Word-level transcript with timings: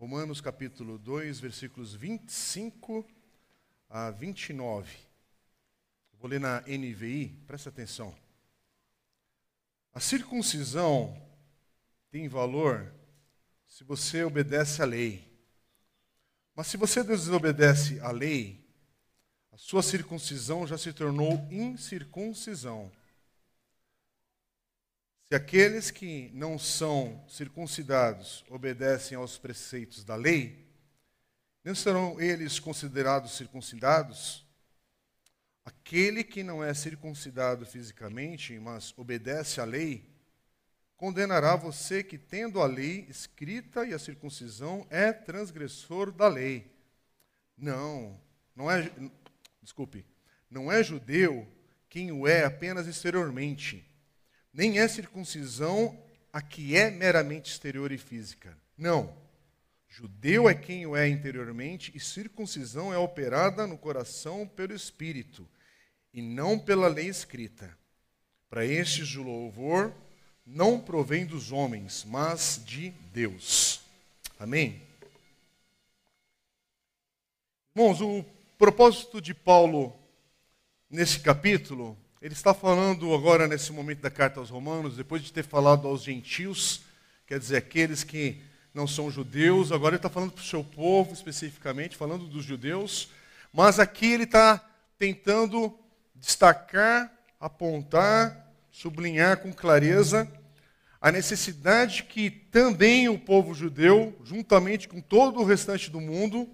Romanos 0.00 0.40
capítulo 0.40 0.96
2, 0.96 1.40
versículos 1.40 1.92
25 1.92 3.06
a 3.86 4.10
29. 4.10 4.90
Vou 6.18 6.30
ler 6.30 6.40
na 6.40 6.62
NVI, 6.62 7.38
presta 7.46 7.68
atenção. 7.68 8.16
A 9.92 10.00
circuncisão 10.00 11.14
tem 12.10 12.28
valor 12.28 12.90
se 13.66 13.84
você 13.84 14.24
obedece 14.24 14.80
à 14.80 14.86
lei. 14.86 15.22
Mas 16.54 16.68
se 16.68 16.78
você 16.78 17.04
desobedece 17.04 18.00
à 18.00 18.10
lei, 18.10 18.66
a 19.52 19.58
sua 19.58 19.82
circuncisão 19.82 20.66
já 20.66 20.78
se 20.78 20.94
tornou 20.94 21.46
incircuncisão. 21.50 22.90
Se 25.30 25.36
aqueles 25.36 25.92
que 25.92 26.28
não 26.34 26.58
são 26.58 27.24
circuncidados 27.28 28.44
obedecem 28.50 29.16
aos 29.16 29.38
preceitos 29.38 30.02
da 30.02 30.16
lei, 30.16 30.66
não 31.62 31.72
serão 31.72 32.20
eles 32.20 32.58
considerados 32.58 33.36
circuncidados? 33.36 34.44
Aquele 35.64 36.24
que 36.24 36.42
não 36.42 36.64
é 36.64 36.74
circuncidado 36.74 37.64
fisicamente, 37.64 38.58
mas 38.58 38.92
obedece 38.98 39.60
à 39.60 39.64
lei, 39.64 40.04
condenará 40.96 41.54
você 41.54 42.02
que, 42.02 42.18
tendo 42.18 42.60
a 42.60 42.66
lei 42.66 43.06
escrita 43.08 43.86
e 43.86 43.94
a 43.94 44.00
circuncisão, 44.00 44.84
é 44.90 45.12
transgressor 45.12 46.10
da 46.10 46.26
lei. 46.26 46.74
Não, 47.56 48.20
não 48.56 48.68
é, 48.68 48.90
desculpe, 49.62 50.04
não 50.50 50.72
é 50.72 50.82
judeu 50.82 51.46
quem 51.88 52.10
o 52.10 52.26
é 52.26 52.44
apenas 52.44 52.88
exteriormente 52.88 53.88
nem 54.52 54.78
é 54.78 54.88
circuncisão 54.88 55.98
a 56.32 56.40
que 56.40 56.76
é 56.76 56.90
meramente 56.90 57.50
exterior 57.50 57.92
e 57.92 57.98
física. 57.98 58.56
Não. 58.76 59.14
Judeu 59.88 60.48
é 60.48 60.54
quem 60.54 60.86
o 60.86 60.96
é 60.96 61.08
interiormente, 61.08 61.90
e 61.94 62.00
circuncisão 62.00 62.92
é 62.94 62.98
operada 62.98 63.66
no 63.66 63.76
coração 63.76 64.46
pelo 64.46 64.72
Espírito, 64.72 65.48
e 66.14 66.22
não 66.22 66.58
pela 66.58 66.86
lei 66.86 67.08
escrita. 67.08 67.76
Para 68.48 68.64
estes 68.64 69.14
o 69.16 69.22
louvor 69.22 69.92
não 70.46 70.80
provém 70.80 71.26
dos 71.26 71.50
homens, 71.50 72.04
mas 72.04 72.62
de 72.64 72.90
Deus. 73.12 73.80
Amém? 74.38 74.82
Irmãos, 77.74 78.00
o 78.00 78.24
propósito 78.58 79.20
de 79.20 79.34
Paulo 79.34 79.96
nesse 80.88 81.20
capítulo 81.20 81.96
ele 82.20 82.34
está 82.34 82.52
falando 82.52 83.14
agora, 83.14 83.48
nesse 83.48 83.72
momento 83.72 84.00
da 84.00 84.10
carta 84.10 84.40
aos 84.40 84.50
Romanos, 84.50 84.96
depois 84.96 85.22
de 85.22 85.32
ter 85.32 85.42
falado 85.42 85.88
aos 85.88 86.02
gentios, 86.02 86.82
quer 87.26 87.38
dizer, 87.38 87.56
aqueles 87.56 88.04
que 88.04 88.42
não 88.74 88.86
são 88.86 89.10
judeus, 89.10 89.72
agora 89.72 89.94
ele 89.94 89.98
está 89.98 90.10
falando 90.10 90.32
para 90.32 90.42
o 90.42 90.46
seu 90.46 90.62
povo 90.62 91.14
especificamente, 91.14 91.96
falando 91.96 92.26
dos 92.26 92.44
judeus, 92.44 93.08
mas 93.50 93.78
aqui 93.78 94.12
ele 94.12 94.24
está 94.24 94.62
tentando 94.98 95.74
destacar, 96.14 97.10
apontar, 97.40 98.52
sublinhar 98.70 99.38
com 99.38 99.50
clareza 99.50 100.30
a 101.00 101.10
necessidade 101.10 102.02
que 102.02 102.28
também 102.28 103.08
o 103.08 103.18
povo 103.18 103.54
judeu, 103.54 104.14
juntamente 104.22 104.86
com 104.86 105.00
todo 105.00 105.40
o 105.40 105.44
restante 105.44 105.90
do 105.90 105.98
mundo, 105.98 106.46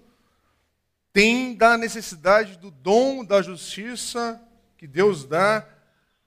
tem 1.11 1.53
da 1.53 1.77
necessidade 1.77 2.57
do 2.57 2.71
dom 2.71 3.25
da 3.25 3.41
justiça 3.41 4.41
que 4.77 4.87
Deus 4.87 5.25
dá 5.25 5.67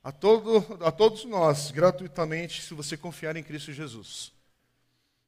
a, 0.02 0.10
todo, 0.10 0.66
a 0.84 0.90
todos 0.90 1.24
nós, 1.24 1.70
gratuitamente, 1.70 2.62
se 2.62 2.74
você 2.74 2.96
confiar 2.96 3.36
em 3.36 3.42
Cristo 3.42 3.72
Jesus. 3.72 4.32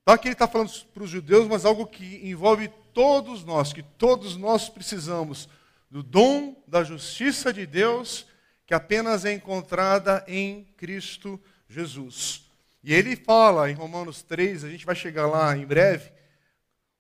Então 0.02 0.14
aqui 0.14 0.28
ele 0.28 0.34
está 0.34 0.48
falando 0.48 0.72
para 0.92 1.04
os 1.04 1.10
judeus, 1.10 1.46
mas 1.46 1.64
algo 1.64 1.86
que 1.86 2.28
envolve 2.28 2.68
todos 2.92 3.44
nós, 3.44 3.72
que 3.72 3.82
todos 3.82 4.36
nós 4.36 4.68
precisamos 4.68 5.48
do 5.90 6.02
dom 6.02 6.60
da 6.66 6.82
justiça 6.82 7.52
de 7.52 7.66
Deus, 7.66 8.26
que 8.66 8.74
apenas 8.74 9.24
é 9.24 9.32
encontrada 9.32 10.24
em 10.27 10.64
Cristo 10.77 11.40
Jesus. 11.68 12.50
E 12.82 12.92
ele 12.92 13.14
fala 13.14 13.70
em 13.70 13.74
Romanos 13.74 14.22
3, 14.22 14.64
a 14.64 14.70
gente 14.70 14.84
vai 14.84 14.96
chegar 14.96 15.27
lá 15.27 15.56
em 15.56 15.64
breve, 15.64 16.11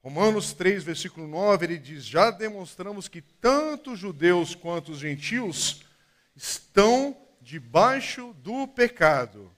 Romanos 0.02 0.52
3, 0.52 0.82
versículo 0.82 1.28
9, 1.28 1.64
ele 1.64 1.78
diz: 1.78 2.04
Já 2.04 2.30
demonstramos 2.30 3.06
que 3.06 3.22
tanto 3.22 3.92
os 3.92 4.00
judeus 4.00 4.52
quanto 4.52 4.90
os 4.90 4.98
gentios 4.98 5.82
estão 6.34 7.16
debaixo 7.40 8.34
do 8.34 8.66
pecado. 8.68 9.52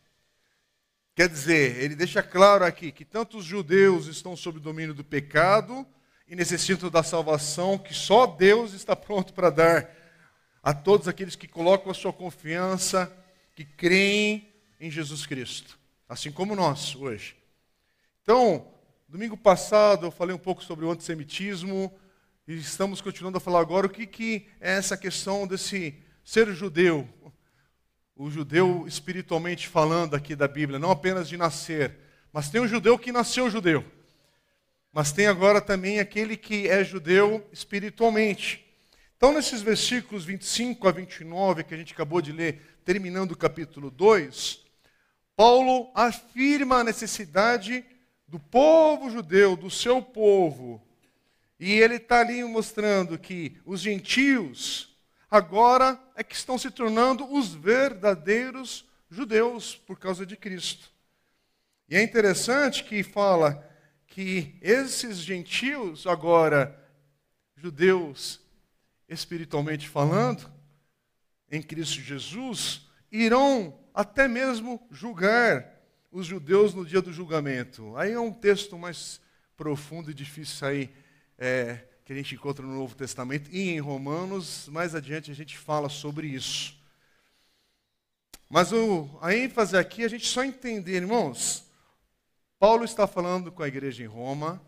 Quer 1.15 1.29
dizer, 1.29 1.83
ele 1.83 1.95
deixa 1.95 2.23
claro 2.23 2.65
aqui 2.65 2.91
que 2.91 3.05
tanto 3.05 3.39
os 3.39 3.45
judeus 3.45 4.07
estão 4.07 4.37
sob 4.37 4.59
o 4.59 4.61
domínio 4.61 4.95
do 4.95 5.05
pecado 5.05 5.87
e 6.27 6.35
necessitam 6.35 6.91
da 6.91 7.03
salvação 7.03 7.79
que 7.79 7.95
só 7.95 8.27
Deus 8.27 8.73
está 8.73 8.97
pronto 8.97 9.33
para 9.33 9.51
dar 9.51 9.91
a 10.63 10.73
todos 10.73 11.07
aqueles 11.07 11.37
que 11.37 11.47
colocam 11.47 11.91
a 11.91 11.95
sua 11.95 12.13
confiança, 12.13 13.15
que 13.55 13.65
creem 13.65 14.53
em 14.81 14.91
Jesus 14.91 15.27
Cristo, 15.27 15.79
assim 16.09 16.33
como 16.33 16.57
nós 16.57 16.97
hoje. 16.97 17.37
Então, 18.23 18.67
domingo 19.07 19.37
passado 19.37 20.07
eu 20.07 20.11
falei 20.11 20.35
um 20.35 20.39
pouco 20.39 20.65
sobre 20.65 20.85
o 20.85 20.91
antissemitismo 20.91 21.95
e 22.49 22.55
estamos 22.57 23.01
continuando 23.01 23.39
a 23.39 23.41
falar 23.41 23.61
agora 23.61 23.87
o 23.87 23.91
que, 23.91 24.07
que 24.07 24.49
é 24.61 24.73
essa 24.73 24.97
questão 24.97 25.47
desse 25.47 26.03
ser 26.25 26.53
judeu, 26.55 27.09
o 28.17 28.31
judeu 28.31 28.87
espiritualmente 28.87 29.69
falando 29.69 30.15
aqui 30.15 30.35
da 30.35 30.49
Bíblia, 30.49 30.79
não 30.79 30.91
apenas 30.91 31.29
de 31.29 31.37
nascer, 31.37 31.97
mas 32.33 32.49
tem 32.49 32.61
um 32.61 32.67
judeu 32.67 32.99
que 32.99 33.13
nasceu 33.13 33.51
judeu. 33.51 33.85
Mas 34.93 35.13
tem 35.13 35.27
agora 35.27 35.61
também 35.61 35.99
aquele 35.99 36.37
que 36.37 36.69
é 36.69 36.83
judeu 36.85 37.47
espiritualmente. 37.53 38.65
Então, 39.17 39.33
nesses 39.33 39.61
versículos 39.61 40.25
25 40.25 40.87
a 40.87 40.93
29 40.93 41.65
que 41.65 41.75
a 41.75 41.77
gente 41.77 41.93
acabou 41.93 42.23
de 42.23 42.33
ler, 42.33 42.79
terminando 42.85 43.33
o 43.33 43.37
capítulo 43.37 43.91
2, 43.91 44.61
Paulo 45.37 45.91
afirma 45.95 46.77
a 46.77 46.85
necessidade 46.85 47.85
do 48.29 48.39
povo 48.39 49.11
judeu, 49.11 49.57
do 49.57 49.71
seu 49.71 50.01
povo. 50.01 50.81
E 51.59 51.73
ele 51.73 51.97
está 51.97 52.21
ali 52.21 52.43
mostrando 52.45 53.19
que 53.19 53.57
os 53.65 53.81
gentios, 53.81 54.94
agora 55.35 56.01
é 56.15 56.23
que 56.23 56.37
estão 56.37 56.57
se 56.57 56.71
tornando 56.71 57.29
os 57.29 57.53
verdadeiros 57.53 58.89
judeus 59.11 59.75
por 59.75 59.99
causa 59.99 60.25
de 60.25 60.37
Cristo. 60.37 60.93
E 61.89 61.97
é 61.97 62.03
interessante 62.03 62.85
que 62.85 63.03
fala 63.03 63.69
que 64.07 64.57
esses 64.63 65.19
gentios, 65.19 66.07
agora 66.07 66.81
judeus 67.57 68.41
espiritualmente 69.09 69.89
falando, 69.89 70.49
em 71.51 71.61
Cristo 71.61 72.01
Jesus, 72.01 72.89
irão 73.11 73.77
até 73.93 74.29
mesmo 74.29 74.87
julgar 74.89 75.69
os 76.13 76.27
judeus 76.27 76.75
no 76.75 76.87
dia 76.87 77.03
do 77.03 77.13
julgamento. 77.13 77.97
Aí 77.97 78.13
é 78.13 78.21
um 78.21 78.33
texto 78.33 78.79
mais 78.79 79.21
profundo 79.57 80.13
e 80.13 80.15
difícil 80.15 80.55
sair 80.55 80.95
é, 81.37 81.85
que 82.05 82.13
a 82.13 82.17
gente 82.17 82.35
encontra 82.35 82.65
no 82.65 82.75
Novo 82.75 82.95
Testamento 82.95 83.49
e 83.51 83.71
em 83.71 83.81
Romanos, 83.81 84.69
mais 84.69 84.95
adiante 84.95 85.31
a 85.31 85.35
gente 85.35 85.57
fala 85.57 85.89
sobre 85.89 86.27
isso. 86.27 86.79
Mas 88.49 88.73
o, 88.73 89.09
a 89.23 89.35
ênfase 89.35 89.75
aqui 89.75 90.03
é 90.03 90.05
a 90.05 90.11
gente 90.11 90.27
só 90.27 90.45
entender, 90.45 90.97
irmãos, 90.97 91.65
Paulo 92.59 92.85
está 92.85 93.07
falando 93.07 93.51
com 93.51 93.63
a 93.63 93.69
igreja 93.69 94.03
em 94.03 94.07
Roma. 94.07 94.61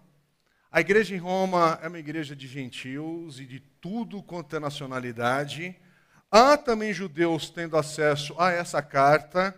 A 0.72 0.80
igreja 0.80 1.14
em 1.14 1.18
Roma 1.18 1.78
é 1.82 1.88
uma 1.88 1.98
igreja 1.98 2.34
de 2.34 2.46
gentios 2.46 3.38
e 3.38 3.44
de 3.44 3.60
tudo 3.60 4.22
quanto 4.22 4.56
é 4.56 4.58
nacionalidade. 4.58 5.76
Há 6.30 6.56
também 6.56 6.94
judeus 6.94 7.50
tendo 7.50 7.76
acesso 7.76 8.34
a 8.38 8.50
essa 8.50 8.80
carta, 8.80 9.54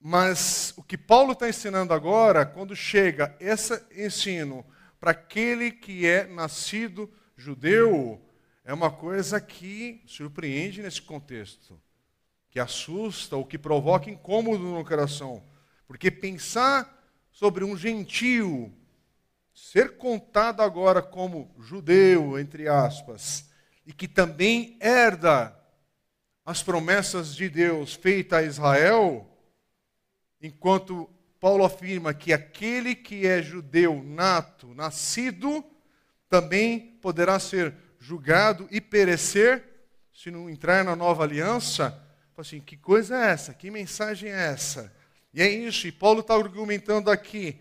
mas 0.00 0.72
o 0.76 0.84
que 0.84 0.96
Paulo 0.96 1.32
está 1.32 1.48
ensinando 1.48 1.92
agora, 1.92 2.46
quando 2.46 2.76
chega 2.76 3.36
esse 3.40 3.82
ensino 3.92 4.64
para 5.06 5.12
aquele 5.12 5.70
que 5.70 6.04
é 6.04 6.26
nascido 6.26 7.08
judeu, 7.36 8.20
é 8.64 8.74
uma 8.74 8.90
coisa 8.90 9.40
que 9.40 10.02
surpreende 10.04 10.82
nesse 10.82 11.00
contexto, 11.00 11.80
que 12.50 12.58
assusta 12.58 13.36
ou 13.36 13.46
que 13.46 13.56
provoca 13.56 14.10
incômodo 14.10 14.64
no 14.64 14.84
coração. 14.84 15.44
Porque 15.86 16.10
pensar 16.10 17.08
sobre 17.30 17.62
um 17.62 17.76
gentio 17.76 18.74
ser 19.54 19.96
contado 19.96 20.60
agora 20.60 21.00
como 21.00 21.54
judeu, 21.60 22.36
entre 22.36 22.66
aspas, 22.66 23.48
e 23.86 23.92
que 23.92 24.08
também 24.08 24.76
herda 24.80 25.56
as 26.44 26.64
promessas 26.64 27.32
de 27.32 27.48
Deus 27.48 27.94
feitas 27.94 28.40
a 28.40 28.42
Israel, 28.42 29.24
enquanto 30.42 31.08
Paulo 31.46 31.64
afirma 31.64 32.12
que 32.12 32.32
aquele 32.32 32.92
que 32.92 33.24
é 33.24 33.40
judeu 33.40 34.02
nato, 34.02 34.74
nascido, 34.74 35.64
também 36.28 36.98
poderá 37.00 37.38
ser 37.38 37.72
julgado 38.00 38.66
e 38.68 38.80
perecer 38.80 39.62
se 40.12 40.28
não 40.28 40.50
entrar 40.50 40.84
na 40.84 40.96
nova 40.96 41.22
aliança. 41.22 42.04
Assim, 42.36 42.58
que 42.58 42.76
coisa 42.76 43.16
é 43.16 43.30
essa? 43.30 43.54
Que 43.54 43.70
mensagem 43.70 44.28
é 44.28 44.46
essa? 44.48 44.92
E 45.32 45.40
é 45.40 45.48
isso, 45.48 45.86
e 45.86 45.92
Paulo 45.92 46.18
está 46.18 46.34
argumentando 46.34 47.12
aqui 47.12 47.60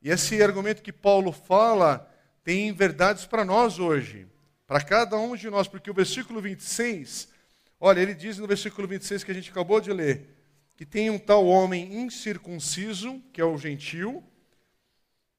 E 0.00 0.08
esse 0.08 0.40
argumento 0.40 0.80
que 0.80 0.92
Paulo 0.92 1.32
fala 1.32 2.08
tem 2.44 2.72
verdades 2.72 3.26
para 3.26 3.44
nós 3.44 3.80
hoje, 3.80 4.28
para 4.64 4.80
cada 4.80 5.16
um 5.16 5.34
de 5.34 5.50
nós, 5.50 5.66
porque 5.66 5.90
o 5.90 5.94
versículo 5.94 6.40
26, 6.40 7.30
olha, 7.80 7.98
ele 7.98 8.14
diz 8.14 8.38
no 8.38 8.46
versículo 8.46 8.86
26 8.86 9.24
que 9.24 9.32
a 9.32 9.34
gente 9.34 9.50
acabou 9.50 9.80
de 9.80 9.92
ler, 9.92 10.31
que 10.82 10.86
tem 10.86 11.10
um 11.10 11.18
tal 11.18 11.46
homem 11.46 12.02
incircunciso, 12.02 13.22
que 13.32 13.40
é 13.40 13.44
o 13.44 13.56
gentil, 13.56 14.20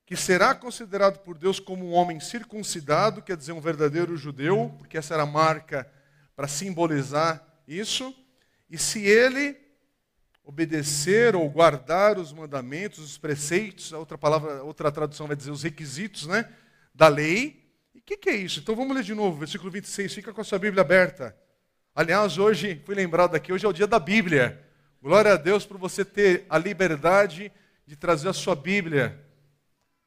que 0.06 0.16
será 0.16 0.56
considerado 0.56 1.20
por 1.20 1.38
Deus 1.38 1.60
como 1.60 1.86
um 1.86 1.92
homem 1.92 2.18
circuncidado, 2.22 3.22
quer 3.22 3.36
dizer, 3.36 3.52
um 3.52 3.60
verdadeiro 3.60 4.16
judeu, 4.16 4.74
porque 4.78 4.98
essa 4.98 5.16
era 5.16 5.24
a 5.24 5.26
marca 5.26 5.86
para 6.34 6.48
simbolizar 6.48 7.46
isso. 7.68 8.16
E 8.70 8.78
se 8.78 9.06
ele 9.06 9.60
obedecer 10.46 11.36
ou 11.36 11.50
guardar 11.50 12.18
os 12.18 12.32
mandamentos, 12.32 13.00
os 13.00 13.18
preceitos, 13.18 13.94
a 13.94 14.00
outra 14.00 14.18
palavra, 14.18 14.64
outra 14.64 14.90
tradução 14.94 15.28
vai 15.28 15.36
dizer 15.36 15.52
os 15.52 15.64
requisitos, 15.64 16.26
né, 16.26 16.50
da 16.96 17.10
lei. 17.10 17.70
E 17.94 18.00
o 18.00 18.02
que, 18.02 18.16
que, 18.16 18.30
é 18.30 18.36
isso? 18.38 18.62
Então 18.62 18.78
vamos 18.78 18.96
ler 18.96 19.04
de 19.04 19.14
novo, 19.14 19.40
versículo 19.40 19.70
26, 19.70 20.14
fica 20.14 20.32
com 20.32 20.40
a 20.40 20.46
sua 20.46 20.58
Bíblia 20.58 20.84
aberta. 20.84 21.38
Aliás, 21.94 22.38
hoje, 22.38 22.82
fui 22.86 22.96
lembrado 22.96 23.36
aqui, 23.36 23.52
hoje 23.52 23.66
é 23.66 23.68
o 23.68 23.74
dia 23.74 23.86
da 23.86 24.00
Bíblia. 24.00 24.72
Glória 25.04 25.34
a 25.34 25.36
Deus 25.36 25.66
por 25.66 25.78
você 25.78 26.06
ter 26.06 26.46
a 26.50 26.58
liberdade 26.58 27.52
de 27.86 27.94
trazer 27.94 28.30
a 28.30 28.34
sua 28.34 28.56
Bíblia 28.56 29.22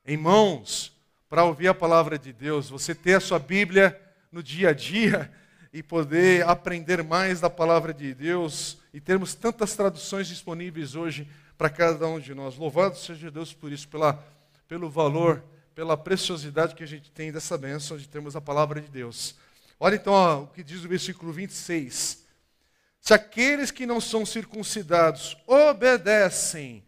em 0.07 0.17
mãos 0.17 0.91
para 1.29 1.45
ouvir 1.45 1.69
a 1.69 1.75
palavra 1.75 2.19
de 2.19 2.33
Deus, 2.33 2.71
você 2.71 2.95
ter 2.95 3.13
a 3.13 3.21
sua 3.21 3.39
Bíblia 3.39 4.01
no 4.33 4.43
dia 4.43 4.71
a 4.71 4.73
dia 4.73 5.31
e 5.71 5.83
poder 5.83 6.49
aprender 6.49 7.05
mais 7.05 7.41
da 7.41 7.51
palavra 7.51 7.93
de 7.93 8.15
Deus 8.15 8.79
e 8.91 8.99
termos 8.99 9.35
tantas 9.35 9.77
traduções 9.77 10.29
disponíveis 10.29 10.95
hoje 10.95 11.29
para 11.59 11.69
cada 11.69 12.09
um 12.09 12.19
de 12.19 12.33
nós. 12.33 12.57
Louvado 12.57 12.97
seja 12.97 13.31
Deus 13.31 13.53
por 13.53 13.71
isso, 13.71 13.87
pela, 13.89 14.25
pelo 14.67 14.89
valor, 14.89 15.45
pela 15.75 15.95
preciosidade 15.95 16.75
que 16.75 16.83
a 16.83 16.89
gente 16.89 17.11
tem 17.11 17.31
dessa 17.31 17.59
bênção 17.59 17.99
de 17.99 18.09
termos 18.09 18.35
a 18.35 18.41
palavra 18.41 18.81
de 18.81 18.89
Deus. 18.89 19.37
Olha 19.79 19.97
então 19.97 20.15
ó, 20.15 20.45
o 20.45 20.47
que 20.47 20.65
diz 20.65 20.87
o 20.87 20.89
versículo 20.89 21.35
26. 21.35 22.25
Se 23.07 23.15
aqueles 23.15 23.71
que 23.71 23.87
não 23.87 24.01
são 24.01 24.27
circuncidados 24.27 25.37
obedecem 25.47 26.85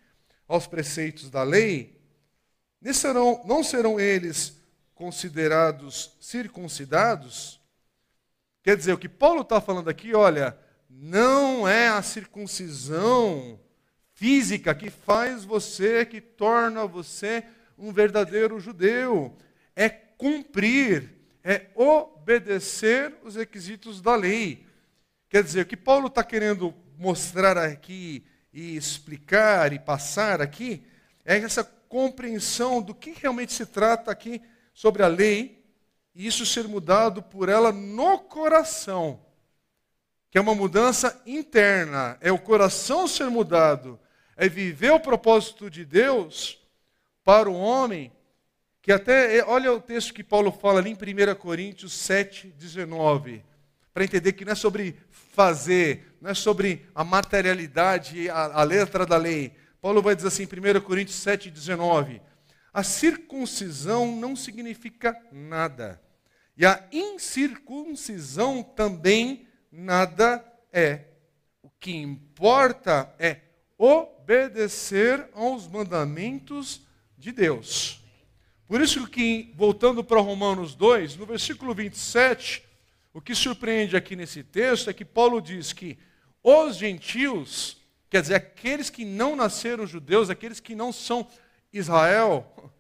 aos 0.49 0.67
preceitos 0.67 1.31
da 1.31 1.45
lei, 1.45 1.97
não 3.45 3.63
serão, 3.63 4.01
eles 4.01 4.61
considerados 4.97 6.17
circuncidados? 6.21 7.61
Quer 8.65 8.77
dizer, 8.77 8.93
o 8.95 8.99
que 8.99 9.09
Paulo 9.09 9.43
está 9.43 9.61
falando 9.61 9.89
aqui, 9.89 10.13
olha, 10.13 10.59
não 10.91 11.69
é 11.69 11.87
a 11.87 12.03
circuncisão 12.03 13.61
física 14.13 14.75
que 14.75 14.91
faz 14.91 15.45
você, 15.45 16.05
que 16.05 16.21
torna 16.21 16.85
você 16.85 17.45
um 17.79 17.93
verdadeiro 17.93 18.59
judeu. 18.59 19.37
É 19.77 19.89
cumprir, 19.89 21.15
é 21.45 21.67
obedecer 21.77 23.15
os 23.23 23.37
requisitos 23.37 24.01
da 24.01 24.17
lei. 24.17 24.67
Quer 25.29 25.43
dizer, 25.43 25.63
o 25.63 25.67
que 25.67 25.77
Paulo 25.77 26.07
está 26.07 26.25
querendo 26.25 26.75
mostrar 26.97 27.59
aqui 27.59 28.25
e 28.53 28.77
explicar 28.77 29.73
e 29.73 29.79
passar 29.79 30.41
aqui 30.41 30.83
é 31.25 31.37
essa 31.37 31.63
compreensão 31.63 32.81
do 32.81 32.95
que 32.95 33.13
realmente 33.13 33.53
se 33.53 33.67
trata 33.67 34.11
aqui 34.11 34.41
sobre 34.73 35.03
a 35.03 35.07
lei 35.07 35.65
e 36.15 36.27
isso 36.27 36.47
ser 36.47 36.67
mudado 36.67 37.23
por 37.23 37.49
ela 37.49 37.71
no 37.71 38.19
coração, 38.19 39.21
que 40.31 40.39
é 40.39 40.41
uma 40.41 40.55
mudança 40.55 41.21
interna, 41.27 42.17
é 42.21 42.33
o 42.33 42.39
coração 42.39 43.07
ser 43.07 43.29
mudado, 43.29 44.01
é 44.37 44.49
viver 44.49 44.91
o 44.93 45.01
propósito 45.01 45.69
de 45.69 45.85
Deus 45.85 46.59
para 47.23 47.51
o 47.51 47.55
homem, 47.55 48.11
que 48.81 48.91
até, 48.91 49.45
olha 49.45 49.73
o 49.73 49.81
texto 49.81 50.15
que 50.15 50.25
Paulo 50.25 50.51
fala 50.51 50.81
ali 50.81 50.91
em 50.91 50.95
1 50.95 51.35
Coríntios 51.37 51.93
7, 51.93 52.49
19, 52.49 53.45
para 53.93 54.05
entender 54.05 54.33
que 54.33 54.45
não 54.45 54.53
é 54.53 54.55
sobre 54.55 54.97
fazer, 55.11 56.17
não 56.21 56.31
é 56.31 56.35
sobre 56.35 56.87
a 56.95 57.03
materialidade, 57.03 58.29
a, 58.31 58.61
a 58.61 58.63
letra 58.63 59.05
da 59.05 59.17
lei, 59.17 59.53
Paulo 59.81 60.03
vai 60.03 60.17
dizer 60.17 60.29
assim, 60.29 60.43
em 60.43 60.79
1 60.79 60.81
Coríntios 60.81 61.19
7, 61.19 61.51
19: 61.51 62.21
a 62.73 62.83
circuncisão 62.83 64.15
não 64.17 64.37
significa 64.37 65.17
nada, 65.33 66.01
e 66.57 66.67
a 66.67 66.87
incircuncisão 66.93 68.63
também 68.63 69.47
nada 69.71 70.45
é. 70.73 71.05
O 71.63 71.71
que 71.71 71.93
importa 71.93 73.15
é 73.19 73.41
obedecer 73.77 75.29
aos 75.33 75.69
mandamentos 75.69 76.83
de 77.17 77.31
Deus. 77.31 78.03
Por 78.67 78.81
isso 78.81 79.07
que, 79.07 79.53
voltando 79.57 80.05
para 80.05 80.21
Romanos 80.21 80.75
2, 80.75 81.17
no 81.17 81.25
versículo 81.25 81.73
27, 81.75 82.68
o 83.19 83.21
que 83.21 83.35
surpreende 83.35 83.97
aqui 83.97 84.17
nesse 84.17 84.43
texto 84.43 84.89
é 84.89 84.93
que 84.93 85.05
Paulo 85.05 85.41
diz 85.41 85.73
que 85.73 85.99
os 86.43 86.77
gentios 86.77 87.79
Quer 88.11 88.23
dizer, 88.23 88.35
aqueles 88.35 88.89
que 88.89 89.05
não 89.05 89.37
nasceram 89.37 89.87
judeus, 89.87 90.31
aqueles 90.31 90.61
que 90.61 90.75
não 90.75 90.93
são 90.93 91.29
Israel, 91.73 92.73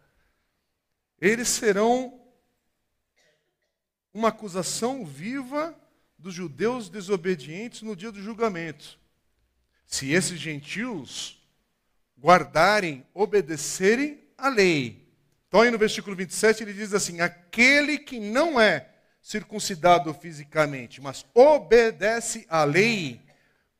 eles 1.20 1.48
serão 1.48 2.18
uma 4.12 4.28
acusação 4.28 5.04
viva 5.04 5.78
dos 6.18 6.32
judeus 6.32 6.88
desobedientes 6.88 7.82
no 7.82 7.94
dia 7.94 8.10
do 8.10 8.22
julgamento. 8.22 8.98
Se 9.86 10.10
esses 10.10 10.40
gentios 10.40 11.46
guardarem, 12.18 13.06
obedecerem 13.12 14.18
a 14.36 14.48
lei. 14.48 15.06
Então, 15.46 15.60
aí 15.60 15.70
no 15.70 15.78
versículo 15.78 16.16
27 16.16 16.62
ele 16.62 16.72
diz 16.72 16.94
assim: 16.94 17.20
aquele 17.20 17.98
que 17.98 18.18
não 18.18 18.58
é 18.58 18.88
circuncidado 19.28 20.14
fisicamente, 20.14 21.02
mas 21.02 21.26
obedece 21.34 22.46
à 22.48 22.64
lei, 22.64 23.20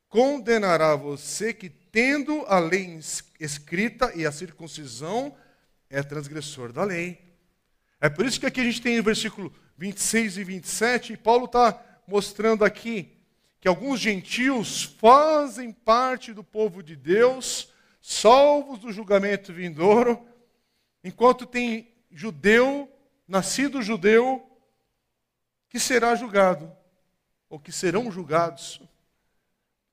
condenará 0.07 0.95
você 0.95 1.51
que, 1.51 1.69
tendo 1.69 2.45
a 2.45 2.59
lei 2.59 2.99
escrita 3.39 4.13
e 4.13 4.27
a 4.27 4.31
circuncisão, 4.31 5.35
é 5.89 6.03
transgressor 6.03 6.71
da 6.71 6.83
lei. 6.83 7.19
É 7.99 8.07
por 8.07 8.27
isso 8.27 8.39
que 8.39 8.45
aqui 8.45 8.61
a 8.61 8.63
gente 8.63 8.79
tem 8.79 8.99
o 8.99 9.03
versículo 9.03 9.51
26 9.75 10.37
e 10.37 10.43
27, 10.43 11.13
e 11.13 11.17
Paulo 11.17 11.45
está 11.45 11.83
mostrando 12.05 12.63
aqui 12.63 13.17
que 13.59 13.67
alguns 13.67 13.99
gentios 13.99 14.83
fazem 14.83 15.71
parte 15.71 16.31
do 16.31 16.43
povo 16.43 16.83
de 16.83 16.95
Deus, 16.95 17.73
salvos 17.99 18.77
do 18.77 18.91
julgamento 18.91 19.51
vindouro, 19.51 20.23
enquanto 21.03 21.47
tem 21.47 21.91
judeu, 22.11 22.87
nascido 23.27 23.81
judeu, 23.81 24.45
que 25.69 25.79
será 25.79 26.15
julgado, 26.15 26.71
ou 27.49 27.59
que 27.59 27.71
serão 27.71 28.11
julgados 28.11 28.81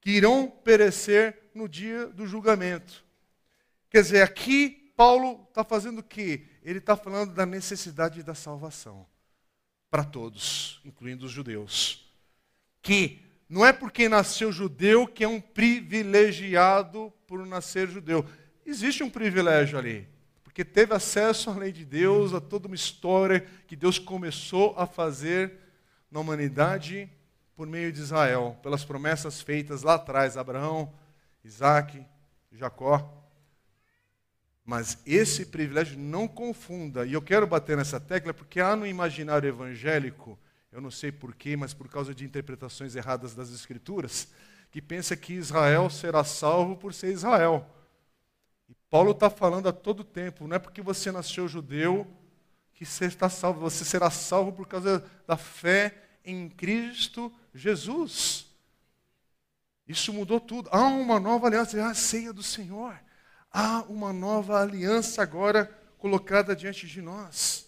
que 0.07 0.13
irão 0.13 0.49
perecer 0.49 1.51
no 1.53 1.69
dia 1.69 2.07
do 2.07 2.29
julgamento. 2.29 3.05
Quer 3.91 4.03
dizer, 4.03 4.23
aqui 4.23 4.93
Paulo 4.97 5.45
está 5.49 5.65
fazendo 5.65 5.99
o 5.99 6.03
quê? 6.05 6.45
Ele 6.63 6.79
está 6.79 6.97
falando 6.97 7.35
da 7.35 7.45
necessidade 7.45 8.23
da 8.23 8.33
salvação 8.33 9.05
para 9.91 10.05
todos, 10.05 10.81
incluindo 10.85 11.27
os 11.27 11.33
judeus. 11.33 12.09
Que 12.81 13.21
não 13.49 13.67
é 13.67 13.73
porque 13.73 14.09
nasceu 14.09 14.53
judeu 14.53 15.09
que 15.09 15.25
é 15.25 15.29
um 15.29 15.41
privilegiado 15.41 17.13
por 17.27 17.45
nascer 17.45 17.89
judeu. 17.89 18.25
Existe 18.65 19.03
um 19.03 19.11
privilégio 19.11 19.77
ali, 19.77 20.09
porque 20.45 20.65
teve 20.65 20.95
acesso 20.95 21.51
à 21.51 21.55
lei 21.57 21.73
de 21.73 21.85
Deus, 21.85 22.33
a 22.33 22.41
toda 22.41 22.69
uma 22.69 22.77
história 22.77 23.45
que 23.67 23.75
Deus 23.75 23.99
começou 23.99 24.73
a 24.79 24.87
fazer 24.87 25.66
na 26.11 26.21
humanidade 26.21 27.11
por 27.57 27.67
meio 27.67 27.91
de 27.91 28.01
Israel, 28.01 28.57
pelas 28.63 28.85
promessas 28.85 29.41
feitas 29.41 29.83
lá 29.83 29.95
atrás, 29.95 30.37
Abraão, 30.37 30.93
Isaac, 31.43 32.05
Jacó. 32.53 33.25
Mas 34.65 34.99
esse 35.07 35.47
privilégio 35.47 35.99
não 35.99 36.27
confunda, 36.29 37.07
e 37.07 37.13
eu 37.13 37.23
quero 37.23 37.47
bater 37.47 37.77
nessa 37.77 37.99
tecla 37.99 38.35
porque 38.35 38.61
há 38.61 38.77
no 38.77 38.87
imaginário 38.87 39.49
evangélico, 39.49 40.39
eu 40.73 40.81
não 40.81 40.91
sei 40.91 41.11
porquê, 41.11 41.57
mas 41.57 41.73
por 41.73 41.89
causa 41.89 42.15
de 42.15 42.25
interpretações 42.25 42.95
erradas 42.95 43.35
das 43.35 43.51
Escrituras, 43.51 44.29
que 44.71 44.83
pensa 44.83 45.17
que 45.17 45.33
Israel 45.33 45.89
será 45.89 46.25
salvo 46.25 46.77
por 46.77 46.93
ser 46.93 47.13
Israel. 47.13 47.65
E 48.69 48.75
Paulo 48.91 49.13
está 49.13 49.31
falando 49.31 49.69
a 49.69 49.73
todo 49.73 50.05
tempo, 50.05 50.47
não 50.47 50.57
é 50.57 50.59
porque 50.59 50.83
você 50.83 51.11
nasceu 51.11 51.49
judeu 51.49 52.07
que 52.77 52.85
você 52.85 53.07
está 53.07 53.31
salvo, 53.31 53.59
você 53.61 53.87
será 53.87 54.11
salvo 54.11 54.53
por 54.53 54.69
causa 54.69 55.03
da 55.27 55.37
fé 55.37 55.95
em 56.23 56.47
Cristo 56.49 57.33
Jesus. 57.55 58.47
Isso 59.89 60.13
mudou 60.13 60.39
tudo. 60.39 60.69
Há 60.71 60.83
uma 60.83 61.19
nova 61.19 61.47
aliança, 61.47 61.83
há 61.83 61.91
a 61.91 61.95
ceia 61.95 62.35
do 62.35 62.43
Senhor. 62.43 63.01
Há 63.51 63.83
uma 63.89 64.13
nova 64.13 64.61
aliança 64.61 65.23
agora 65.23 65.67
colocada 65.97 66.55
diante 66.55 66.87
de 66.87 67.01
nós. 67.01 67.67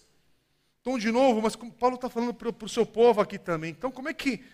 Então, 0.79 0.99
de 0.99 1.11
novo, 1.11 1.41
mas 1.41 1.55
como 1.55 1.71
Paulo 1.71 1.95
está 1.95 2.07
falando 2.07 2.33
para 2.33 2.65
o 2.65 2.69
seu 2.69 2.85
povo 2.85 3.19
aqui 3.19 3.39
também. 3.39 3.71
Então, 3.71 3.91
como 3.91 4.09
é 4.09 4.13
que, 4.13 4.45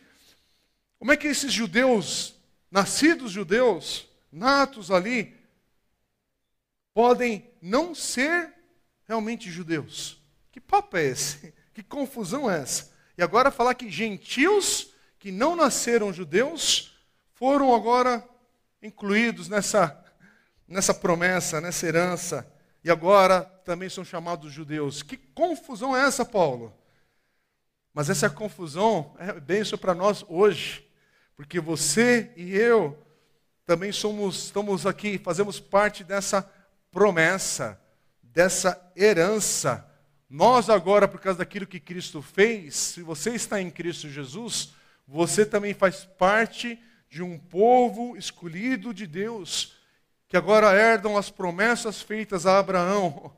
como 0.98 1.12
é 1.12 1.18
que 1.18 1.28
esses 1.28 1.52
judeus, 1.52 2.36
nascidos 2.72 3.34
judeus, 3.34 4.08
natos 4.32 4.90
ali, 4.90 5.36
podem 6.94 7.46
não 7.62 7.94
ser 7.94 8.54
realmente 9.06 9.52
judeus. 9.52 10.24
Que 10.56 10.62
papo 10.62 10.96
é 10.96 11.04
esse? 11.04 11.54
Que 11.76 11.84
confusão 11.84 12.50
é 12.50 12.62
essa? 12.62 12.90
E 13.18 13.22
agora 13.22 13.52
falar 13.52 13.76
que 13.76 13.92
gentios 13.92 14.94
que 15.20 15.30
não 15.30 15.54
nasceram 15.54 16.14
judeus 16.14 16.98
foram 17.34 17.76
agora 17.76 18.26
incluídos 18.82 19.50
nessa, 19.50 20.02
nessa 20.66 20.94
promessa, 20.94 21.60
nessa 21.60 21.86
herança, 21.86 22.50
e 22.82 22.90
agora 22.90 23.42
também 23.66 23.90
são 23.90 24.06
chamados 24.06 24.54
judeus. 24.54 25.04
Que 25.04 25.18
confusão 25.18 25.94
é 25.94 26.08
essa, 26.08 26.24
Paulo? 26.24 26.74
Mas 27.94 28.10
essa 28.10 28.30
confusão 28.30 29.14
é 29.20 29.38
bênção 29.38 29.78
para 29.78 29.94
nós 29.94 30.24
hoje, 30.30 30.90
porque 31.36 31.60
você 31.60 32.32
e 32.38 32.56
eu 32.56 32.98
também 33.66 33.92
somos, 33.92 34.46
estamos 34.46 34.86
aqui, 34.86 35.18
fazemos 35.18 35.60
parte 35.60 36.06
dessa 36.06 36.50
promessa, 36.90 37.78
dessa 38.24 38.82
herança. 38.96 39.92
Nós 40.30 40.70
agora, 40.70 41.08
por 41.08 41.20
causa 41.20 41.40
daquilo 41.40 41.68
que 41.68 41.80
Cristo 41.80 42.22
fez, 42.22 42.76
se 42.76 43.02
você 43.02 43.36
está 43.36 43.62
em 43.62 43.70
Cristo 43.70 44.10
Jesus, 44.10 44.74
você 45.08 45.46
também 45.46 45.74
faz 45.74 46.04
parte 46.04 46.80
de 47.10 47.22
um 47.22 47.38
povo 47.38 48.18
escolhido 48.18 48.94
de 48.94 49.06
Deus, 49.06 49.76
que 50.28 50.36
agora 50.36 50.74
herdam 50.74 51.16
as 51.16 51.30
promessas 51.30 52.02
feitas 52.02 52.46
a 52.46 52.58
Abraão. 52.58 53.32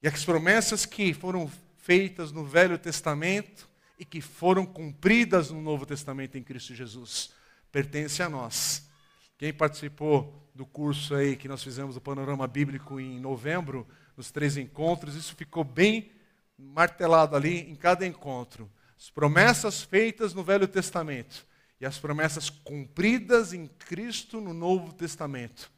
E 0.00 0.06
as 0.06 0.24
promessas 0.24 0.86
que 0.86 1.12
foram 1.12 1.50
feitas 1.76 2.30
no 2.30 2.44
Velho 2.44 2.78
Testamento 2.78 3.68
e 3.98 4.04
que 4.04 4.20
foram 4.20 4.64
cumpridas 4.64 5.50
no 5.50 5.60
Novo 5.60 5.84
Testamento 5.84 6.38
em 6.38 6.42
Cristo 6.42 6.74
Jesus, 6.74 7.32
pertence 7.72 8.22
a 8.22 8.28
nós. 8.28 8.88
Quem 9.36 9.52
participou 9.52 10.48
do 10.54 10.64
curso 10.64 11.14
aí 11.14 11.36
que 11.36 11.48
nós 11.48 11.62
fizemos 11.62 11.96
o 11.96 12.00
panorama 12.00 12.46
bíblico 12.46 13.00
em 13.00 13.18
novembro, 13.18 13.86
nos 14.18 14.32
três 14.32 14.56
encontros, 14.56 15.14
isso 15.14 15.36
ficou 15.36 15.62
bem 15.62 16.10
martelado 16.58 17.36
ali 17.36 17.70
em 17.70 17.76
cada 17.76 18.04
encontro. 18.04 18.68
As 18.98 19.08
promessas 19.08 19.80
feitas 19.80 20.34
no 20.34 20.42
Velho 20.42 20.66
Testamento 20.66 21.46
e 21.80 21.86
as 21.86 21.98
promessas 21.98 22.50
cumpridas 22.50 23.52
em 23.52 23.68
Cristo 23.68 24.40
no 24.40 24.52
Novo 24.52 24.92
Testamento. 24.92 25.70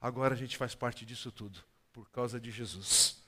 Agora 0.00 0.34
a 0.34 0.36
gente 0.36 0.56
faz 0.56 0.72
parte 0.72 1.04
disso 1.04 1.32
tudo, 1.32 1.58
por 1.92 2.08
causa 2.10 2.38
de 2.38 2.52
Jesus. 2.52 3.24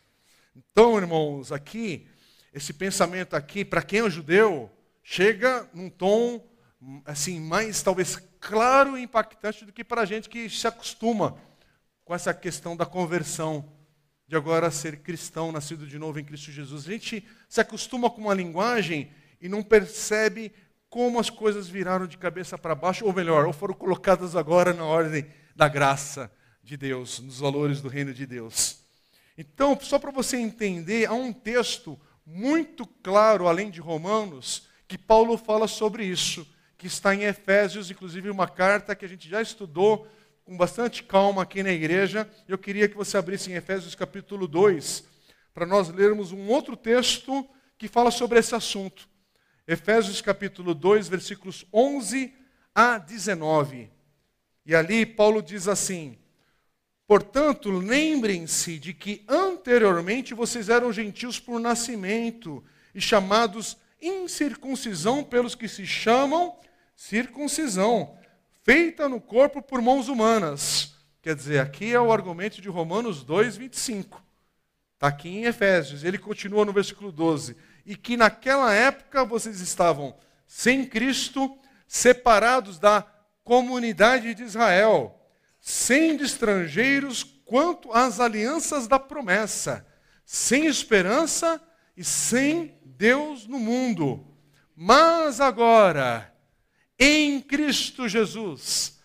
Então, 0.55 0.97
irmãos, 0.97 1.51
aqui, 1.51 2.07
esse 2.55 2.73
pensamento 2.73 3.35
aqui, 3.35 3.65
para 3.65 3.83
quem 3.83 4.07
é 4.07 4.09
judeu, 4.09 4.71
chega 5.03 5.69
num 5.75 5.91
tom 5.91 6.41
assim 7.05 7.41
mais 7.41 7.83
talvez 7.83 8.17
claro 8.39 8.97
e 8.97 9.03
impactante 9.03 9.65
do 9.65 9.73
que 9.73 9.83
para 9.83 10.03
a 10.03 10.05
gente 10.05 10.29
que 10.29 10.49
se 10.49 10.69
acostuma 10.69 11.37
com 12.05 12.15
essa 12.15 12.33
questão 12.33 12.77
da 12.77 12.87
conversão, 12.87 13.82
de 14.33 14.37
agora 14.37 14.71
ser 14.71 15.01
cristão, 15.01 15.53
nascido 15.53 15.87
de 15.87 15.99
novo 15.99 16.19
em 16.19 16.25
Cristo 16.25 16.51
Jesus. 16.51 16.89
A 16.89 16.93
gente 16.93 17.23
se 17.47 17.61
acostuma 17.61 18.09
com 18.09 18.23
uma 18.23 18.33
linguagem 18.33 19.11
e 19.43 19.47
não 19.47 19.63
percebe 19.63 20.51
como 20.89 21.21
as 21.21 21.29
coisas 21.29 21.69
viraram 21.69 22.07
de 22.07 22.17
cabeça 22.17 22.57
para 22.57 22.75
baixo, 22.75 23.05
ou 23.05 23.13
melhor, 23.13 23.45
ou 23.45 23.53
foram 23.53 23.75
colocadas 23.75 24.35
agora 24.35 24.73
na 24.73 24.87
ordem 24.87 25.27
da 25.55 25.69
graça 25.69 26.33
de 26.63 26.79
Deus, 26.79 27.19
nos 27.19 27.41
valores 27.41 27.83
do 27.83 27.91
reino 27.91 28.15
de 28.15 28.25
Deus. 28.25 28.83
Então, 29.37 29.79
só 29.79 29.99
para 29.99 30.11
você 30.11 30.39
entender, 30.39 31.05
há 31.05 31.13
um 31.13 31.31
texto 31.31 32.01
muito 32.25 32.87
claro, 32.87 33.47
além 33.47 33.71
de 33.71 33.83
Romanos, 33.83 34.67
que 34.89 34.97
Paulo 34.97 35.37
fala 35.37 35.69
sobre 35.69 36.07
isso 36.07 36.51
que 36.79 36.87
está 36.87 37.15
em 37.15 37.25
Efésios, 37.25 37.91
inclusive 37.91 38.31
uma 38.31 38.49
carta 38.49 38.97
que 38.97 39.05
a 39.05 39.09
gente 39.09 39.29
já 39.29 39.43
estudou 39.43 40.09
com 40.53 40.57
bastante 40.59 41.03
calma 41.03 41.43
aqui 41.43 41.63
na 41.63 41.73
igreja. 41.73 42.29
Eu 42.47 42.59
queria 42.59 42.87
que 42.87 42.95
você 42.95 43.17
abrisse 43.17 43.51
em 43.51 43.55
Efésios 43.55 43.95
capítulo 43.95 44.47
2, 44.47 45.03
para 45.55 45.65
nós 45.65 45.89
lermos 45.89 46.31
um 46.31 46.47
outro 46.49 46.77
texto 46.77 47.49
que 47.79 47.89
fala 47.89 48.11
sobre 48.11 48.39
esse 48.39 48.55
assunto. 48.55 49.09
Efésios 49.67 50.21
capítulo 50.21 50.75
2, 50.75 51.09
versículos 51.09 51.65
11 51.73 52.35
a 52.75 52.99
19. 52.99 53.91
E 54.67 54.75
ali 54.75 55.07
Paulo 55.07 55.41
diz 55.41 55.69
assim: 55.69 56.19
Portanto, 57.07 57.71
lembrem-se 57.71 58.79
de 58.79 58.93
que 58.93 59.25
anteriormente 59.27 60.35
vocês 60.35 60.69
eram 60.69 60.93
gentios 60.93 61.41
por 61.41 61.59
nascimento 61.59 62.63
e 62.95 63.01
chamados 63.01 63.79
incircuncisão 64.03 65.25
pelos 65.25 65.55
que 65.55 65.67
se 65.67 65.87
chamam 65.87 66.55
circuncisão, 66.95 68.19
feita 68.63 69.09
no 69.09 69.21
corpo 69.21 69.61
por 69.61 69.81
mãos 69.81 70.09
humanas. 70.09 70.95
Quer 71.21 71.35
dizer, 71.35 71.61
aqui 71.61 71.93
é 71.93 72.01
o 72.01 72.13
argumento 72.13 72.61
de 72.61 72.69
Romanos 72.69 73.23
2, 73.23 73.57
25. 73.57 74.23
Está 74.95 75.09
aqui 75.09 75.29
em 75.29 75.45
Efésios. 75.45 76.05
Ele 76.05 76.19
continua 76.19 76.65
no 76.65 76.73
versículo 76.73 77.13
12. 77.13 77.57
E 77.85 77.97
que 77.97 78.17
naquela 78.17 78.73
época 78.73 79.25
vocês 79.25 79.61
estavam 79.61 80.17
sem 80.47 80.87
Cristo, 80.87 81.59
separados 81.87 82.79
da 82.79 83.07
comunidade 83.45 84.35
de 84.35 84.43
Israel, 84.43 85.19
sendo 85.61 86.23
estrangeiros 86.23 87.25
quanto 87.45 87.93
às 87.93 88.21
alianças 88.21 88.87
da 88.87 88.99
promessa, 88.99 89.87
sem 90.25 90.67
esperança 90.67 91.61
e 91.97 92.05
sem 92.05 92.79
Deus 92.85 93.47
no 93.47 93.59
mundo. 93.59 94.27
Mas 94.75 95.41
agora, 95.41 96.32
em 97.03 97.41
Cristo 97.41 98.09
Jesus. 98.09 98.97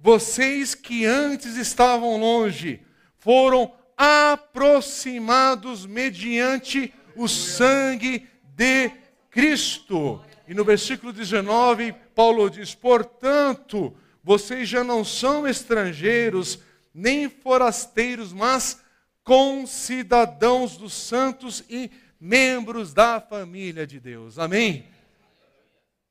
Vocês 0.00 0.74
que 0.74 1.06
antes 1.06 1.54
estavam 1.56 2.18
longe 2.18 2.80
foram 3.18 3.72
aproximados 3.96 5.86
mediante 5.86 6.92
o 7.14 7.28
sangue 7.28 8.28
de 8.56 8.90
Cristo. 9.30 10.20
E 10.48 10.54
no 10.54 10.64
versículo 10.64 11.12
19, 11.12 11.94
Paulo 12.12 12.50
diz: 12.50 12.74
Portanto, 12.74 13.96
vocês 14.22 14.68
já 14.68 14.82
não 14.82 15.04
são 15.04 15.46
estrangeiros 15.46 16.58
nem 16.92 17.28
forasteiros, 17.28 18.32
mas 18.32 18.80
concidadãos 19.22 20.76
dos 20.76 20.92
santos 20.92 21.62
e 21.70 21.88
membros 22.18 22.92
da 22.92 23.20
família 23.20 23.86
de 23.86 24.00
Deus. 24.00 24.40
Amém? 24.40 24.92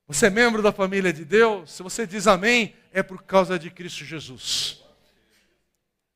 Você 0.08 0.26
é 0.26 0.30
membro 0.30 0.62
da 0.62 0.72
família 0.72 1.14
de 1.14 1.24
Deus? 1.24 1.72
Se 1.72 1.82
você 1.82 2.06
diz 2.06 2.28
amém, 2.28 2.76
é 2.92 3.02
por 3.02 3.24
causa 3.24 3.58
de 3.58 3.70
Cristo 3.70 4.04
Jesus. 4.04 4.84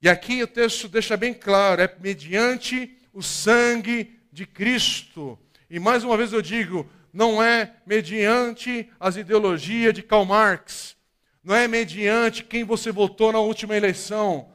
E 0.02 0.10
aqui 0.10 0.44
o 0.44 0.48
texto 0.48 0.88
deixa 0.88 1.16
bem 1.16 1.34
claro: 1.34 1.82
é 1.82 1.96
mediante 2.00 2.98
o 3.14 3.24
sangue 3.24 4.20
de 4.32 4.46
Cristo. 4.46 5.40
E 5.70 5.80
mais 5.80 6.04
uma 6.04 6.18
vez 6.18 6.34
eu 6.34 6.42
digo, 6.42 6.90
não 7.12 7.42
é 7.42 7.74
mediante 7.86 8.90
as 9.00 9.16
ideologias 9.16 9.94
de 9.94 10.04
Karl 10.04 10.26
Marx, 10.26 10.96
não 11.44 11.56
é 11.56 11.68
mediante 11.68 12.44
quem 12.44 12.64
você 12.64 12.92
votou 12.92 13.32
na 13.32 13.40
última 13.40 13.76
eleição, 13.76 14.50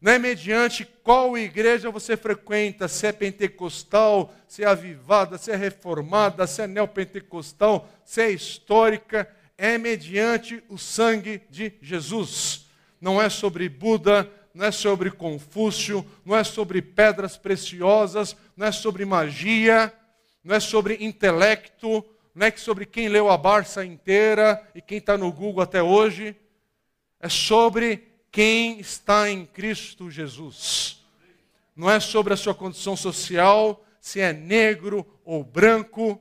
não 0.00 0.12
é 0.12 0.18
mediante 0.18 0.84
qual 1.02 1.36
igreja 1.36 1.90
você 1.90 2.16
frequenta, 2.16 2.86
se 2.86 3.06
é 3.06 3.12
pentecostal, 3.12 4.32
se 4.46 4.62
é 4.62 4.66
avivada, 4.66 5.36
se 5.36 5.50
é 5.50 5.56
reformada, 5.56 6.46
se 6.46 6.62
é 6.62 6.66
neopentecostal, 6.68 7.88
se 8.04 8.22
é 8.22 8.30
histórica, 8.30 9.28
é 9.56 9.76
mediante 9.76 10.62
o 10.68 10.78
sangue 10.78 11.42
de 11.50 11.72
Jesus. 11.82 12.66
Não 13.00 13.20
é 13.20 13.28
sobre 13.28 13.68
Buda, 13.68 14.30
não 14.54 14.66
é 14.66 14.70
sobre 14.70 15.10
Confúcio, 15.10 16.06
não 16.24 16.36
é 16.36 16.44
sobre 16.44 16.80
pedras 16.80 17.36
preciosas, 17.36 18.36
não 18.56 18.68
é 18.68 18.72
sobre 18.72 19.04
magia, 19.04 19.92
não 20.44 20.54
é 20.54 20.60
sobre 20.60 20.96
intelecto, 21.00 22.04
não 22.32 22.46
é 22.46 22.52
sobre 22.52 22.86
quem 22.86 23.08
leu 23.08 23.28
a 23.28 23.36
Barça 23.36 23.84
inteira 23.84 24.64
e 24.76 24.80
quem 24.80 24.98
está 24.98 25.18
no 25.18 25.32
Google 25.32 25.62
até 25.62 25.82
hoje. 25.82 26.36
É 27.20 27.28
sobre 27.28 28.07
quem 28.30 28.78
está 28.80 29.30
em 29.30 29.44
Cristo 29.46 30.10
Jesus. 30.10 31.04
Não 31.74 31.90
é 31.90 32.00
sobre 32.00 32.34
a 32.34 32.36
sua 32.36 32.54
condição 32.54 32.96
social, 32.96 33.84
se 34.00 34.20
é 34.20 34.32
negro 34.32 35.06
ou 35.24 35.44
branco, 35.44 36.20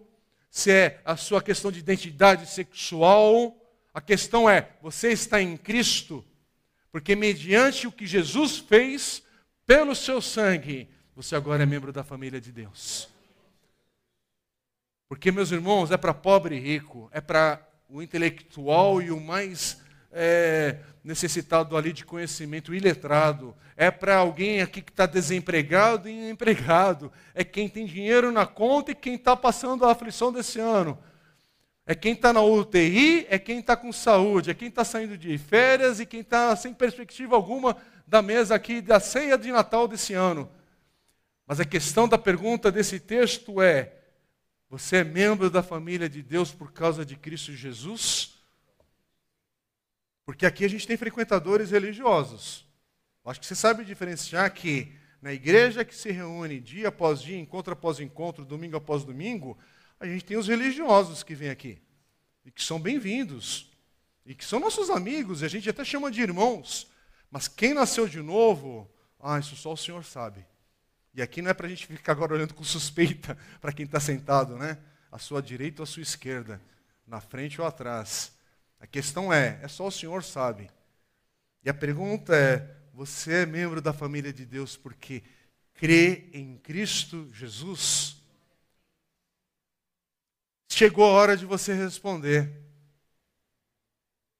se 0.49 0.71
é 0.71 1.01
a 1.03 1.15
sua 1.15 1.41
questão 1.41 1.71
de 1.71 1.79
identidade 1.79 2.47
sexual. 2.47 3.55
A 3.93 4.01
questão 4.01 4.49
é: 4.49 4.69
você 4.81 5.11
está 5.11 5.41
em 5.41 5.57
Cristo, 5.57 6.23
porque 6.91 7.15
mediante 7.15 7.87
o 7.87 7.91
que 7.91 8.05
Jesus 8.05 8.57
fez 8.57 9.23
pelo 9.65 9.95
seu 9.95 10.21
sangue, 10.21 10.87
você 11.15 11.35
agora 11.35 11.63
é 11.63 11.65
membro 11.65 11.91
da 11.91 12.03
família 12.03 12.39
de 12.39 12.51
Deus. 12.51 13.09
Porque, 15.09 15.31
meus 15.31 15.51
irmãos, 15.51 15.89
é 15.89 15.97
para 15.97 16.13
pobre 16.13 16.57
e 16.57 16.59
rico, 16.59 17.09
é 17.13 17.21
para 17.21 17.65
o 17.89 18.01
intelectual 18.01 19.01
e 19.01 19.09
o 19.09 19.19
mais 19.19 19.81
é, 20.11 20.77
necessitado 21.07 21.77
ali 21.77 21.93
de 21.93 22.03
conhecimento 22.03 22.75
iletrado, 22.75 23.55
é 23.77 23.89
para 23.89 24.17
alguém 24.17 24.61
aqui 24.61 24.81
que 24.81 24.91
está 24.91 25.05
desempregado 25.05 26.09
e 26.09 26.29
empregado, 26.29 27.09
é 27.33 27.45
quem 27.45 27.69
tem 27.69 27.85
dinheiro 27.85 28.29
na 28.29 28.45
conta 28.45 28.91
e 28.91 28.95
quem 28.95 29.15
está 29.15 29.33
passando 29.33 29.85
a 29.85 29.91
aflição 29.93 30.33
desse 30.33 30.59
ano. 30.59 30.99
É 31.85 31.95
quem 31.95 32.11
está 32.11 32.33
na 32.33 32.41
UTI, 32.41 33.25
é 33.29 33.39
quem 33.39 33.59
está 33.59 33.77
com 33.77 33.93
saúde, 33.93 34.51
é 34.51 34.53
quem 34.53 34.67
está 34.67 34.83
saindo 34.83 35.17
de 35.17 35.37
férias 35.37 36.01
e 36.01 36.05
quem 36.05 36.19
está 36.19 36.53
sem 36.57 36.73
perspectiva 36.73 37.37
alguma 37.37 37.77
da 38.05 38.21
mesa 38.21 38.53
aqui 38.53 38.81
da 38.81 38.99
ceia 38.99 39.37
de 39.37 39.49
Natal 39.49 39.87
desse 39.87 40.13
ano. 40.13 40.51
Mas 41.47 41.61
a 41.61 41.65
questão 41.65 42.05
da 42.05 42.17
pergunta 42.17 42.69
desse 42.69 42.99
texto 42.99 43.61
é: 43.61 43.93
você 44.69 44.97
é 44.97 45.03
membro 45.05 45.49
da 45.49 45.63
família 45.63 46.09
de 46.09 46.21
Deus 46.21 46.51
por 46.51 46.73
causa 46.73 47.05
de 47.05 47.15
Cristo 47.15 47.53
Jesus? 47.53 48.36
Porque 50.27 50.45
aqui 50.45 50.65
a 50.65 50.67
gente 50.67 50.85
tem 50.85 50.97
frequentadores 50.97 51.71
religiosos. 51.71 52.65
Acho 53.23 53.39
que 53.39 53.45
você 53.45 53.55
sabe 53.55 53.85
diferenciar 53.85 54.53
que 54.53 54.91
na 55.21 55.31
igreja 55.31 55.85
que 55.85 55.95
se 55.95 56.11
reúne 56.11 56.59
dia 56.59 56.89
após 56.89 57.21
dia, 57.21 57.39
encontro 57.39 57.71
após 57.71 58.01
encontro, 58.01 58.43
domingo 58.43 58.75
após 58.75 59.05
domingo, 59.05 59.57
a 59.97 60.05
gente 60.05 60.25
tem 60.25 60.35
os 60.35 60.49
religiosos 60.49 61.23
que 61.23 61.33
vêm 61.33 61.49
aqui 61.49 61.81
e 62.45 62.51
que 62.51 62.61
são 62.61 62.77
bem-vindos 62.77 63.71
e 64.25 64.35
que 64.35 64.43
são 64.43 64.59
nossos 64.59 64.89
amigos, 64.89 65.41
e 65.41 65.45
a 65.45 65.47
gente 65.47 65.69
até 65.69 65.85
chama 65.85 66.11
de 66.11 66.21
irmãos. 66.21 66.91
Mas 67.31 67.47
quem 67.47 67.73
nasceu 67.73 68.05
de 68.05 68.21
novo, 68.21 68.91
ah, 69.21 69.39
isso 69.39 69.55
só 69.55 69.71
o 69.71 69.77
Senhor 69.77 70.03
sabe. 70.03 70.45
E 71.13 71.21
aqui 71.21 71.41
não 71.41 71.51
é 71.51 71.53
para 71.53 71.67
a 71.67 71.69
gente 71.69 71.87
ficar 71.87 72.11
agora 72.11 72.33
olhando 72.33 72.53
com 72.53 72.65
suspeita 72.65 73.37
para 73.61 73.71
quem 73.71 73.85
está 73.85 74.01
sentado, 74.01 74.57
né? 74.57 74.77
À 75.09 75.17
sua 75.17 75.41
direita 75.41 75.81
ou 75.81 75.83
à 75.85 75.87
sua 75.87 76.03
esquerda, 76.03 76.61
na 77.07 77.21
frente 77.21 77.61
ou 77.61 77.65
atrás. 77.65 78.35
A 78.79 78.87
questão 78.87 79.31
é, 79.33 79.59
é 79.61 79.67
só 79.67 79.87
o 79.87 79.91
Senhor 79.91 80.23
sabe. 80.23 80.69
E 81.63 81.69
a 81.69 81.73
pergunta 81.73 82.35
é: 82.35 82.75
você 82.93 83.43
é 83.43 83.45
membro 83.45 83.81
da 83.81 83.93
família 83.93 84.31
de 84.31 84.45
Deus 84.45 84.77
porque 84.77 85.23
crê 85.73 86.29
em 86.33 86.57
Cristo 86.57 87.29
Jesus? 87.33 88.17
Chegou 90.69 91.05
a 91.05 91.11
hora 91.11 91.35
de 91.37 91.45
você 91.45 91.73
responder. 91.73 92.51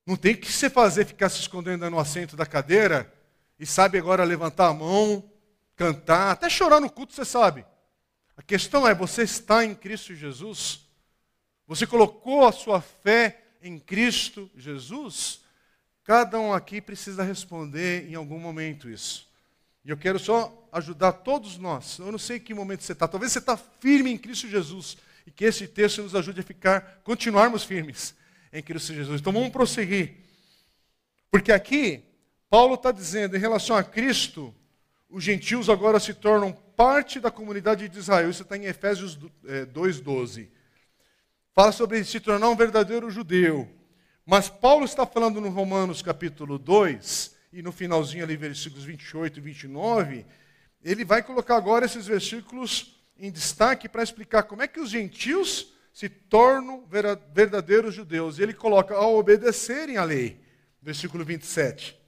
Não 0.06 0.16
tem 0.16 0.36
que 0.36 0.52
você 0.52 0.70
fazer 0.70 1.06
ficar 1.06 1.30
se 1.30 1.40
escondendo 1.40 1.90
no 1.90 2.00
assento 2.00 2.36
da 2.36 2.46
cadeira 2.46 3.14
e 3.60 3.66
sabe 3.66 3.98
agora 3.98 4.24
levantar 4.24 4.68
a 4.68 4.74
mão, 4.74 5.30
cantar, 5.76 6.32
até 6.32 6.50
chorar 6.50 6.80
no 6.80 6.90
culto, 6.90 7.14
você 7.14 7.26
sabe. 7.26 7.66
A 8.36 8.42
questão 8.42 8.88
é: 8.88 8.94
você 8.94 9.24
está 9.24 9.66
em 9.66 9.76
Cristo 9.76 10.16
Jesus? 10.16 10.88
Você 11.66 11.86
colocou 11.86 12.46
a 12.46 12.52
sua 12.52 12.80
fé 12.80 13.47
em 13.62 13.80
Cristo 13.80 14.50
Jesus? 14.56 15.42
Cada 16.04 16.40
um 16.40 16.54
aqui 16.54 16.80
precisa 16.80 17.24
responder 17.24 18.10
em 18.10 18.16
algum 18.16 18.40
momento 18.40 18.90
isso. 18.90 19.28
E 19.84 19.90
eu 19.90 19.98
quero 19.98 20.20
só 20.20 20.68
ajudar 20.72 21.12
todos 21.14 21.58
nós. 21.58 22.00
Eu 22.00 22.12
não 22.12 22.20
sei 22.20 22.38
em 22.38 22.40
que 22.40 22.54
momento 22.54 22.84
você 22.84 22.94
está. 22.94 23.08
Talvez 23.08 23.32
você 23.32 23.40
está 23.40 23.56
firme 23.56 24.12
em 24.12 24.18
Cristo 24.18 24.48
Jesus. 24.48 24.98
E 25.26 25.32
que 25.32 25.46
esse 25.46 25.68
texto 25.68 26.02
nos 26.02 26.16
ajude 26.16 26.40
a 26.40 26.44
ficar, 26.44 27.02
continuarmos 27.04 27.64
firmes 27.64 28.16
em 28.52 28.62
Cristo 28.64 28.94
Jesus. 28.94 29.20
Então 29.20 29.34
vamos 29.34 29.50
prosseguir. 29.50 30.16
Porque 31.30 31.52
aqui, 31.52 32.04
Paulo 32.50 32.76
está 32.76 32.92
dizendo, 32.92 33.36
em 33.36 33.40
relação 33.40 33.76
a 33.76 33.84
Cristo, 33.84 34.54
os 35.10 35.24
gentios 35.24 35.70
agora 35.70 36.00
se 36.00 36.14
tornam 36.14 36.52
parte 36.52 37.20
da 37.20 37.32
comunidade 37.32 37.90
de 37.90 37.98
Israel. 37.98 38.30
Isso 38.30 38.44
está 38.44 38.56
em 38.56 38.66
Efésios 38.66 39.18
2,12. 39.18 40.48
Fala 41.58 41.72
sobre 41.72 42.04
se 42.04 42.20
tornar 42.20 42.50
um 42.50 42.56
verdadeiro 42.56 43.10
judeu. 43.10 43.68
Mas 44.24 44.48
Paulo 44.48 44.86
está 44.86 45.08
falando 45.08 45.42
no 45.42 45.50
Romanos 45.50 46.04
capítulo 46.04 46.60
2, 46.60 47.36
e 47.52 47.64
no 47.64 47.72
finalzinho 47.72 48.24
ali, 48.24 48.38
versículos 48.38 48.86
28 48.86 49.40
e 49.40 49.42
29, 49.42 50.26
ele 50.84 51.04
vai 51.04 51.24
colocar 51.24 51.58
agora 51.58 51.88
esses 51.88 52.06
versículos 52.06 53.02
em 53.18 53.32
destaque 53.32 53.90
para 53.90 54.04
explicar 54.04 54.44
como 54.44 54.62
é 54.62 54.68
que 54.68 54.80
os 54.80 54.92
gentios 54.92 55.74
se 55.92 56.08
tornam 56.08 56.86
verdadeiros 57.34 57.96
judeus. 57.96 58.38
E 58.38 58.44
ele 58.44 58.54
coloca 58.54 58.94
ao 58.94 59.18
obedecerem 59.18 59.98
à 59.98 60.04
lei, 60.04 60.40
versículo 60.80 61.26
27. 61.26 62.00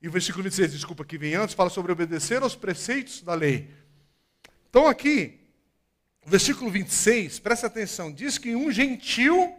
E 0.00 0.08
o 0.08 0.10
versículo 0.10 0.42
26, 0.42 0.72
desculpa, 0.72 1.04
que 1.04 1.18
vem 1.18 1.34
antes, 1.34 1.54
fala 1.54 1.68
sobre 1.68 1.92
obedecer 1.92 2.42
aos 2.42 2.56
preceitos 2.56 3.20
da 3.20 3.34
lei. 3.34 3.68
Então 4.70 4.86
aqui, 4.86 5.38
o 6.26 6.30
versículo 6.30 6.70
26, 6.70 7.38
presta 7.38 7.66
atenção, 7.66 8.10
diz 8.10 8.38
que 8.38 8.56
um 8.56 8.72
gentil 8.72 9.54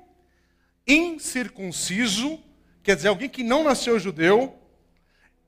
incircunciso, 0.87 2.39
quer 2.83 2.95
dizer, 2.95 3.07
alguém 3.07 3.29
que 3.29 3.43
não 3.43 3.63
nasceu 3.63 3.99
judeu, 3.99 4.57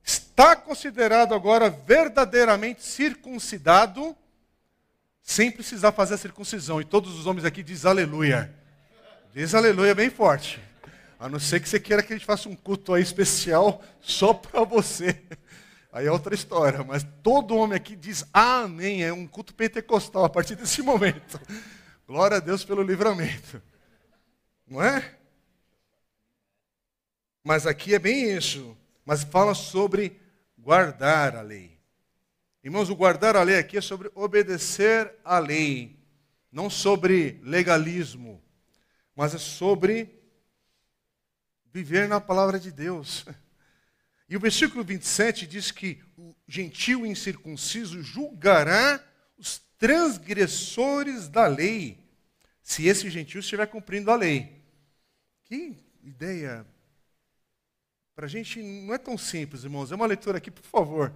está 0.02 0.56
considerado 0.56 1.34
agora 1.34 1.68
verdadeiramente 1.68 2.84
circuncidado, 2.84 4.16
sem 5.22 5.50
precisar 5.50 5.92
fazer 5.92 6.14
a 6.14 6.18
circuncisão. 6.18 6.80
E 6.80 6.84
todos 6.84 7.18
os 7.18 7.26
homens 7.26 7.44
aqui 7.44 7.62
dizem 7.62 7.90
aleluia. 7.90 8.54
Diz 9.34 9.54
aleluia 9.54 9.94
bem 9.94 10.08
forte. 10.08 10.58
A 11.20 11.28
não 11.28 11.38
ser 11.38 11.60
que 11.60 11.68
você 11.68 11.78
queira 11.78 12.02
que 12.02 12.12
a 12.12 12.16
gente 12.16 12.24
faça 12.24 12.48
um 12.48 12.54
culto 12.54 12.94
aí 12.94 13.02
especial 13.02 13.82
só 14.00 14.32
para 14.32 14.64
você. 14.64 15.20
Aí 15.90 16.06
é 16.06 16.12
outra 16.12 16.34
história, 16.34 16.84
mas 16.84 17.06
todo 17.22 17.56
homem 17.56 17.76
aqui 17.76 17.96
diz 17.96 18.24
amém. 18.32 19.02
É 19.02 19.12
um 19.12 19.26
culto 19.26 19.54
pentecostal 19.54 20.24
a 20.24 20.28
partir 20.28 20.54
desse 20.54 20.82
momento. 20.82 21.40
Glória 22.06 22.36
a 22.36 22.40
Deus 22.40 22.64
pelo 22.64 22.82
livramento. 22.82 23.62
Não 24.66 24.82
é? 24.82 25.16
Mas 27.42 27.66
aqui 27.66 27.94
é 27.94 27.98
bem 27.98 28.36
isso. 28.36 28.76
Mas 29.04 29.22
fala 29.22 29.54
sobre 29.54 30.20
guardar 30.58 31.34
a 31.34 31.40
lei. 31.40 31.78
Irmãos, 32.62 32.90
o 32.90 32.96
guardar 32.96 33.36
a 33.36 33.42
lei 33.42 33.56
aqui 33.56 33.78
é 33.78 33.80
sobre 33.80 34.10
obedecer 34.14 35.14
à 35.24 35.38
lei. 35.38 35.98
Não 36.52 36.68
sobre 36.68 37.40
legalismo. 37.42 38.42
Mas 39.16 39.34
é 39.34 39.38
sobre 39.38 40.20
viver 41.72 42.08
na 42.08 42.20
palavra 42.20 42.60
de 42.60 42.70
Deus. 42.70 43.24
E 44.28 44.36
o 44.36 44.40
versículo 44.40 44.84
27 44.84 45.46
diz 45.46 45.70
que 45.70 46.02
o 46.16 46.34
gentil 46.46 47.06
incircunciso 47.06 48.02
julgará 48.02 49.02
os 49.38 49.58
transgressores 49.78 51.28
da 51.28 51.46
lei, 51.46 51.98
se 52.62 52.86
esse 52.86 53.08
gentil 53.08 53.40
estiver 53.40 53.66
cumprindo 53.66 54.10
a 54.10 54.16
lei. 54.16 54.62
Que 55.44 55.74
ideia 56.02 56.66
para 58.18 58.26
a 58.26 58.28
gente 58.28 58.60
não 58.60 58.92
é 58.92 58.98
tão 58.98 59.16
simples, 59.16 59.62
irmãos. 59.62 59.92
É 59.92 59.94
uma 59.94 60.04
leitura 60.04 60.38
aqui, 60.38 60.50
por 60.50 60.64
favor. 60.64 61.14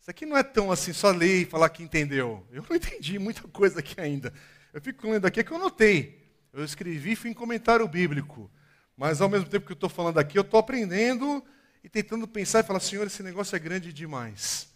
Isso 0.00 0.10
aqui 0.10 0.26
não 0.26 0.36
é 0.36 0.42
tão 0.42 0.72
assim, 0.72 0.92
só 0.92 1.12
ler 1.12 1.42
e 1.42 1.44
falar 1.44 1.68
que 1.68 1.80
entendeu. 1.80 2.44
Eu 2.50 2.66
não 2.68 2.74
entendi 2.76 3.20
muita 3.20 3.42
coisa 3.42 3.78
aqui 3.78 4.00
ainda. 4.00 4.32
Eu 4.72 4.80
fico 4.80 5.08
lendo 5.08 5.24
aqui 5.26 5.38
é 5.38 5.44
que 5.44 5.52
eu 5.52 5.60
notei. 5.60 6.28
Eu 6.52 6.64
escrevi, 6.64 7.14
fui 7.14 7.30
em 7.30 7.34
comentário 7.34 7.86
bíblico. 7.86 8.50
Mas 8.96 9.20
ao 9.20 9.28
mesmo 9.28 9.48
tempo 9.48 9.64
que 9.64 9.70
eu 9.70 9.76
estou 9.76 9.88
falando 9.88 10.18
aqui, 10.18 10.36
eu 10.36 10.42
estou 10.42 10.58
aprendendo 10.58 11.40
e 11.84 11.88
tentando 11.90 12.26
pensar 12.26 12.60
e 12.60 12.66
falar, 12.66 12.80
Senhor, 12.80 13.06
esse 13.06 13.22
negócio 13.22 13.54
é 13.54 13.58
grande 13.58 13.92
demais. 13.92 14.72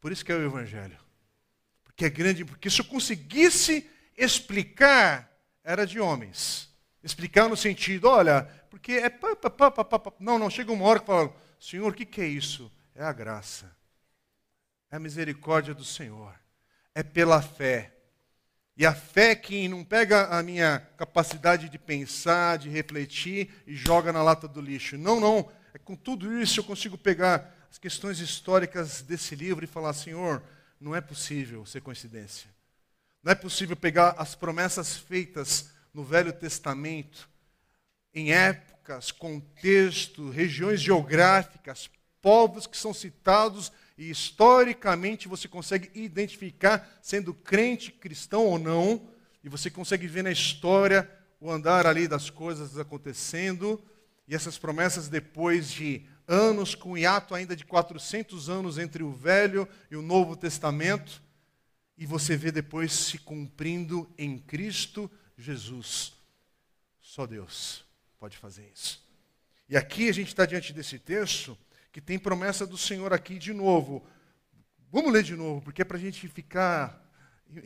Por 0.00 0.10
isso 0.10 0.24
que 0.24 0.32
é 0.32 0.34
o 0.34 0.42
Evangelho. 0.42 0.98
Porque 1.84 2.06
é 2.06 2.10
grande, 2.10 2.42
porque 2.42 2.70
se 2.70 2.80
eu 2.80 2.86
conseguisse 2.86 3.88
explicar, 4.16 5.30
era 5.62 5.86
de 5.86 6.00
homens. 6.00 6.74
Explicar 7.04 7.50
no 7.50 7.56
sentido, 7.56 8.08
olha, 8.08 8.42
porque 8.70 8.92
é. 8.92 9.10
Pá, 9.10 9.36
pá, 9.36 9.70
pá, 9.70 10.12
não, 10.18 10.38
não, 10.38 10.48
chega 10.48 10.72
uma 10.72 10.86
hora 10.86 11.00
que 11.00 11.06
fala, 11.06 11.36
Senhor, 11.60 11.90
o 11.90 11.94
que, 11.94 12.06
que 12.06 12.22
é 12.22 12.26
isso? 12.26 12.72
É 12.94 13.04
a 13.04 13.12
graça. 13.12 13.70
É 14.90 14.96
a 14.96 15.00
misericórdia 15.00 15.74
do 15.74 15.84
Senhor. 15.84 16.34
É 16.94 17.02
pela 17.02 17.42
fé. 17.42 17.92
E 18.74 18.86
a 18.86 18.94
fé 18.94 19.34
que 19.34 19.68
não 19.68 19.84
pega 19.84 20.28
a 20.28 20.42
minha 20.42 20.80
capacidade 20.96 21.68
de 21.68 21.78
pensar, 21.78 22.56
de 22.56 22.70
refletir 22.70 23.50
e 23.66 23.74
joga 23.74 24.12
na 24.12 24.22
lata 24.22 24.48
do 24.48 24.62
lixo. 24.62 24.96
Não, 24.96 25.20
não. 25.20 25.57
É 25.74 25.78
com 25.78 25.94
tudo 25.94 26.40
isso 26.40 26.60
eu 26.60 26.64
consigo 26.64 26.96
pegar 26.96 27.54
as 27.70 27.78
questões 27.78 28.18
históricas 28.20 29.02
desse 29.02 29.34
livro 29.34 29.64
e 29.64 29.68
falar, 29.68 29.92
Senhor, 29.92 30.42
não 30.80 30.94
é 30.94 31.00
possível 31.00 31.66
ser 31.66 31.80
coincidência. 31.80 32.48
Não 33.22 33.32
é 33.32 33.34
possível 33.34 33.76
pegar 33.76 34.14
as 34.18 34.34
promessas 34.34 34.96
feitas 34.96 35.70
no 35.92 36.04
Velho 36.04 36.32
Testamento 36.32 37.28
em 38.14 38.32
épocas, 38.32 39.10
contexto, 39.10 40.30
regiões 40.30 40.80
geográficas, 40.80 41.90
povos 42.20 42.66
que 42.66 42.76
são 42.76 42.94
citados 42.94 43.70
e 43.96 44.10
historicamente 44.10 45.28
você 45.28 45.48
consegue 45.48 45.90
identificar 45.94 46.98
sendo 47.02 47.34
crente, 47.34 47.92
cristão 47.92 48.46
ou 48.46 48.58
não, 48.58 49.08
e 49.42 49.48
você 49.48 49.70
consegue 49.70 50.06
ver 50.06 50.22
na 50.22 50.30
história 50.30 51.10
o 51.40 51.50
andar 51.50 51.86
ali 51.86 52.08
das 52.08 52.30
coisas 52.30 52.78
acontecendo, 52.78 53.82
e 54.28 54.34
essas 54.34 54.58
promessas 54.58 55.08
depois 55.08 55.70
de 55.70 56.06
anos, 56.26 56.74
com 56.74 56.98
hiato 56.98 57.34
ainda 57.34 57.56
de 57.56 57.64
400 57.64 58.50
anos 58.50 58.76
entre 58.76 59.02
o 59.02 59.10
Velho 59.10 59.66
e 59.90 59.96
o 59.96 60.02
Novo 60.02 60.36
Testamento, 60.36 61.22
e 61.96 62.04
você 62.04 62.36
vê 62.36 62.52
depois 62.52 62.92
se 62.92 63.18
cumprindo 63.18 64.08
em 64.18 64.38
Cristo 64.38 65.10
Jesus. 65.36 66.12
Só 67.00 67.26
Deus 67.26 67.84
pode 68.20 68.36
fazer 68.36 68.70
isso. 68.72 69.02
E 69.68 69.76
aqui 69.76 70.08
a 70.08 70.12
gente 70.12 70.28
está 70.28 70.44
diante 70.44 70.72
desse 70.72 70.98
texto 70.98 71.56
que 71.90 72.00
tem 72.00 72.18
promessa 72.18 72.66
do 72.66 72.76
Senhor 72.76 73.12
aqui 73.12 73.38
de 73.38 73.54
novo. 73.54 74.06
Vamos 74.92 75.12
ler 75.12 75.22
de 75.22 75.34
novo, 75.34 75.62
porque 75.62 75.82
é 75.82 75.84
para 75.84 75.96
a 75.96 76.00
gente 76.00 76.28
ficar 76.28 77.02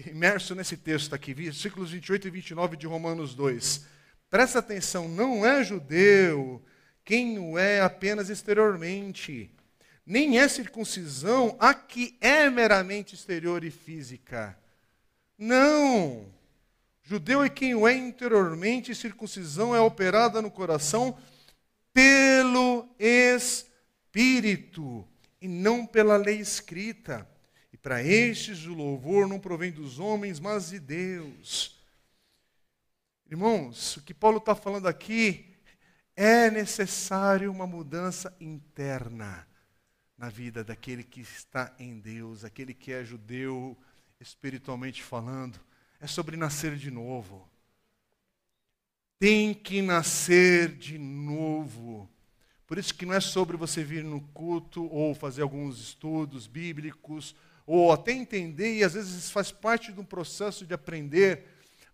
imerso 0.07 0.55
nesse 0.55 0.77
texto 0.77 1.13
aqui, 1.13 1.35
versículos 1.35 1.91
28 1.91 2.29
e 2.29 2.31
29 2.31 2.77
de 2.77 2.87
Romanos 2.87 3.35
2. 3.35 3.87
Presta 4.33 4.61
atenção, 4.61 5.09
não 5.09 5.45
é 5.45 5.63
judeu 5.63 6.65
quem 7.05 7.39
o 7.39 7.59
é 7.59 7.83
apenas 7.83 8.31
exteriormente, 8.31 9.55
nem 10.07 10.39
é 10.39 10.49
circuncisão 10.49 11.55
a 11.61 11.75
que 11.75 12.17
é 12.19 12.49
meramente 12.49 13.15
exterior 13.15 13.63
e 13.63 13.71
física. 13.71 14.59
Não! 15.37 16.33
Judeu 17.03 17.45
é 17.45 17.51
quem 17.51 17.75
o 17.75 17.87
é 17.87 17.93
interiormente, 17.93 18.95
circuncisão 18.95 19.77
é 19.77 19.81
operada 19.83 20.41
no 20.41 20.51
coração 20.51 21.19
pelo 21.93 22.89
Espírito 22.99 25.07
e 25.43 25.47
não 25.47 25.85
pela 25.85 26.17
lei 26.17 26.39
escrita. 26.39 27.29
E 27.71 27.77
para 27.77 28.03
estes 28.03 28.65
o 28.65 28.73
louvor 28.73 29.29
não 29.29 29.39
provém 29.39 29.71
dos 29.71 29.99
homens, 29.99 30.41
mas 30.41 30.71
de 30.71 30.81
Deus. 30.81 31.72
Irmãos, 33.33 33.97
o 33.97 34.03
que 34.03 34.13
Paulo 34.13 34.37
está 34.37 34.55
falando 34.55 34.87
aqui 34.87 35.57
é 36.15 36.51
necessário 36.51 37.51
uma 37.51 37.67
mudança 37.67 38.37
interna 38.39 39.49
na 40.19 40.29
vida 40.29 40.63
daquele 40.63 41.03
que 41.03 41.23
está 41.23 41.75
em 41.79 41.99
Deus, 41.99 42.45
aquele 42.45 42.75
que 42.75 42.93
é 42.93 43.03
judeu, 43.03 43.75
espiritualmente 44.21 45.03
falando. 45.03 45.59
É 45.99 46.07
sobre 46.07 46.37
nascer 46.37 46.77
de 46.77 46.91
novo. 46.91 47.49
Tem 49.19 49.55
que 49.55 49.81
nascer 49.81 50.77
de 50.77 50.99
novo. 50.99 52.07
Por 52.67 52.77
isso 52.77 52.95
que 52.95 53.07
não 53.07 53.15
é 53.15 53.21
sobre 53.21 53.57
você 53.57 53.83
vir 53.83 54.05
no 54.05 54.21
culto 54.21 54.85
ou 54.93 55.15
fazer 55.15 55.41
alguns 55.41 55.81
estudos 55.81 56.47
bíblicos 56.47 57.35
ou 57.65 57.93
até 57.93 58.13
entender 58.13 58.77
e 58.77 58.85
às 58.85 58.93
vezes 58.93 59.31
faz 59.31 59.51
parte 59.51 59.91
de 59.91 59.99
um 59.99 60.05
processo 60.05 60.67
de 60.67 60.75
aprender, 60.75 61.47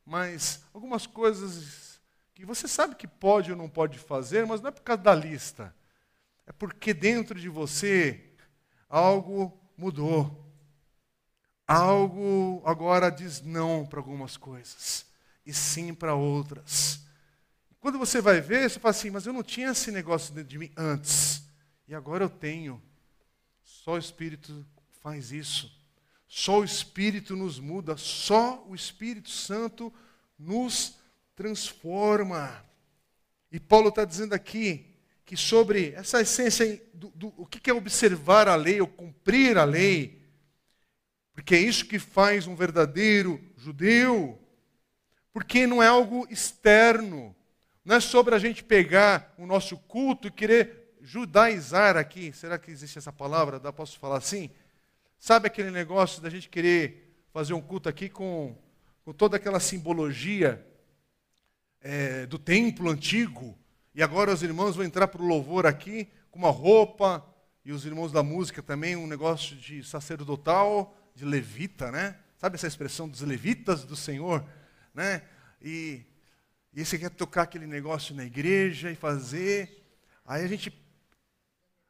mas 0.09 0.63
algumas 0.73 1.07
coisas 1.07 2.01
que 2.35 2.47
você 2.47 2.67
sabe 2.67 2.95
que 2.95 3.07
pode 3.07 3.51
ou 3.51 3.57
não 3.57 3.69
pode 3.69 3.99
fazer, 3.99 4.47
mas 4.47 4.63
não 4.63 4.69
é 4.69 4.73
por 4.73 4.81
causa 4.81 5.03
da 5.03 5.15
lista. 5.15 5.75
É 6.47 6.53
porque 6.53 6.95
dentro 6.95 7.39
de 7.39 7.49
você 7.51 8.33
algo 8.89 9.61
mudou. 9.77 10.51
Algo 11.67 12.63
agora 12.65 13.11
diz 13.11 13.43
não 13.43 13.85
para 13.85 14.01
algumas 14.01 14.39
coisas 14.39 15.05
e 15.45 15.53
sim 15.53 15.93
para 15.93 16.15
outras. 16.15 17.03
Quando 17.79 17.99
você 17.99 18.23
vai 18.23 18.41
ver, 18.41 18.71
você 18.71 18.81
fala 18.81 18.91
assim, 18.91 19.11
mas 19.11 19.27
eu 19.27 19.33
não 19.35 19.43
tinha 19.43 19.73
esse 19.73 19.91
negócio 19.91 20.33
dentro 20.33 20.49
de 20.49 20.59
mim 20.59 20.73
antes. 20.75 21.43
E 21.87 21.95
agora 21.95 22.25
eu 22.25 22.31
tenho. 22.31 22.83
Só 23.63 23.93
o 23.93 23.99
Espírito 23.99 24.67
faz 25.03 25.33
isso. 25.33 25.78
Só 26.29 26.61
o 26.61 26.65
Espírito 26.65 27.35
nos 27.35 27.59
muda. 27.59 27.97
Só 27.97 28.63
o 28.69 28.75
Espírito 28.75 29.31
Santo 29.31 29.93
nos 30.39 30.99
transforma. 31.35 32.65
E 33.51 33.59
Paulo 33.59 33.89
está 33.89 34.05
dizendo 34.05 34.35
aqui 34.35 34.95
que 35.25 35.37
sobre 35.37 35.93
essa 35.93 36.21
essência 36.21 36.83
do, 36.93 37.11
do 37.11 37.35
o 37.37 37.47
que 37.47 37.71
é 37.71 37.75
observar 37.75 38.47
a 38.49 38.57
lei 38.57 38.81
ou 38.81 38.87
cumprir 38.87 39.59
a 39.59 39.65
lei, 39.65 40.23
porque 41.33 41.55
é 41.55 41.61
isso 41.61 41.87
que 41.87 41.99
faz 41.99 42.47
um 42.47 42.55
verdadeiro 42.55 43.41
judeu, 43.57 44.39
porque 45.33 45.67
não 45.67 45.83
é 45.83 45.87
algo 45.87 46.27
externo, 46.31 47.35
não 47.85 47.97
é 47.97 48.01
sobre 48.01 48.35
a 48.35 48.39
gente 48.39 48.65
pegar 48.65 49.35
o 49.39 49.47
nosso 49.47 49.77
culto 49.77 50.29
e 50.29 50.31
querer 50.31 50.97
judaizar 51.01 51.97
aqui. 51.97 52.33
Será 52.33 52.59
que 52.59 52.71
existe 52.71 52.99
essa 52.99 53.13
palavra? 53.13 53.61
Dá, 53.61 53.73
posso 53.73 53.99
falar 53.99 54.19
assim? 54.19 54.51
Sabe 55.19 55.47
aquele 55.47 55.71
negócio 55.71 56.23
da 56.23 56.31
gente 56.31 56.49
querer 56.49 57.27
fazer 57.33 57.55
um 57.55 57.61
culto 57.61 57.89
aqui 57.89 58.09
com, 58.09 58.57
com 59.05 59.13
toda 59.13 59.37
aquela 59.37 59.61
simbologia 59.61 60.65
é, 61.81 62.27
do 62.27 62.39
templo 62.39 62.89
antigo? 62.91 63.59
E 63.95 64.03
agora 64.03 64.33
os 64.33 64.43
irmãos 64.43 64.77
vão 64.77 64.85
entrar 64.85 65.09
para 65.09 65.23
o 65.23 65.27
louvor 65.27 65.67
aqui 65.67 66.09
com 66.31 66.39
uma 66.39 66.51
roupa, 66.51 67.25
e 67.65 67.73
os 67.73 67.85
irmãos 67.85 68.13
da 68.13 68.23
música 68.23 68.63
também, 68.63 68.97
um 68.97 69.07
negócio 69.07 69.57
de 69.57 69.83
sacerdotal, 69.83 70.97
de 71.15 71.25
levita, 71.25 71.91
né? 71.91 72.17
Sabe 72.37 72.55
essa 72.55 72.67
expressão 72.67 73.09
dos 73.09 73.21
levitas 73.21 73.85
do 73.85 73.97
Senhor? 73.97 74.45
Né? 74.95 75.23
E 75.61 76.07
e 76.79 76.85
você 76.85 76.97
quer 76.99 77.11
tocar 77.11 77.43
aquele 77.43 77.67
negócio 77.67 78.15
na 78.15 78.25
igreja 78.25 78.91
e 78.91 78.95
fazer. 78.95 79.85
Aí 80.25 80.45
a 80.45 80.47
gente, 80.47 80.73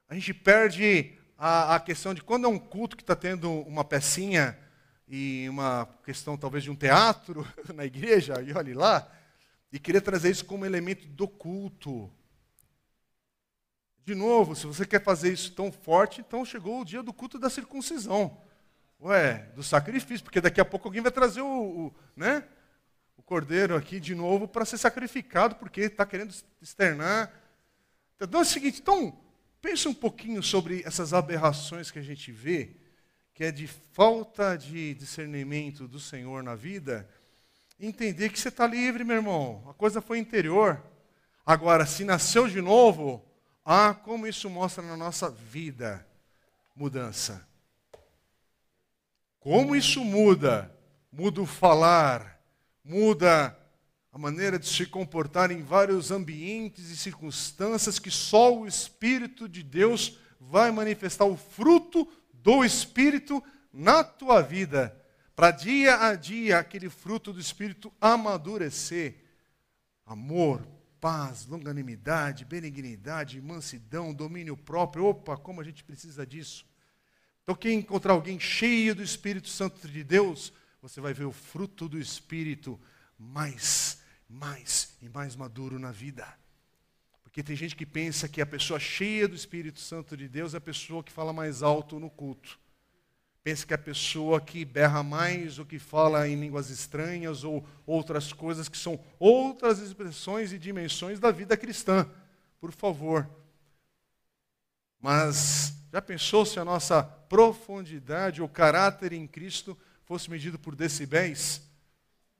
a 0.08 0.14
gente 0.14 0.32
perde 0.32 1.17
a, 1.38 1.76
a 1.76 1.80
questão 1.80 2.12
de 2.12 2.20
quando 2.20 2.46
é 2.46 2.48
um 2.48 2.58
culto 2.58 2.96
que 2.96 3.02
está 3.02 3.14
tendo 3.14 3.48
uma 3.62 3.84
pecinha 3.84 4.58
e 5.06 5.48
uma 5.48 5.88
questão 6.04 6.36
talvez 6.36 6.64
de 6.64 6.70
um 6.70 6.76
teatro 6.76 7.46
na 7.72 7.84
igreja, 7.84 8.42
e 8.42 8.52
olhe 8.52 8.74
lá, 8.74 9.08
e 9.72 9.78
querer 9.78 10.00
trazer 10.00 10.30
isso 10.30 10.44
como 10.44 10.66
elemento 10.66 11.06
do 11.06 11.28
culto. 11.28 12.10
De 14.04 14.14
novo, 14.14 14.56
se 14.56 14.66
você 14.66 14.84
quer 14.84 15.02
fazer 15.02 15.32
isso 15.32 15.52
tão 15.52 15.70
forte, 15.70 16.20
então 16.20 16.44
chegou 16.44 16.80
o 16.80 16.84
dia 16.84 17.02
do 17.02 17.12
culto 17.12 17.38
da 17.38 17.48
circuncisão. 17.48 18.36
Ué, 19.00 19.50
do 19.54 19.62
sacrifício, 19.62 20.24
porque 20.24 20.40
daqui 20.40 20.60
a 20.60 20.64
pouco 20.64 20.88
alguém 20.88 21.02
vai 21.02 21.12
trazer 21.12 21.40
o, 21.40 21.46
o 21.46 21.94
né? 22.16 22.44
cordeiro 23.28 23.76
aqui 23.76 24.00
de 24.00 24.14
novo 24.14 24.48
para 24.48 24.64
ser 24.64 24.78
sacrificado, 24.78 25.56
porque 25.56 25.82
está 25.82 26.06
querendo 26.06 26.34
externar. 26.62 27.30
Então 28.18 28.40
é 28.40 28.42
o 28.42 28.46
seguinte, 28.46 28.80
então, 28.80 29.14
pense 29.60 29.88
um 29.88 29.94
pouquinho 29.94 30.42
sobre 30.42 30.82
essas 30.84 31.12
aberrações 31.12 31.90
que 31.90 31.98
a 31.98 32.02
gente 32.02 32.30
vê, 32.32 32.76
que 33.34 33.44
é 33.44 33.50
de 33.52 33.66
falta 33.66 34.56
de 34.56 34.94
discernimento 34.94 35.86
do 35.86 36.00
Senhor 36.00 36.42
na 36.42 36.54
vida, 36.54 37.08
entender 37.78 38.30
que 38.30 38.38
você 38.38 38.48
está 38.48 38.66
livre, 38.66 39.04
meu 39.04 39.16
irmão. 39.16 39.64
A 39.68 39.74
coisa 39.74 40.00
foi 40.00 40.18
interior. 40.18 40.82
Agora, 41.46 41.86
se 41.86 42.04
nasceu 42.04 42.48
de 42.48 42.60
novo, 42.60 43.24
ah, 43.64 43.94
como 43.94 44.26
isso 44.26 44.48
mostra 44.50 44.82
na 44.82 44.96
nossa 44.96 45.30
vida 45.30 46.06
mudança. 46.74 47.46
Como 49.40 49.74
isso 49.74 50.04
muda? 50.04 50.74
Muda 51.10 51.40
o 51.40 51.46
falar, 51.46 52.40
muda 52.84 53.57
maneira 54.18 54.58
de 54.58 54.66
se 54.66 54.84
comportar 54.84 55.50
em 55.50 55.62
vários 55.62 56.10
ambientes 56.10 56.90
e 56.90 56.96
circunstâncias 56.96 57.98
que 57.98 58.10
só 58.10 58.54
o 58.54 58.66
Espírito 58.66 59.48
de 59.48 59.62
Deus 59.62 60.18
vai 60.40 60.70
manifestar 60.70 61.24
o 61.24 61.36
fruto 61.36 62.06
do 62.32 62.64
Espírito 62.64 63.42
na 63.72 64.02
tua 64.02 64.42
vida, 64.42 64.96
para 65.36 65.50
dia 65.50 66.04
a 66.04 66.14
dia 66.14 66.58
aquele 66.58 66.90
fruto 66.90 67.32
do 67.32 67.40
Espírito 67.40 67.92
amadurecer. 68.00 69.24
Amor, 70.04 70.66
paz, 71.00 71.46
longanimidade, 71.46 72.44
benignidade, 72.44 73.40
mansidão, 73.40 74.12
domínio 74.12 74.56
próprio. 74.56 75.04
Opa, 75.04 75.36
como 75.36 75.60
a 75.60 75.64
gente 75.64 75.84
precisa 75.84 76.26
disso. 76.26 76.66
Então, 77.42 77.54
quem 77.54 77.78
encontrar 77.78 78.12
alguém 78.12 78.40
cheio 78.40 78.94
do 78.94 79.02
Espírito 79.02 79.48
Santo 79.48 79.86
de 79.88 80.02
Deus, 80.02 80.52
você 80.82 81.00
vai 81.00 81.14
ver 81.14 81.24
o 81.24 81.32
fruto 81.32 81.88
do 81.88 81.98
Espírito 81.98 82.78
mais, 83.18 83.97
mais 84.28 84.96
e 85.00 85.08
mais 85.08 85.34
maduro 85.34 85.78
na 85.78 85.90
vida. 85.90 86.26
Porque 87.22 87.42
tem 87.42 87.56
gente 87.56 87.76
que 87.76 87.86
pensa 87.86 88.28
que 88.28 88.40
a 88.40 88.46
pessoa 88.46 88.78
cheia 88.78 89.28
do 89.28 89.34
Espírito 89.34 89.80
Santo 89.80 90.16
de 90.16 90.28
Deus 90.28 90.54
é 90.54 90.58
a 90.58 90.60
pessoa 90.60 91.02
que 91.02 91.12
fala 91.12 91.32
mais 91.32 91.62
alto 91.62 91.98
no 91.98 92.10
culto. 92.10 92.58
Pensa 93.42 93.66
que 93.66 93.72
é 93.72 93.76
a 93.76 93.78
pessoa 93.78 94.40
que 94.40 94.64
berra 94.64 95.02
mais 95.02 95.58
ou 95.58 95.64
que 95.64 95.78
fala 95.78 96.28
em 96.28 96.38
línguas 96.38 96.68
estranhas 96.68 97.44
ou 97.44 97.66
outras 97.86 98.32
coisas 98.32 98.68
que 98.68 98.76
são 98.76 99.02
outras 99.18 99.78
expressões 99.78 100.52
e 100.52 100.58
dimensões 100.58 101.18
da 101.18 101.30
vida 101.30 101.56
cristã. 101.56 102.10
Por 102.60 102.72
favor. 102.72 103.30
Mas 105.00 105.74
já 105.92 106.02
pensou 106.02 106.44
se 106.44 106.58
a 106.58 106.64
nossa 106.64 107.02
profundidade 107.02 108.42
ou 108.42 108.48
caráter 108.48 109.12
em 109.12 109.26
Cristo 109.26 109.78
fosse 110.04 110.30
medido 110.30 110.58
por 110.58 110.74
decibéis, 110.74 111.62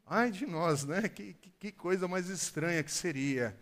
ai 0.09 0.31
de 0.31 0.47
nós, 0.47 0.85
né? 0.85 1.09
Que, 1.09 1.35
que, 1.35 1.51
que 1.51 1.73
coisa 1.73 2.09
mais 2.09 2.29
estranha 2.29 2.83
que 2.83 2.93
seria. 2.93 3.59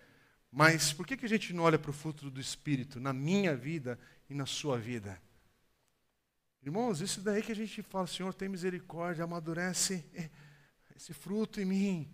Mas 0.50 0.92
por 0.92 1.06
que, 1.06 1.16
que 1.16 1.26
a 1.26 1.28
gente 1.28 1.52
não 1.52 1.64
olha 1.64 1.78
para 1.78 1.90
o 1.90 1.94
fruto 1.94 2.30
do 2.30 2.40
Espírito 2.40 2.98
na 2.98 3.12
minha 3.12 3.54
vida 3.54 3.98
e 4.30 4.34
na 4.34 4.46
sua 4.46 4.78
vida? 4.78 5.20
Irmãos, 6.62 7.00
isso 7.00 7.20
daí 7.20 7.42
que 7.42 7.52
a 7.52 7.56
gente 7.56 7.82
fala, 7.82 8.06
Senhor, 8.06 8.34
tem 8.34 8.48
misericórdia, 8.48 9.24
amadurece 9.24 10.04
esse 10.96 11.12
fruto 11.12 11.60
em 11.60 11.64
mim. 11.64 12.10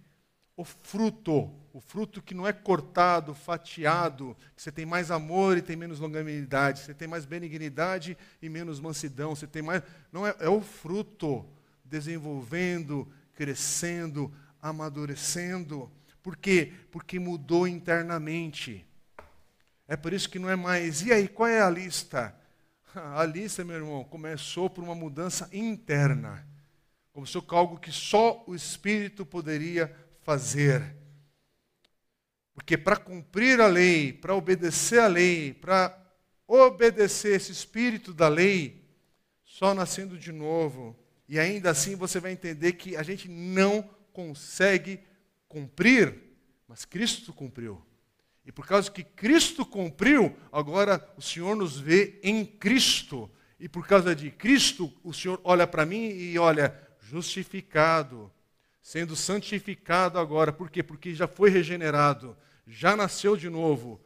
O 0.55 0.65
fruto, 0.65 1.51
o 1.73 1.81
fruto 1.81 2.21
que 2.21 2.35
não 2.35 2.47
é 2.47 2.53
cortado, 2.53 3.35
fatiado, 3.35 4.37
que 4.55 4.63
você 4.63 4.71
tem 4.71 4.85
mais 4.85 5.11
amor 5.11 5.57
e 5.57 5.63
tem 5.63 5.75
menos 5.75 5.99
longanimidade, 5.99 6.81
você 6.81 6.93
tem 6.93 7.09
mais 7.09 7.25
benignidade 7.25 8.19
e 8.43 8.49
menos 8.51 8.79
mansidão, 8.79 9.35
você 9.35 9.47
tem 9.47 9.63
mais. 9.63 9.83
Não 10.13 10.27
é, 10.27 10.37
é 10.41 10.49
o 10.51 10.61
fruto 10.61 11.47
desenvolvendo, 11.83 13.11
crescendo, 13.43 14.33
amadurecendo. 14.61 15.91
Por 16.23 16.37
quê? 16.37 16.73
Porque 16.93 17.19
mudou 17.19 17.67
internamente. 17.67 18.87
É 19.89 19.97
por 19.97 20.13
isso 20.13 20.31
que 20.31 20.39
não 20.39 20.49
é 20.49 20.55
mais. 20.55 21.03
E 21.03 21.13
aí, 21.13 21.27
qual 21.27 21.49
é 21.49 21.61
a 21.61 21.69
lista? 21.69 22.33
A 22.95 23.25
lista, 23.25 23.65
meu 23.65 23.75
irmão, 23.75 24.05
começou 24.05 24.71
por 24.71 24.85
uma 24.85 24.95
mudança 24.95 25.49
interna. 25.53 26.47
Começou 27.13 27.43
com 27.43 27.57
algo 27.57 27.81
que 27.81 27.91
só 27.91 28.45
o 28.47 28.55
Espírito 28.55 29.27
poderia 29.27 29.93
fazer. 30.21 30.95
Porque 32.55 32.79
para 32.79 32.97
cumprir 32.97 33.61
a 33.61 33.67
lei, 33.67 34.13
para 34.13 34.37
obedecer 34.37 35.01
a 35.01 35.09
lei, 35.09 35.53
para 35.53 35.99
obedecer 36.47 37.35
esse 37.35 37.51
espírito 37.51 38.13
da 38.13 38.29
lei 38.29 38.85
só 39.43 39.75
nascendo 39.75 40.17
de 40.17 40.31
novo. 40.31 41.02
E 41.33 41.39
ainda 41.39 41.71
assim 41.71 41.97
você 41.97 42.21
vai 42.21 42.31
entender 42.31 42.75
que 42.75 42.95
a 42.95 43.03
gente 43.03 43.27
não 43.27 43.89
consegue 44.13 45.01
cumprir, 45.49 46.15
mas 46.69 46.85
Cristo 46.85 47.33
cumpriu. 47.33 47.83
E 48.45 48.53
por 48.53 48.67
causa 48.67 48.91
que 48.91 49.03
Cristo 49.03 49.65
cumpriu, 49.65 50.37
agora 50.53 51.03
o 51.17 51.23
Senhor 51.23 51.57
nos 51.57 51.81
vê 51.81 52.21
em 52.23 52.45
Cristo. 52.45 53.31
E 53.59 53.67
por 53.67 53.87
causa 53.87 54.15
de 54.15 54.31
Cristo, 54.31 54.93
o 55.03 55.15
Senhor 55.15 55.41
olha 55.43 55.67
para 55.67 55.87
mim 55.87 56.11
e 56.11 56.39
olha, 56.39 56.79
justificado, 57.01 58.31
sendo 58.83 59.17
santificado 59.17 60.19
agora. 60.19 60.53
Por 60.53 60.69
quê? 60.69 60.83
Porque 60.83 61.15
já 61.15 61.27
foi 61.27 61.49
regenerado, 61.49 62.37
já 62.67 62.95
nasceu 62.95 63.39
de 63.39 63.49
novo. 63.49 63.99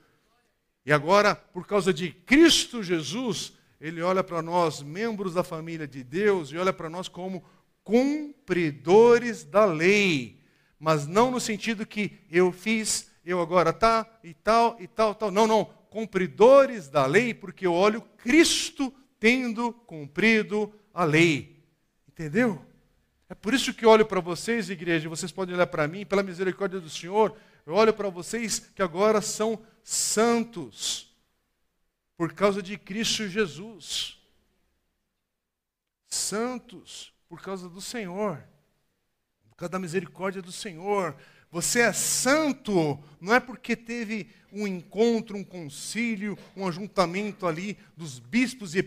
E 0.84 0.92
agora, 0.92 1.34
por 1.34 1.66
causa 1.66 1.92
de 1.92 2.12
Cristo 2.12 2.84
Jesus, 2.84 3.52
ele 3.86 4.02
olha 4.02 4.24
para 4.24 4.42
nós, 4.42 4.82
membros 4.82 5.34
da 5.34 5.44
família 5.44 5.86
de 5.86 6.02
Deus, 6.02 6.50
e 6.50 6.56
olha 6.56 6.72
para 6.72 6.90
nós 6.90 7.06
como 7.06 7.44
cumpridores 7.84 9.44
da 9.44 9.64
lei. 9.64 10.42
Mas 10.78 11.06
não 11.06 11.30
no 11.30 11.38
sentido 11.38 11.86
que 11.86 12.18
eu 12.28 12.50
fiz, 12.50 13.10
eu 13.24 13.40
agora 13.40 13.72
tá, 13.72 14.04
e 14.24 14.34
tal, 14.34 14.76
e 14.80 14.88
tal, 14.88 15.14
tal. 15.14 15.30
Não, 15.30 15.46
não. 15.46 15.66
Cumpridores 15.88 16.88
da 16.88 17.06
lei, 17.06 17.32
porque 17.32 17.64
eu 17.64 17.72
olho 17.72 18.02
Cristo 18.18 18.92
tendo 19.20 19.72
cumprido 19.72 20.72
a 20.92 21.04
lei. 21.04 21.64
Entendeu? 22.08 22.60
É 23.28 23.34
por 23.34 23.54
isso 23.54 23.72
que 23.72 23.84
eu 23.84 23.90
olho 23.90 24.04
para 24.04 24.20
vocês, 24.20 24.68
igreja, 24.68 25.08
vocês 25.08 25.30
podem 25.30 25.54
olhar 25.54 25.66
para 25.68 25.86
mim, 25.86 26.04
pela 26.04 26.22
misericórdia 26.22 26.80
do 26.80 26.90
Senhor, 26.90 27.36
eu 27.64 27.74
olho 27.74 27.92
para 27.92 28.08
vocês 28.08 28.58
que 28.58 28.82
agora 28.82 29.20
são 29.20 29.60
santos, 29.82 31.05
por 32.16 32.32
causa 32.32 32.62
de 32.62 32.78
Cristo 32.78 33.28
Jesus. 33.28 34.18
Santos, 36.06 37.12
por 37.28 37.42
causa 37.42 37.68
do 37.68 37.80
Senhor, 37.80 38.42
por 39.50 39.56
causa 39.56 39.72
da 39.72 39.78
misericórdia 39.78 40.40
do 40.40 40.52
Senhor. 40.52 41.16
Você 41.50 41.80
é 41.80 41.92
santo, 41.92 42.98
não 43.20 43.34
é 43.34 43.40
porque 43.40 43.76
teve 43.76 44.28
um 44.52 44.66
encontro, 44.66 45.36
um 45.36 45.44
concílio, 45.44 46.36
um 46.56 46.66
ajuntamento 46.66 47.46
ali 47.46 47.78
dos 47.96 48.18
bispos 48.18 48.74
e, 48.74 48.78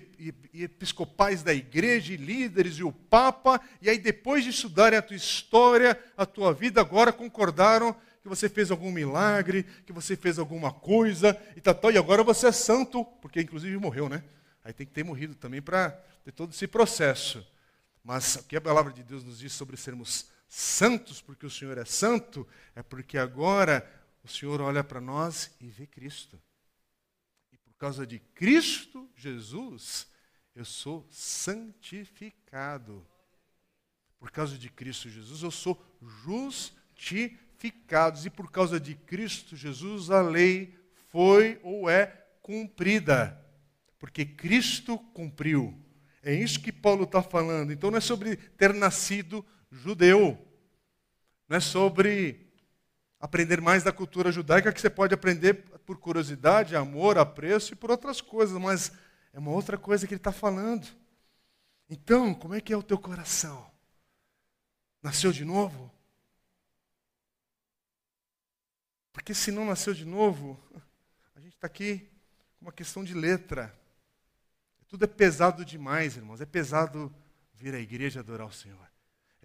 episcopais 0.53 1.43
da 1.43 1.53
igreja, 1.53 2.13
e 2.13 2.17
líderes 2.17 2.75
e 2.77 2.83
o 2.83 2.91
Papa, 2.91 3.61
e 3.81 3.89
aí 3.89 3.97
depois 3.97 4.43
de 4.43 4.49
estudarem 4.49 4.97
a 4.97 5.01
tua 5.01 5.15
história, 5.15 6.01
a 6.17 6.25
tua 6.25 6.53
vida, 6.53 6.81
agora 6.81 7.13
concordaram 7.13 7.95
que 8.21 8.27
você 8.27 8.49
fez 8.49 8.69
algum 8.71 8.91
milagre, 8.91 9.63
que 9.85 9.93
você 9.93 10.15
fez 10.15 10.37
alguma 10.37 10.71
coisa, 10.73 11.39
e 11.55 11.61
tal, 11.61 11.73
tal, 11.75 11.91
e 11.91 11.97
agora 11.97 12.23
você 12.23 12.47
é 12.47 12.51
santo, 12.51 13.05
porque 13.21 13.41
inclusive 13.41 13.77
morreu, 13.77 14.09
né? 14.09 14.23
Aí 14.63 14.73
tem 14.73 14.85
que 14.85 14.93
ter 14.93 15.03
morrido 15.03 15.35
também 15.35 15.61
para 15.61 15.91
ter 16.23 16.31
todo 16.31 16.51
esse 16.51 16.67
processo. 16.67 17.45
Mas 18.03 18.35
o 18.35 18.43
que 18.43 18.55
a 18.55 18.61
palavra 18.61 18.91
de 18.91 19.03
Deus 19.03 19.23
nos 19.23 19.39
diz 19.39 19.53
sobre 19.53 19.77
sermos 19.77 20.29
santos, 20.47 21.21
porque 21.21 21.45
o 21.45 21.49
Senhor 21.49 21.77
é 21.77 21.85
santo, 21.85 22.47
é 22.75 22.83
porque 22.83 23.17
agora 23.17 23.89
o 24.23 24.27
Senhor 24.27 24.59
olha 24.61 24.83
para 24.83 24.99
nós 24.99 25.55
e 25.59 25.69
vê 25.69 25.87
Cristo. 25.87 26.41
E 27.51 27.57
por 27.57 27.73
causa 27.75 28.05
de 28.05 28.19
Cristo 28.19 29.09
Jesus, 29.15 30.07
eu 30.55 30.65
sou 30.65 31.07
santificado. 31.09 33.05
Por 34.19 34.29
causa 34.31 34.57
de 34.57 34.69
Cristo 34.69 35.09
Jesus, 35.09 35.41
eu 35.41 35.51
sou 35.51 35.81
justificado. 36.25 37.48
E 38.25 38.29
por 38.29 38.49
causa 38.51 38.79
de 38.79 38.95
Cristo 38.95 39.55
Jesus, 39.55 40.09
a 40.09 40.21
lei 40.21 40.77
foi 41.09 41.59
ou 41.63 41.89
é 41.89 42.07
cumprida. 42.41 43.37
Porque 43.97 44.25
Cristo 44.25 44.97
cumpriu. 44.97 45.77
É 46.23 46.33
isso 46.33 46.59
que 46.61 46.71
Paulo 46.71 47.03
está 47.03 47.21
falando. 47.21 47.71
Então 47.71 47.91
não 47.91 47.97
é 47.97 48.01
sobre 48.01 48.35
ter 48.35 48.73
nascido 48.73 49.45
judeu. 49.71 50.37
Não 51.47 51.57
é 51.57 51.59
sobre 51.59 52.47
aprender 53.19 53.59
mais 53.59 53.83
da 53.83 53.91
cultura 53.91 54.31
judaica 54.31 54.71
que 54.71 54.79
você 54.79 54.89
pode 54.89 55.13
aprender 55.13 55.55
por 55.85 55.97
curiosidade, 55.97 56.75
amor, 56.75 57.17
apreço 57.17 57.73
e 57.73 57.75
por 57.75 57.91
outras 57.91 58.21
coisas, 58.21 58.57
mas 58.57 58.91
é 59.33 59.39
uma 59.39 59.51
outra 59.51 59.77
coisa 59.77 60.07
que 60.07 60.13
ele 60.13 60.19
está 60.19 60.31
falando. 60.31 60.87
Então, 61.89 62.33
como 62.33 62.53
é 62.53 62.61
que 62.61 62.71
é 62.71 62.77
o 62.77 62.83
teu 62.83 62.97
coração? 62.97 63.69
Nasceu 65.01 65.31
de 65.31 65.43
novo? 65.43 65.91
Porque 69.19 69.33
se 69.33 69.51
não 69.51 69.65
nasceu 69.65 69.93
de 69.93 70.05
novo, 70.05 70.57
a 71.35 71.39
gente 71.41 71.55
está 71.55 71.67
aqui 71.67 72.09
com 72.57 72.65
uma 72.65 72.71
questão 72.71 73.03
de 73.03 73.13
letra. 73.13 73.77
Tudo 74.87 75.03
é 75.03 75.07
pesado 75.07 75.65
demais, 75.65 76.15
irmãos. 76.15 76.39
É 76.39 76.45
pesado 76.45 77.13
vir 77.53 77.75
à 77.75 77.79
igreja 77.79 78.21
adorar 78.21 78.47
o 78.47 78.51
Senhor 78.51 78.89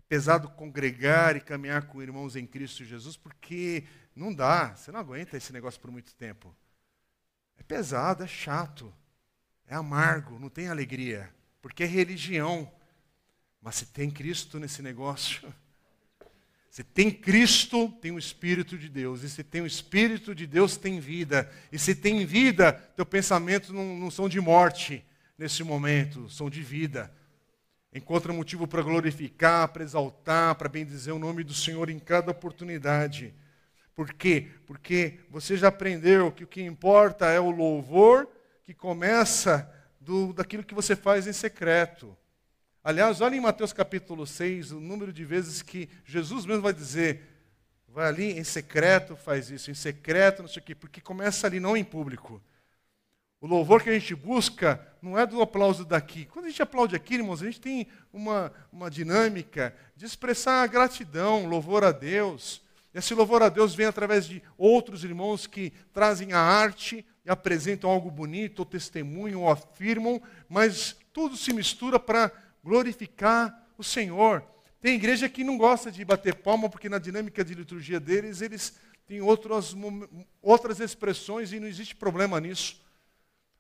pesado 0.09 0.49
congregar 0.51 1.37
e 1.37 1.41
caminhar 1.41 1.87
com 1.87 2.03
irmãos 2.03 2.37
em 2.37 2.47
Cristo 2.47 2.85
Jesus, 2.85 3.17
porque 3.17 3.85
não 4.15 4.33
dá, 4.33 4.75
você 4.77 4.93
não 4.93 5.01
aguenta 5.01 5.37
esse 5.37 5.53
negócio 5.53 5.81
por 5.81 5.91
muito 5.91 6.15
tempo. 6.15 6.55
É 7.57 7.63
pesado, 7.63 8.23
é 8.23 8.27
chato, 8.27 8.95
é 9.67 9.75
amargo, 9.75 10.39
não 10.39 10.49
tem 10.49 10.69
alegria, 10.69 11.35
porque 11.61 11.85
é 11.85 11.87
religião. 11.87 12.71
Mas 13.61 13.77
se 13.77 13.87
tem 13.87 14.11
Cristo 14.11 14.61
nesse 14.61 14.83
negócio, 14.83 15.53
se 16.75 16.83
tem 16.83 17.09
Cristo, 17.09 17.89
tem 18.01 18.11
o 18.11 18.19
Espírito 18.19 18.77
de 18.77 18.89
Deus. 18.89 19.23
E 19.23 19.31
se 19.31 19.45
tem 19.45 19.61
o 19.61 19.67
Espírito 19.67 20.35
de 20.35 20.45
Deus, 20.45 20.77
tem 20.77 20.99
vida. 20.99 21.49
E 21.71 21.79
se 21.79 21.95
tem 21.95 22.27
vida, 22.27 22.73
teu 22.97 23.07
pensamento 23.07 23.73
não, 23.73 23.97
não 23.97 24.11
são 24.11 24.29
de 24.29 24.41
morte 24.41 25.05
nesse 25.39 25.63
momento, 25.63 26.29
são 26.29 26.51
de 26.51 26.63
vida 26.63 27.15
encontra 27.95 28.33
motivo 28.33 28.67
para 28.67 28.83
glorificar, 28.83 29.69
para 29.69 29.85
exaltar, 29.85 30.57
para 30.57 30.69
bendizer 30.69 31.15
o 31.15 31.19
nome 31.19 31.45
do 31.45 31.55
Senhor 31.55 31.89
em 31.89 31.99
cada 32.01 32.33
oportunidade. 32.33 33.33
Por 33.95 34.13
quê? 34.13 34.49
Porque 34.67 35.21
você 35.31 35.57
já 35.57 35.69
aprendeu 35.69 36.33
que 36.33 36.43
o 36.43 36.49
que 36.49 36.61
importa 36.61 37.27
é 37.27 37.39
o 37.39 37.53
louvor 37.53 38.29
que 38.65 38.75
começa 38.75 39.73
do, 40.01 40.33
daquilo 40.33 40.65
que 40.65 40.75
você 40.75 40.97
faz 40.97 41.29
em 41.29 41.33
secreto. 41.33 42.17
Aliás, 42.87 43.23
olha 43.23 43.35
em 43.35 43.41
Mateus 43.41 43.73
capítulo 43.73 44.27
6, 44.27 44.73
o 44.73 44.79
número 44.79 45.11
de 45.11 45.25
vezes 45.25 45.63
que 45.63 45.89
Jesus 46.05 46.45
mesmo 46.45 46.61
vai 46.61 46.75
dizer, 46.75 47.23
vai 47.89 48.07
ali 48.07 48.39
em 48.39 48.45
secreto, 48.45 49.17
faz 49.17 49.49
isso, 49.49 49.71
em 49.71 49.75
secreto, 49.75 50.43
não 50.43 50.49
sei 50.51 50.61
o 50.61 50.65
quê, 50.67 50.75
porque 50.75 51.01
começa 51.01 51.47
ali, 51.47 51.59
não 51.59 51.75
em 51.75 51.83
público. 51.83 52.43
O 53.41 53.47
louvor 53.47 53.83
que 53.83 53.89
a 53.89 53.99
gente 53.99 54.15
busca 54.15 54.87
não 55.01 55.19
é 55.19 55.27
do 55.27 55.41
aplauso 55.41 55.83
daqui. 55.83 56.27
Quando 56.27 56.45
a 56.45 56.51
gente 56.51 56.61
aplaude 56.61 56.95
aqui, 56.95 57.15
irmãos, 57.15 57.41
a 57.41 57.47
gente 57.47 57.59
tem 57.59 57.87
uma, 58.13 58.53
uma 58.71 58.91
dinâmica 58.91 59.75
de 59.97 60.05
expressar 60.05 60.69
gratidão, 60.69 61.47
louvor 61.47 61.85
a 61.85 61.91
Deus. 61.91 62.61
Esse 62.93 63.15
louvor 63.15 63.43
a 63.43 63.49
Deus 63.49 63.75
vem 63.75 63.87
através 63.87 64.27
de 64.27 64.43
outros 64.59 65.05
irmãos 65.05 65.47
que 65.47 65.73
trazem 65.91 66.35
a 66.35 66.39
arte 66.39 67.03
e 67.25 67.31
apresentam 67.31 67.89
algo 67.89 68.11
bonito, 68.11 68.59
ou 68.59 68.67
testemunham, 68.67 69.41
ou 69.41 69.51
afirmam, 69.51 70.21
mas 70.51 70.95
tudo 71.15 71.35
se 71.35 71.51
mistura 71.55 71.99
para 71.99 72.31
glorificar 72.65 73.69
o 73.77 73.85
Senhor. 73.85 74.43
Tem 74.81 74.95
igreja 74.95 75.29
que 75.29 75.45
não 75.45 75.59
gosta 75.59 75.93
de 75.93 76.05
bater 76.05 76.35
palma, 76.35 76.69
porque 76.69 76.89
na 76.89 76.99
dinâmica 76.99 77.45
de 77.45 77.55
liturgia 77.55 78.01
deles, 78.01 78.41
eles 78.41 78.75
têm 79.07 79.21
outras, 79.21 79.77
outras 80.43 80.81
expressões 80.81 81.53
e 81.53 81.61
não 81.61 81.69
existe 81.69 81.95
problema 81.95 82.41
nisso. 82.41 82.83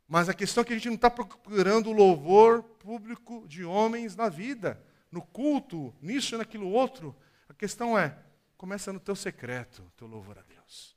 Mas 0.08 0.28
a 0.28 0.34
questão 0.34 0.62
é 0.62 0.64
que 0.64 0.72
a 0.72 0.76
gente 0.76 0.88
não 0.88 0.96
está 0.96 1.10
procurando 1.10 1.90
o 1.90 1.92
louvor 1.92 2.62
público 2.62 3.46
de 3.46 3.64
homens 3.64 4.16
na 4.16 4.28
vida, 4.28 4.82
no 5.10 5.22
culto, 5.22 5.94
nisso 6.00 6.34
e 6.34 6.38
naquilo 6.38 6.68
outro. 6.68 7.14
A 7.48 7.54
questão 7.54 7.98
é, 7.98 8.18
começa 8.56 8.92
no 8.92 9.00
teu 9.00 9.14
secreto, 9.16 9.82
teu 9.96 10.06
louvor 10.06 10.38
a 10.38 10.42
Deus. 10.42 10.96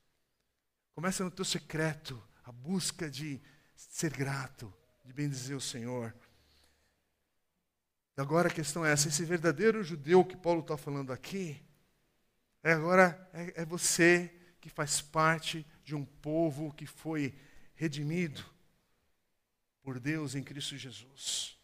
Começa 0.94 1.24
no 1.24 1.32
teu 1.32 1.46
secreto, 1.46 2.22
a 2.44 2.52
busca 2.52 3.10
de 3.10 3.42
ser 3.76 4.12
grato, 4.12 4.74
de 5.06 5.14
bendizer 5.14 5.56
o 5.56 5.62
Senhor. 5.62 6.14
Agora 8.18 8.50
a 8.50 8.54
questão 8.54 8.84
é 8.84 8.92
essa: 8.92 9.08
esse 9.08 9.24
verdadeiro 9.24 9.84
judeu 9.84 10.26
que 10.26 10.36
Paulo 10.36 10.62
está 10.62 10.76
falando 10.76 11.14
aqui, 11.14 11.64
é 12.64 12.74
agora 12.74 13.30
é, 13.32 13.62
é 13.62 13.66
você 13.66 14.34
que 14.60 14.70
faz 14.70 15.00
parte 15.00 15.66
de 15.84 15.96
um 15.96 16.04
povo 16.04 16.74
que 16.74 16.88
foi 16.88 17.34
redimido 17.76 18.44
por 19.84 20.00
Deus 20.00 20.34
em 20.34 20.44
Cristo 20.44 20.76
Jesus. 20.76 21.56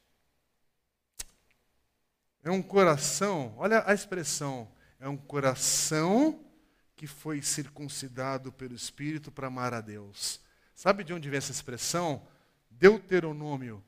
É 2.44 2.52
um 2.52 2.62
coração, 2.62 3.56
olha 3.58 3.84
a 3.86 3.94
expressão, 3.94 4.72
é 5.00 5.10
um 5.10 5.18
coração 5.18 6.46
que 6.96 7.08
foi 7.08 7.42
circuncidado 7.42 8.52
pelo 8.52 8.76
Espírito 8.76 9.32
para 9.32 9.48
amar 9.48 9.74
a 9.74 9.82
Deus. 9.82 10.39
Sabe 10.76 11.04
de 11.04 11.13
onde 11.13 11.30
vem 11.30 11.38
essa 11.38 11.52
expressão? 11.52 12.26
Deuteronômio, 12.70 13.84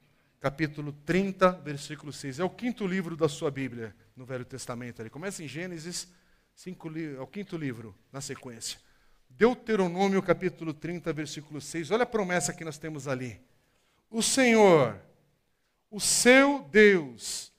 capítulo 0.45 0.93
30, 1.07 1.53
versículo 1.53 2.13
6. 2.13 2.39
É 2.39 2.43
o 2.43 2.49
quinto 2.51 2.85
livro 2.85 3.17
da 3.17 3.27
sua 3.27 3.49
Bíblia, 3.49 3.95
no 4.15 4.25
Velho 4.25 4.45
Testamento. 4.45 5.01
Ele 5.01 5.09
começa 5.09 5.43
em 5.43 5.47
Gênesis, 5.47 6.07
cinco, 6.53 6.87
é 6.95 7.19
o 7.19 7.25
quinto 7.25 7.57
livro, 7.57 7.95
na 8.11 8.21
sequência. 8.21 8.79
Deuteronômio, 9.27 10.21
capítulo 10.21 10.71
30, 10.71 11.11
versículo 11.13 11.59
6. 11.59 11.89
Olha 11.89 12.03
a 12.03 12.05
promessa 12.05 12.53
que 12.53 12.63
nós 12.63 12.77
temos 12.77 13.07
ali. 13.07 13.41
o 14.07 14.21
Senhor, 14.21 15.01
o 15.89 15.99
seu 15.99 16.59
Deus, 16.69 17.51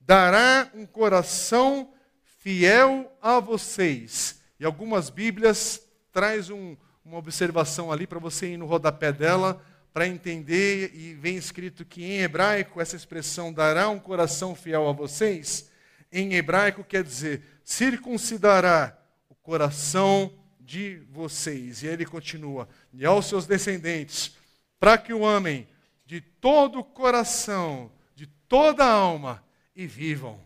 dará 0.00 0.68
um 0.74 0.84
coração 0.84 1.94
fiel 2.24 3.16
a 3.22 3.38
vocês. 3.38 4.42
E 4.58 4.64
algumas 4.64 5.10
Bíblias 5.10 5.86
traz 6.10 6.50
um, 6.50 6.76
uma 7.04 7.18
observação 7.18 7.92
ali 7.92 8.04
para 8.04 8.18
você 8.18 8.48
ir 8.48 8.56
no 8.56 8.66
rodapé 8.66 9.12
dela 9.12 9.64
para 9.92 10.06
entender 10.06 10.92
e 10.94 11.14
vem 11.14 11.36
escrito 11.36 11.84
que 11.84 12.04
em 12.04 12.20
hebraico 12.22 12.80
essa 12.80 12.96
expressão 12.96 13.52
dará 13.52 13.88
um 13.88 13.98
coração 13.98 14.54
fiel 14.54 14.88
a 14.88 14.92
vocês, 14.92 15.70
em 16.10 16.34
hebraico 16.34 16.82
quer 16.82 17.02
dizer 17.04 17.42
circuncidará 17.64 18.98
o 19.28 19.34
coração 19.34 20.32
de 20.60 21.02
vocês. 21.10 21.82
E 21.82 21.86
ele 21.86 22.04
continua: 22.04 22.68
e 22.92 23.04
aos 23.04 23.26
seus 23.26 23.46
descendentes, 23.46 24.36
para 24.78 24.98
que 24.98 25.12
o 25.12 25.24
amem 25.24 25.68
de 26.04 26.20
todo 26.20 26.80
o 26.80 26.84
coração, 26.84 27.90
de 28.14 28.26
toda 28.26 28.84
a 28.84 28.92
alma 28.92 29.44
e 29.74 29.86
vivam. 29.86 30.40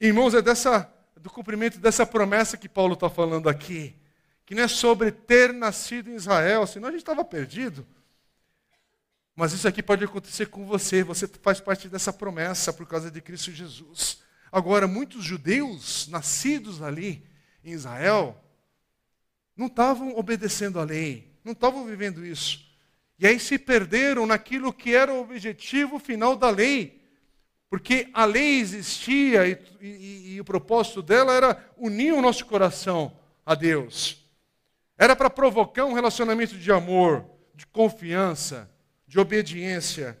Irmãos, 0.00 0.34
é 0.34 0.42
dessa, 0.42 0.92
do 1.20 1.30
cumprimento 1.30 1.78
dessa 1.78 2.04
promessa 2.04 2.56
que 2.56 2.68
Paulo 2.68 2.94
está 2.94 3.08
falando 3.08 3.48
aqui, 3.48 3.94
que 4.44 4.54
não 4.54 4.62
é 4.62 4.68
sobre 4.68 5.10
ter 5.10 5.52
nascido 5.52 6.10
em 6.10 6.14
Israel, 6.14 6.66
senão 6.66 6.88
a 6.88 6.90
gente 6.90 7.00
estava 7.00 7.24
perdido. 7.24 7.86
Mas 9.34 9.52
isso 9.52 9.66
aqui 9.66 9.82
pode 9.82 10.04
acontecer 10.04 10.46
com 10.46 10.66
você, 10.66 11.02
você 11.02 11.26
faz 11.26 11.60
parte 11.60 11.88
dessa 11.88 12.12
promessa 12.12 12.72
por 12.72 12.86
causa 12.86 13.10
de 13.10 13.20
Cristo 13.20 13.50
Jesus. 13.50 14.18
Agora, 14.50 14.86
muitos 14.86 15.24
judeus 15.24 16.06
nascidos 16.08 16.82
ali 16.82 17.26
em 17.64 17.72
Israel 17.72 18.38
não 19.56 19.66
estavam 19.66 20.16
obedecendo 20.18 20.78
à 20.78 20.84
lei, 20.84 21.32
não 21.42 21.52
estavam 21.52 21.86
vivendo 21.86 22.24
isso. 22.24 22.70
E 23.18 23.26
aí 23.26 23.38
se 23.38 23.58
perderam 23.58 24.26
naquilo 24.26 24.72
que 24.72 24.94
era 24.94 25.14
o 25.14 25.20
objetivo 25.20 25.98
final 25.98 26.36
da 26.36 26.50
lei. 26.50 27.00
Porque 27.70 28.10
a 28.12 28.26
lei 28.26 28.58
existia 28.58 29.46
e, 29.46 29.58
e, 29.80 30.34
e 30.34 30.40
o 30.40 30.44
propósito 30.44 31.00
dela 31.00 31.32
era 31.32 31.72
unir 31.78 32.12
o 32.12 32.20
nosso 32.20 32.44
coração 32.44 33.16
a 33.46 33.54
Deus. 33.54 34.21
Era 35.02 35.16
para 35.16 35.28
provocar 35.28 35.84
um 35.84 35.94
relacionamento 35.94 36.56
de 36.56 36.70
amor, 36.70 37.28
de 37.56 37.66
confiança, 37.66 38.70
de 39.04 39.18
obediência. 39.18 40.16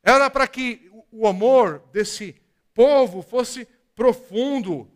Era 0.00 0.30
para 0.30 0.46
que 0.46 0.88
o 1.10 1.26
amor 1.26 1.82
desse 1.92 2.40
povo 2.72 3.20
fosse 3.20 3.66
profundo, 3.96 4.88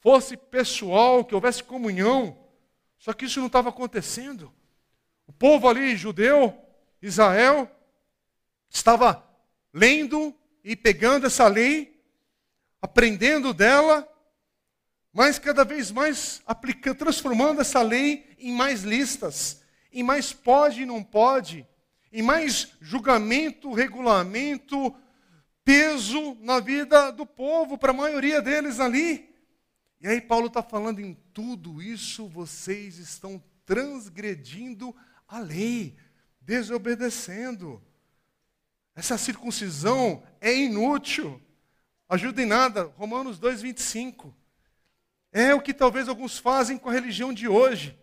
fosse 0.00 0.36
pessoal, 0.36 1.24
que 1.24 1.36
houvesse 1.36 1.62
comunhão. 1.62 2.36
Só 2.98 3.12
que 3.12 3.26
isso 3.26 3.38
não 3.38 3.46
estava 3.46 3.68
acontecendo. 3.68 4.52
O 5.24 5.32
povo 5.32 5.68
ali, 5.68 5.94
judeu, 5.94 6.52
Israel, 7.00 7.70
estava 8.68 9.24
lendo 9.72 10.34
e 10.64 10.74
pegando 10.74 11.28
essa 11.28 11.46
lei, 11.46 12.04
aprendendo 12.82 13.54
dela, 13.54 14.04
mas 15.14 15.38
cada 15.38 15.64
vez 15.64 15.92
mais 15.92 16.42
aplicando, 16.44 16.96
transformando 16.96 17.60
essa 17.60 17.80
lei 17.80 18.34
em 18.36 18.52
mais 18.52 18.82
listas, 18.82 19.62
em 19.92 20.02
mais 20.02 20.32
pode 20.32 20.82
e 20.82 20.86
não 20.86 21.04
pode, 21.04 21.64
em 22.12 22.20
mais 22.20 22.72
julgamento, 22.80 23.72
regulamento, 23.72 24.92
peso 25.64 26.36
na 26.40 26.58
vida 26.58 27.12
do 27.12 27.24
povo, 27.24 27.78
para 27.78 27.92
a 27.92 27.96
maioria 27.96 28.42
deles 28.42 28.80
ali. 28.80 29.32
E 30.00 30.08
aí 30.08 30.20
Paulo 30.20 30.48
está 30.48 30.64
falando 30.64 30.98
em 30.98 31.14
tudo 31.32 31.80
isso, 31.80 32.26
vocês 32.26 32.98
estão 32.98 33.40
transgredindo 33.64 34.94
a 35.28 35.38
lei, 35.38 35.96
desobedecendo. 36.40 37.80
Essa 38.96 39.16
circuncisão 39.16 40.24
é 40.40 40.52
inútil, 40.52 41.40
ajuda 42.08 42.42
em 42.42 42.46
nada. 42.46 42.82
Romanos 42.96 43.38
2,25. 43.38 44.34
É 45.36 45.52
o 45.52 45.60
que 45.60 45.74
talvez 45.74 46.08
alguns 46.08 46.38
fazem 46.38 46.78
com 46.78 46.88
a 46.88 46.92
religião 46.92 47.34
de 47.34 47.48
hoje. 47.48 47.98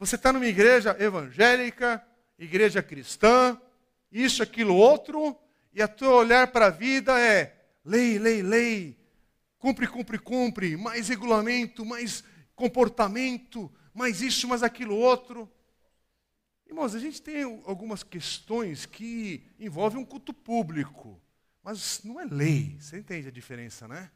Você 0.00 0.16
está 0.16 0.32
numa 0.32 0.48
igreja 0.48 0.96
evangélica, 0.98 2.04
igreja 2.36 2.82
cristã, 2.82 3.56
isso, 4.10 4.42
aquilo, 4.42 4.74
outro, 4.74 5.38
e 5.72 5.80
a 5.80 5.86
tua 5.86 6.10
olhar 6.10 6.48
para 6.48 6.66
a 6.66 6.70
vida 6.70 7.16
é 7.20 7.54
lei, 7.84 8.18
lei, 8.18 8.42
lei, 8.42 8.98
cumpre, 9.58 9.86
cumpre, 9.86 10.18
cumpre, 10.18 10.76
mais 10.76 11.08
regulamento, 11.08 11.86
mais 11.86 12.24
comportamento, 12.56 13.72
mais 13.94 14.20
isso, 14.20 14.48
mais 14.48 14.64
aquilo 14.64 14.96
outro. 14.96 15.48
Irmãos, 16.66 16.96
a 16.96 16.98
gente 16.98 17.22
tem 17.22 17.44
algumas 17.64 18.02
questões 18.02 18.86
que 18.86 19.46
envolvem 19.56 20.00
um 20.00 20.04
culto 20.04 20.34
público, 20.34 21.22
mas 21.62 22.02
não 22.02 22.18
é 22.18 22.24
lei. 22.24 22.76
Você 22.80 22.98
entende 22.98 23.28
a 23.28 23.32
diferença, 23.32 23.86
né? 23.86 24.10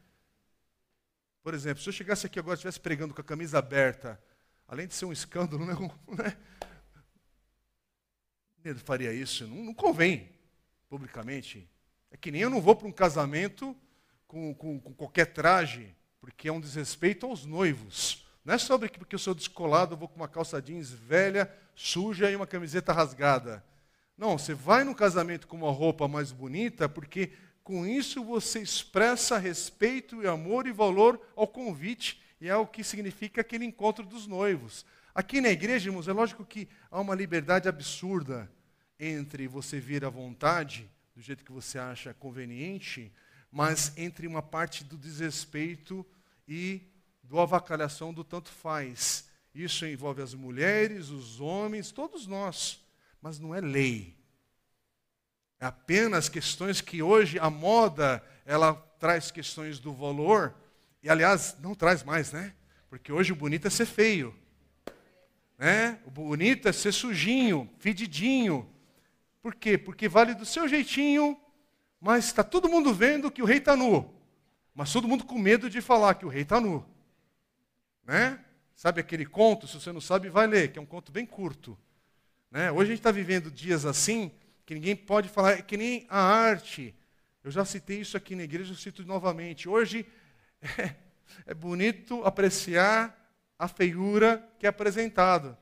Por 1.45 1.53
exemplo, 1.53 1.83
se 1.83 1.87
eu 1.87 1.93
chegasse 1.93 2.25
aqui 2.25 2.39
agora 2.39 2.55
e 2.55 2.57
estivesse 2.57 2.79
pregando 2.79 3.13
com 3.13 3.21
a 3.21 3.23
camisa 3.23 3.59
aberta, 3.59 4.19
além 4.67 4.87
de 4.87 4.95
ser 4.95 5.05
um 5.05 5.13
escândalo, 5.13 5.63
né? 5.63 5.75
né? 6.17 6.35
Ele 8.63 8.79
faria 8.79 9.13
isso, 9.13 9.45
não, 9.45 9.65
não 9.65 9.73
convém 9.75 10.27
publicamente. 10.89 11.69
É 12.09 12.17
que 12.17 12.31
nem 12.31 12.41
eu 12.41 12.49
não 12.49 12.59
vou 12.59 12.75
para 12.75 12.87
um 12.87 12.91
casamento 12.91 13.77
com, 14.27 14.55
com, 14.55 14.79
com, 14.79 14.91
qualquer 14.95 15.33
traje, 15.33 15.95
porque 16.19 16.47
é 16.47 16.51
um 16.51 16.59
desrespeito 16.59 17.27
aos 17.27 17.45
noivos. 17.45 18.25
Não 18.43 18.55
é 18.55 18.57
sobre 18.57 18.89
que 18.89 18.97
porque 18.97 19.13
eu 19.13 19.19
sou 19.19 19.35
descolado, 19.35 19.93
eu 19.93 19.99
vou 19.99 20.07
com 20.07 20.15
uma 20.15 20.27
calça 20.27 20.59
jeans 20.59 20.89
velha, 20.89 21.55
suja 21.75 22.31
e 22.31 22.35
uma 22.35 22.47
camiseta 22.47 22.91
rasgada. 22.91 23.63
Não, 24.17 24.35
você 24.35 24.55
vai 24.55 24.83
no 24.83 24.95
casamento 24.95 25.45
com 25.45 25.57
uma 25.57 25.71
roupa 25.71 26.07
mais 26.07 26.31
bonita, 26.31 26.89
porque 26.89 27.33
com 27.65 27.83
isso 27.83 28.23
você 28.23 28.61
expressa 28.61 29.39
respeito 29.39 30.21
e 30.21 30.27
amor 30.27 30.67
e 30.67 30.71
valor 30.71 31.19
ao 31.35 31.47
convite, 31.47 32.21
e 32.39 32.47
é 32.47 32.55
o 32.55 32.67
que 32.67 32.83
significa 32.83 33.41
aquele 33.41 33.65
encontro 33.65 34.05
dos 34.05 34.27
noivos. 34.27 34.85
Aqui 35.15 35.41
na 35.41 35.49
igreja, 35.49 35.89
irmãos, 35.89 36.07
é 36.07 36.13
lógico 36.13 36.45
que 36.45 36.69
há 36.91 37.01
uma 37.01 37.15
liberdade 37.15 37.67
absurda 37.67 38.47
entre 38.99 39.47
você 39.47 39.79
vir 39.79 40.05
à 40.05 40.09
vontade, 40.09 40.87
do 41.15 41.21
jeito 41.23 41.43
que 41.43 41.51
você 41.51 41.79
acha 41.79 42.13
conveniente, 42.13 43.11
mas 43.51 43.97
entre 43.97 44.27
uma 44.27 44.43
parte 44.43 44.83
do 44.83 44.95
desrespeito 44.95 46.05
e 46.47 46.83
do 47.23 47.39
avacalhação 47.39 48.13
do 48.13 48.23
tanto 48.23 48.51
faz. 48.51 49.27
Isso 49.55 49.87
envolve 49.87 50.21
as 50.21 50.35
mulheres, 50.35 51.09
os 51.09 51.41
homens, 51.41 51.91
todos 51.91 52.27
nós, 52.27 52.79
mas 53.19 53.39
não 53.39 53.55
é 53.55 53.59
lei. 53.59 54.15
É 55.59 55.65
apenas 55.65 56.29
questões 56.29 56.81
que 56.81 57.01
hoje 57.01 57.39
a 57.39 57.49
moda, 57.49 58.23
ela 58.45 58.73
traz 58.99 59.31
questões 59.31 59.79
do 59.79 59.93
valor, 59.93 60.53
e 61.01 61.09
aliás, 61.09 61.55
não 61.61 61.75
traz 61.75 62.03
mais, 62.03 62.31
né? 62.31 62.53
Porque 62.89 63.11
hoje 63.11 63.31
o 63.31 63.35
bonito 63.35 63.67
é 63.67 63.69
ser 63.69 63.85
feio. 63.85 64.35
Né? 65.57 65.99
O 66.05 66.11
bonito 66.11 66.67
é 66.67 66.73
ser 66.73 66.91
sujinho, 66.91 67.69
fedidinho, 67.79 68.69
por 69.45 69.53
quê? 69.53 69.77
Porque 69.77 70.09
vale 70.09 70.33
do 70.33 70.43
seu 70.43 70.67
jeitinho, 70.67 71.39
mas 72.01 72.25
está 72.25 72.43
todo 72.43 72.67
mundo 72.67 72.91
vendo 72.91 73.29
que 73.29 73.43
o 73.43 73.45
rei 73.45 73.59
está 73.59 73.75
nu. 73.75 74.11
Mas 74.73 74.91
todo 74.91 75.07
mundo 75.07 75.23
com 75.23 75.37
medo 75.37 75.69
de 75.69 75.81
falar 75.81 76.15
que 76.15 76.25
o 76.25 76.29
rei 76.29 76.41
está 76.41 76.59
nu. 76.59 76.83
Né? 78.03 78.39
Sabe 78.75 78.99
aquele 78.99 79.23
conto? 79.23 79.67
Se 79.67 79.79
você 79.79 79.91
não 79.91 80.01
sabe, 80.01 80.29
vai 80.29 80.47
ler, 80.47 80.71
que 80.71 80.79
é 80.79 80.81
um 80.81 80.85
conto 80.85 81.11
bem 81.11 81.27
curto. 81.27 81.77
Né? 82.49 82.71
Hoje 82.71 82.85
a 82.85 82.95
gente 82.95 83.01
está 83.01 83.11
vivendo 83.11 83.51
dias 83.51 83.85
assim, 83.85 84.31
que 84.65 84.73
ninguém 84.73 84.95
pode 84.95 85.29
falar, 85.29 85.53
é 85.53 85.61
que 85.61 85.77
nem 85.77 86.05
a 86.09 86.19
arte. 86.19 86.95
Eu 87.43 87.51
já 87.51 87.63
citei 87.63 87.99
isso 87.99 88.17
aqui 88.17 88.35
na 88.35 88.43
igreja, 88.43 88.73
eu 88.73 88.77
cito 88.77 89.05
novamente. 89.05 89.69
Hoje 89.69 90.05
é, 90.61 90.95
é 91.45 91.53
bonito 91.53 92.23
apreciar 92.23 93.15
a 93.57 93.67
feiura 93.67 94.43
que 94.59 94.65
é 94.65 94.69
apresentado. 94.69 95.55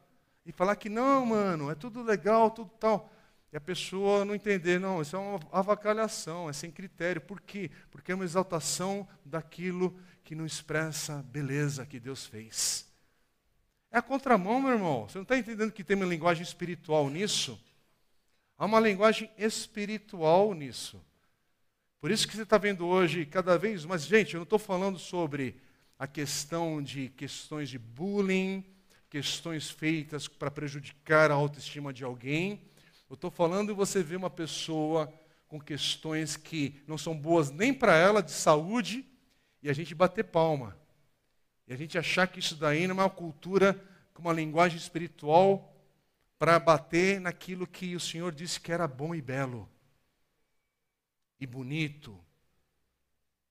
E 0.46 0.52
falar 0.52 0.76
que 0.76 0.90
não, 0.90 1.26
mano, 1.26 1.70
é 1.70 1.76
tudo 1.76 2.02
legal, 2.02 2.52
tudo 2.52 2.70
tal. 2.80 3.12
E 3.52 3.58
a 3.58 3.62
pessoa 3.62 4.26
não 4.26 4.34
entender, 4.34 4.80
não, 4.80 5.02
isso 5.02 5.16
é 5.16 5.20
uma 5.20 5.40
avacalhação, 5.52 6.50
é 6.50 6.54
sem 6.54 6.72
critério. 6.72 7.22
Por 7.22 7.40
quê? 7.40 7.70
Porque 7.92 8.12
é 8.12 8.16
uma 8.16 8.24
exaltação 8.24 9.08
daquilo 9.24 9.98
que 10.24 10.36
não 10.36 10.46
expressa 10.46 11.20
a 11.20 11.22
beleza 11.22 11.86
que 11.86 12.00
Deus 12.00 12.26
fez. 12.26 12.92
É 13.92 14.00
a 14.00 14.02
contramão, 14.02 14.60
meu 14.60 14.72
irmão. 14.72 15.08
Você 15.08 15.18
não 15.18 15.24
está 15.24 15.38
entendendo 15.38 15.72
que 15.72 15.84
tem 15.84 15.96
uma 15.96 16.06
linguagem 16.06 16.42
espiritual 16.42 17.10
nisso? 17.10 17.62
Há 18.58 18.66
uma 18.66 18.80
linguagem 18.80 19.30
espiritual 19.38 20.54
nisso. 20.54 21.04
Por 22.00 22.12
isso 22.12 22.28
que 22.28 22.36
você 22.36 22.44
está 22.44 22.58
vendo 22.58 22.86
hoje 22.86 23.26
cada 23.26 23.58
vez 23.58 23.86
mais. 23.86 24.06
Gente, 24.06 24.34
eu 24.34 24.40
não 24.40 24.44
estou 24.44 24.60
falando 24.60 25.00
sobre 25.00 25.56
a 25.98 26.06
questão 26.06 26.82
de 26.82 27.10
questões 27.10 27.70
de 27.70 27.80
bullying, 27.80 28.64
questões 29.10 29.70
feitas 29.70 30.28
para 30.28 30.52
prejudicar 30.52 31.32
a 31.32 31.36
autoestima 31.36 31.94
de 31.94 32.04
alguém. 32.04 32.62
Eu 33.10 33.16
estou 33.16 33.32
falando 33.32 33.72
e 33.72 33.76
você 33.76 34.04
vê 34.04 34.16
uma 34.16 34.30
pessoa 34.30 35.12
com 35.48 35.60
questões 35.60 36.36
que 36.36 36.82
não 36.88 36.98
são 36.98 37.18
boas 37.18 37.52
nem 37.52 37.74
para 37.74 37.96
ela, 37.96 38.22
de 38.22 38.32
saúde, 38.32 39.06
e 39.62 39.70
a 39.70 39.74
gente 39.74 39.96
bater 39.96 40.24
palma. 40.24 40.78
E 41.68 41.74
a 41.74 41.78
gente 41.78 41.98
achar 41.98 42.28
que 42.28 42.40
isso 42.40 42.56
daí 42.56 42.88
não 42.88 43.00
é 43.00 43.04
uma 43.04 43.10
cultura 43.10 43.82
com 44.14 44.22
uma 44.22 44.34
linguagem 44.34 44.78
espiritual 44.78 45.73
para 46.44 46.60
bater 46.60 47.22
naquilo 47.22 47.66
que 47.66 47.96
o 47.96 48.02
Senhor 48.02 48.34
disse 48.34 48.60
que 48.60 48.70
era 48.70 48.86
bom 48.86 49.16
e 49.16 49.22
belo 49.22 49.66
e 51.40 51.48
bonito. 51.48 52.20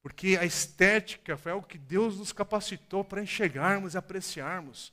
Porque 0.03 0.37
a 0.39 0.45
estética 0.45 1.39
foi 1.39 1.53
algo 1.53 1.67
que 1.67 1.79
Deus 1.79 2.19
nos 2.19 2.35
capacitou 2.35 3.03
para 3.03 3.23
enxergarmos 3.23 3.95
e 3.95 3.97
apreciarmos. 3.97 4.93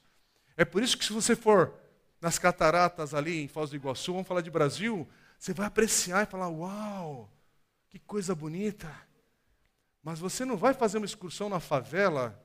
É 0.56 0.64
por 0.64 0.82
isso 0.82 0.98
que 0.98 1.04
se 1.04 1.12
você 1.12 1.36
for 1.36 1.78
nas 2.22 2.40
cataratas 2.40 3.14
ali 3.14 3.42
em 3.42 3.50
Foz 3.50 3.70
do 3.70 3.76
Iguaçu, 3.76 4.14
vamos 4.14 4.30
falar 4.30 4.40
de 4.40 4.50
Brasil, 4.50 5.06
você 5.38 5.54
vai 5.54 5.68
apreciar 5.68 6.24
e 6.24 6.32
falar: 6.32 6.48
"Uau! 6.48 7.30
Que 7.90 8.00
coisa 8.00 8.34
bonita!" 8.34 8.90
Mas 10.02 10.20
você 10.20 10.46
não 10.46 10.56
vai 10.56 10.74
fazer 10.74 11.00
uma 11.00 11.06
excursão 11.06 11.50
na 11.50 11.60
favela 11.60 12.42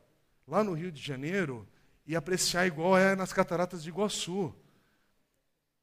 lá 0.49 0.65
no 0.65 0.73
Rio 0.73 0.91
de 0.91 1.01
Janeiro 1.01 1.65
e 2.05 2.17
apreciar 2.17 2.67
igual 2.67 2.99
é 2.99 3.15
nas 3.15 3.33
cataratas 3.33 3.85
de 3.85 3.91
Iguaçu. 3.91 4.53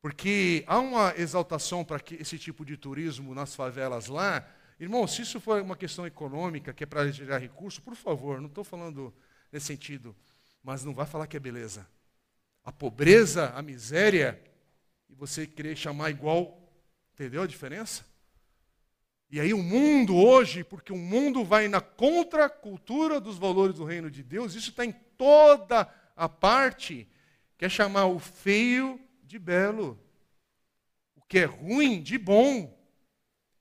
Porque 0.01 0.63
há 0.65 0.79
uma 0.79 1.13
exaltação 1.15 1.85
para 1.85 2.01
esse 2.19 2.39
tipo 2.39 2.65
de 2.65 2.75
turismo 2.75 3.35
nas 3.35 3.53
favelas 3.53 4.07
lá. 4.07 4.45
Irmão, 4.79 5.05
se 5.05 5.21
isso 5.21 5.39
for 5.39 5.61
uma 5.61 5.75
questão 5.75 6.07
econômica, 6.07 6.73
que 6.73 6.83
é 6.83 6.87
para 6.87 7.11
gerar 7.11 7.37
recurso, 7.37 7.81
por 7.83 7.95
favor, 7.95 8.41
não 8.41 8.47
estou 8.47 8.63
falando 8.63 9.13
nesse 9.51 9.67
sentido, 9.67 10.15
mas 10.63 10.83
não 10.83 10.93
vai 10.93 11.05
falar 11.05 11.27
que 11.27 11.37
é 11.37 11.39
beleza. 11.39 11.87
A 12.63 12.71
pobreza, 12.71 13.51
a 13.51 13.61
miséria, 13.61 14.41
e 15.07 15.13
você 15.13 15.45
querer 15.45 15.75
chamar 15.75 16.09
igual, 16.09 16.57
entendeu 17.13 17.43
a 17.43 17.47
diferença? 17.47 18.03
E 19.29 19.39
aí 19.39 19.53
o 19.53 19.61
mundo 19.61 20.15
hoje, 20.15 20.63
porque 20.63 20.91
o 20.91 20.97
mundo 20.97 21.45
vai 21.45 21.67
na 21.67 21.79
contracultura 21.79 23.21
dos 23.21 23.37
valores 23.37 23.75
do 23.75 23.85
reino 23.85 24.09
de 24.09 24.23
Deus, 24.23 24.55
isso 24.55 24.71
está 24.71 24.83
em 24.83 24.91
toda 25.15 25.87
a 26.15 26.27
parte, 26.27 27.07
quer 27.55 27.69
chamar 27.69 28.07
o 28.07 28.17
feio 28.17 28.99
de 29.31 29.39
belo, 29.39 29.97
o 31.15 31.21
que 31.21 31.39
é 31.39 31.45
ruim 31.45 32.01
de 32.01 32.17
bom. 32.17 32.77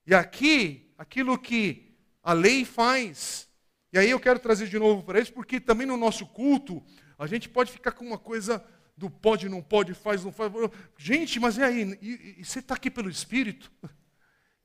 E 0.05 0.12
aqui, 0.12 0.93
aquilo 0.99 1.39
que 1.39 1.97
a 2.21 2.33
lei 2.33 2.64
faz. 2.64 3.49
E 3.93 3.99
aí 3.99 4.11
eu 4.11 4.18
quero 4.18 4.41
trazer 4.41 4.66
de 4.66 4.81
novo 4.81 5.05
para 5.05 5.21
isso, 5.21 5.33
porque 5.33 5.61
também 5.61 5.87
no 5.87 5.97
nosso 5.97 6.27
culto, 6.27 6.83
a 7.16 7.25
gente 7.29 7.49
pode 7.49 7.71
ficar 7.71 7.93
com 7.93 8.05
uma 8.05 8.18
coisa 8.18 8.64
do 8.97 9.09
pode, 9.09 9.49
não 9.49 9.62
pode, 9.62 9.95
faz, 9.95 10.25
não 10.25 10.33
faz. 10.33 10.51
Gente, 10.99 11.39
mas 11.39 11.57
e 11.57 11.62
aí? 11.62 11.97
E, 12.03 12.41
e 12.41 12.45
você 12.45 12.59
está 12.59 12.75
aqui 12.75 12.91
pelo 12.91 13.09
Espírito? 13.09 13.73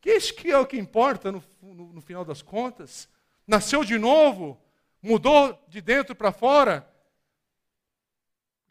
Que 0.02 0.12
isso 0.12 0.36
que 0.36 0.52
é 0.52 0.58
o 0.60 0.68
que 0.68 0.78
importa 0.78 1.32
no, 1.32 1.44
no, 1.64 1.94
no 1.94 2.00
final 2.00 2.24
das 2.24 2.40
contas. 2.40 3.10
Nasceu 3.48 3.84
de 3.84 3.98
novo, 3.98 4.62
mudou 5.02 5.60
de 5.68 5.82
dentro 5.82 6.14
para 6.14 6.32
fora. 6.32 6.88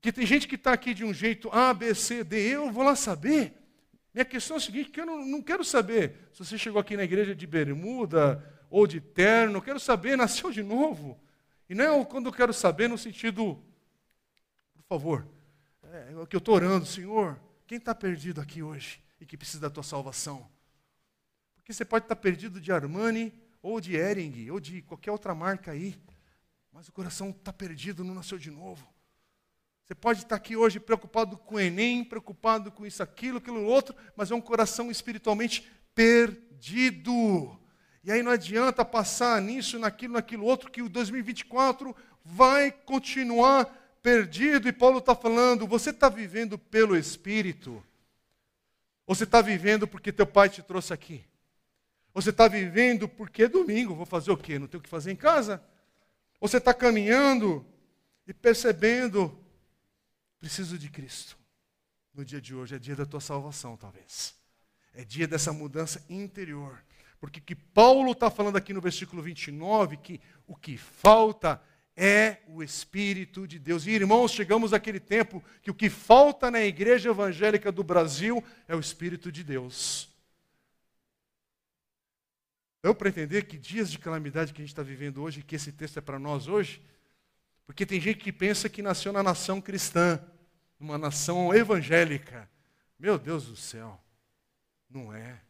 Que 0.05 0.12
tem 0.12 0.26
gente 0.26 0.46
que 0.46 0.57
está 0.57 0.70
aqui 0.70 0.92
de 0.92 1.02
um 1.02 1.14
jeito 1.14 1.48
A, 1.50 1.72
B, 1.72 1.94
C, 1.94 2.22
D, 2.22 2.36
eu 2.36 2.70
vou 2.70 2.84
lá 2.84 2.94
saber. 2.94 3.55
Minha 4.12 4.26
questão 4.26 4.57
é 4.57 4.59
a 4.59 4.61
seguinte, 4.61 4.90
que 4.90 5.00
eu 5.00 5.07
não, 5.07 5.24
não 5.24 5.40
quero 5.40 5.64
saber 5.64 6.28
se 6.30 6.44
você 6.44 6.59
chegou 6.59 6.78
aqui 6.78 6.94
na 6.94 7.05
igreja 7.05 7.34
de 7.34 7.46
bermuda 7.46 8.44
ou 8.68 8.86
de 8.86 9.00
terno, 9.00 9.57
eu 9.57 9.62
quero 9.62 9.80
saber, 9.80 10.14
nasceu 10.18 10.50
de 10.50 10.62
novo. 10.62 11.18
E 11.70 11.74
não 11.74 12.02
é 12.02 12.05
quando 12.05 12.26
eu 12.26 12.32
quero 12.34 12.52
saber 12.52 12.86
no 12.86 12.98
sentido, 12.98 13.64
por 14.74 14.84
favor, 14.86 15.26
é, 15.84 16.12
é 16.20 16.26
que 16.26 16.36
eu 16.36 16.38
estou 16.38 16.55
orando, 16.55 16.84
Senhor, 16.84 17.40
quem 17.66 17.78
está 17.78 17.94
perdido 17.94 18.42
aqui 18.42 18.62
hoje 18.62 19.02
e 19.18 19.24
que 19.24 19.38
precisa 19.38 19.62
da 19.62 19.70
tua 19.70 19.82
salvação? 19.82 20.46
Porque 21.55 21.72
você 21.72 21.82
pode 21.82 22.05
estar 22.05 22.16
perdido 22.16 22.61
de 22.61 22.70
Armani, 22.70 23.32
ou 23.62 23.80
de 23.80 23.96
Ering, 23.96 24.50
ou 24.50 24.61
de 24.61 24.82
qualquer 24.82 25.12
outra 25.12 25.34
marca 25.34 25.70
aí, 25.70 25.98
mas 26.70 26.88
o 26.88 26.92
coração 26.92 27.30
está 27.30 27.55
perdido, 27.55 28.05
não 28.05 28.14
nasceu 28.14 28.36
de 28.36 28.50
novo. 28.50 28.92
Você 29.85 29.95
pode 29.95 30.22
estar 30.22 30.37
aqui 30.37 30.57
hoje 30.57 30.80
preocupado 30.80 31.37
com 31.37 31.57
o 31.57 31.61
Enem, 31.61 32.03
preocupado 32.03 32.72
com 32.72 32.87
isso, 32.87 33.03
aquilo, 33.03 33.37
aquilo 33.37 33.64
outro, 33.64 33.95
mas 34.16 34.30
é 34.30 34.35
um 34.35 34.41
coração 34.41 34.91
espiritualmente 34.91 35.70
perdido. 35.95 37.59
E 38.03 38.11
aí 38.11 38.22
não 38.22 38.32
adianta 38.32 38.82
passar 38.82 39.41
nisso, 39.43 39.78
naquilo, 39.78 40.14
naquilo 40.14 40.47
outro, 40.47 40.70
que 40.70 40.80
o 40.80 40.89
2024 40.89 41.95
vai 42.24 42.72
continuar 42.72 43.66
perdido. 44.03 44.68
E 44.68 44.72
Paulo 44.72 44.99
está 44.99 45.14
falando: 45.14 45.66
você 45.66 45.91
está 45.91 46.09
vivendo 46.09 46.57
pelo 46.57 46.97
Espírito? 46.97 47.85
Ou 49.07 49.14
você 49.14 49.24
está 49.24 49.43
vivendo 49.43 49.87
porque 49.87 50.11
teu 50.11 50.26
pai 50.26 50.49
te 50.49 50.62
trouxe 50.62 50.95
aqui? 50.95 51.22
Você 52.14 52.30
está 52.30 52.49
vivendo 52.49 53.07
porque 53.07 53.43
é 53.43 53.49
domingo, 53.49 53.95
vou 53.95 54.07
fazer 54.07 54.30
o 54.30 54.37
quê? 54.37 54.59
Não 54.59 54.66
tenho 54.66 54.80
o 54.80 54.82
que 54.82 54.89
fazer 54.89 55.12
em 55.12 55.16
casa? 55.16 55.62
Você 56.41 56.57
está 56.57 56.72
caminhando 56.72 57.66
e 58.26 58.32
percebendo, 58.32 59.43
preciso 60.45 60.76
de 60.76 60.90
Cristo. 60.90 61.38
No 62.12 62.22
dia 62.22 62.38
de 62.38 62.55
hoje 62.55 62.74
é 62.74 62.78
dia 62.78 62.95
da 62.95 63.07
tua 63.07 63.18
salvação, 63.18 63.78
talvez. 63.78 64.34
É 64.92 65.03
dia 65.03 65.26
dessa 65.26 65.55
mudança 65.55 66.05
interior. 66.07 66.84
Porque 67.18 67.40
que 67.40 67.55
Paulo 67.55 68.12
está 68.12 68.30
falando 68.30 68.57
aqui 68.57 68.74
no 68.74 68.80
versículo 68.82 69.22
29, 69.22 69.97
que 69.97 70.20
o 70.47 70.55
que 70.55 70.76
falta 70.76 71.62
é 71.97 72.42
o 72.47 72.62
Espírito 72.62 73.49
de 73.49 73.59
Deus. 73.59 73.86
E 73.86 73.92
irmãos, 73.92 74.32
chegamos 74.32 74.74
àquele 74.74 75.01
tempo 75.01 75.42
que 75.62 75.70
o 75.70 75.74
que 75.74 75.88
falta 75.88 76.51
na 76.51 76.61
igreja 76.61 77.09
evangélica 77.09 77.72
do 77.72 77.82
Brasil 77.82 78.45
é 78.68 78.76
o 78.76 78.80
Espírito 78.80 79.32
de 79.32 79.42
Deus. 79.42 80.11
Deu 82.82 82.95
para 82.95 83.09
entender 83.09 83.47
que 83.47 83.57
dias 83.57 83.90
de 83.90 83.99
calamidade 83.99 84.53
que 84.53 84.61
a 84.61 84.62
gente 84.62 84.74
está 84.74 84.82
vivendo 84.82 85.22
hoje, 85.22 85.42
que 85.42 85.57
esse 85.57 85.72
texto 85.72 85.97
é 85.97 86.03
para 86.03 86.18
nós 86.18 86.49
hoje? 86.49 86.82
Porque 87.64 87.86
tem 87.86 87.99
gente 87.99 88.18
que 88.18 88.30
pensa 88.30 88.68
que 88.68 88.82
nasceu 88.82 89.11
na 89.11 89.22
nação 89.22 89.59
cristã, 89.59 90.22
numa 90.85 90.99
nação 90.99 91.53
evangélica. 91.55 92.49
Meu 92.99 93.18
Deus 93.18 93.47
do 93.47 93.57
céu, 93.57 93.99
não 94.89 95.14
é. 95.14 95.41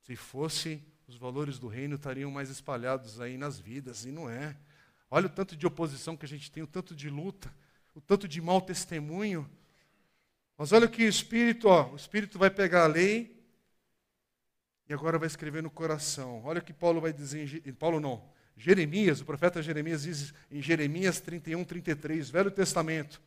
Se 0.00 0.16
fosse, 0.16 0.82
os 1.06 1.14
valores 1.14 1.58
do 1.58 1.68
reino 1.68 1.96
estariam 1.96 2.30
mais 2.30 2.48
espalhados 2.48 3.20
aí 3.20 3.36
nas 3.36 3.60
vidas, 3.60 4.06
e 4.06 4.10
não 4.10 4.30
é. 4.30 4.56
Olha 5.10 5.26
o 5.26 5.30
tanto 5.30 5.54
de 5.54 5.66
oposição 5.66 6.16
que 6.16 6.24
a 6.24 6.28
gente 6.28 6.50
tem, 6.50 6.62
o 6.62 6.66
tanto 6.66 6.96
de 6.96 7.10
luta, 7.10 7.54
o 7.94 8.00
tanto 8.00 8.26
de 8.26 8.40
mau 8.40 8.62
testemunho. 8.62 9.48
Mas 10.56 10.72
olha 10.72 10.88
que 10.88 11.04
o 11.04 11.08
Espírito, 11.08 11.68
ó, 11.68 11.90
o 11.90 11.96
Espírito 11.96 12.38
vai 12.38 12.48
pegar 12.48 12.84
a 12.84 12.88
lei 12.88 13.44
e 14.88 14.94
agora 14.94 15.18
vai 15.18 15.26
escrever 15.26 15.62
no 15.62 15.70
coração. 15.70 16.42
Olha 16.44 16.60
o 16.60 16.64
que 16.64 16.72
Paulo 16.72 16.98
vai 16.98 17.12
dizer 17.12 17.62
em 17.66 17.74
Paulo 17.74 18.00
não. 18.00 18.26
Jeremias, 18.56 19.20
o 19.20 19.26
profeta 19.26 19.62
Jeremias 19.62 20.04
diz 20.04 20.32
em 20.50 20.62
Jeremias 20.62 21.20
31, 21.20 21.62
33, 21.62 22.30
Velho 22.30 22.50
Testamento. 22.50 23.20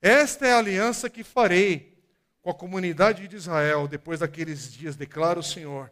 Esta 0.00 0.46
é 0.46 0.52
a 0.52 0.58
aliança 0.58 1.10
que 1.10 1.24
farei 1.24 1.98
com 2.40 2.50
a 2.50 2.54
comunidade 2.54 3.26
de 3.26 3.36
Israel 3.36 3.88
depois 3.88 4.20
daqueles 4.20 4.72
dias, 4.72 4.96
declara 4.96 5.38
o 5.38 5.42
Senhor. 5.42 5.90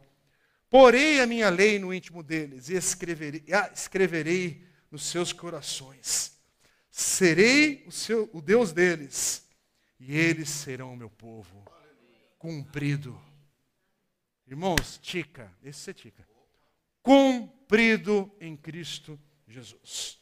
Porei 0.71 1.21
a 1.21 1.27
minha 1.27 1.49
lei 1.49 1.79
no 1.79 1.93
íntimo 1.93 2.23
deles 2.23 2.69
e 2.69 2.75
escreverei, 2.75 3.45
escreverei 3.73 4.65
nos 4.91 5.05
seus 5.05 5.33
corações. 5.33 6.39
Serei 6.91 7.85
o, 7.87 7.93
seu, 7.93 8.31
o 8.33 8.41
Deus 8.41 8.73
deles 8.73 9.47
e 9.99 10.17
eles 10.17 10.49
serão 10.49 10.93
o 10.93 10.97
meu 10.97 11.11
povo. 11.11 11.65
Cumprido. 12.39 13.21
Irmãos, 14.47 14.99
tica, 15.03 15.53
esse 15.63 15.91
é 15.91 15.93
tica. 15.93 16.27
Cumprido 17.03 18.33
em 18.41 18.57
Cristo 18.57 19.19
Jesus. 19.47 20.21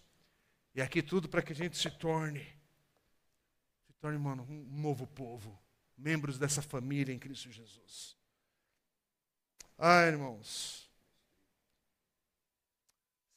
E 0.75 0.83
aqui 0.83 1.03
tudo 1.03 1.29
para 1.29 1.43
que 1.43 1.53
a 1.53 1.57
gente 1.57 1.77
se 1.77 1.91
torne, 1.91 2.47
torne, 4.05 4.19
mano, 4.19 4.43
um 4.43 4.83
novo 4.83 5.07
povo. 5.07 5.59
Membros 5.97 6.39
dessa 6.39 6.61
família 6.61 7.15
em 7.15 7.19
Cristo 7.19 7.51
Jesus. 7.51 8.19
Ah, 9.79 10.03
irmãos. 10.03 10.91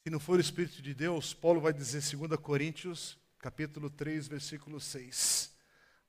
Se 0.02 0.10
não 0.10 0.20
for 0.20 0.36
o 0.36 0.40
Espírito 0.42 0.82
de 0.82 0.92
Deus, 0.92 1.32
Paulo 1.32 1.58
vai 1.58 1.72
dizer 1.72 2.02
em 2.14 2.18
2 2.18 2.38
Coríntios, 2.38 3.18
capítulo 3.38 3.88
3, 3.88 4.28
versículo 4.28 4.78
6. 4.78 5.56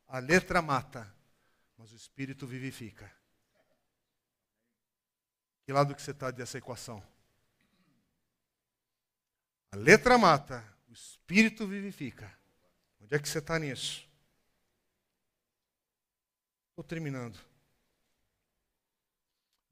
A 0.08 0.20
letra 0.20 0.62
mata, 0.62 1.10
mas 1.78 1.94
o 1.94 1.96
Espírito 1.96 2.46
vivifica. 2.46 3.10
Que 5.64 5.72
lado 5.72 5.96
que 5.96 6.02
você 6.02 6.12
está 6.12 6.32
dessa 6.32 6.58
equação? 6.58 7.02
A 9.72 9.78
letra 9.78 10.18
mata, 10.18 10.68
o 10.90 10.92
espírito 10.92 11.66
vivifica. 11.66 12.30
Onde 13.00 13.16
é 13.16 13.20
que 13.20 13.30
você 13.30 13.38
está 13.38 13.58
nisso? 13.60 14.09
Estou 16.80 16.88
terminando. 16.96 17.38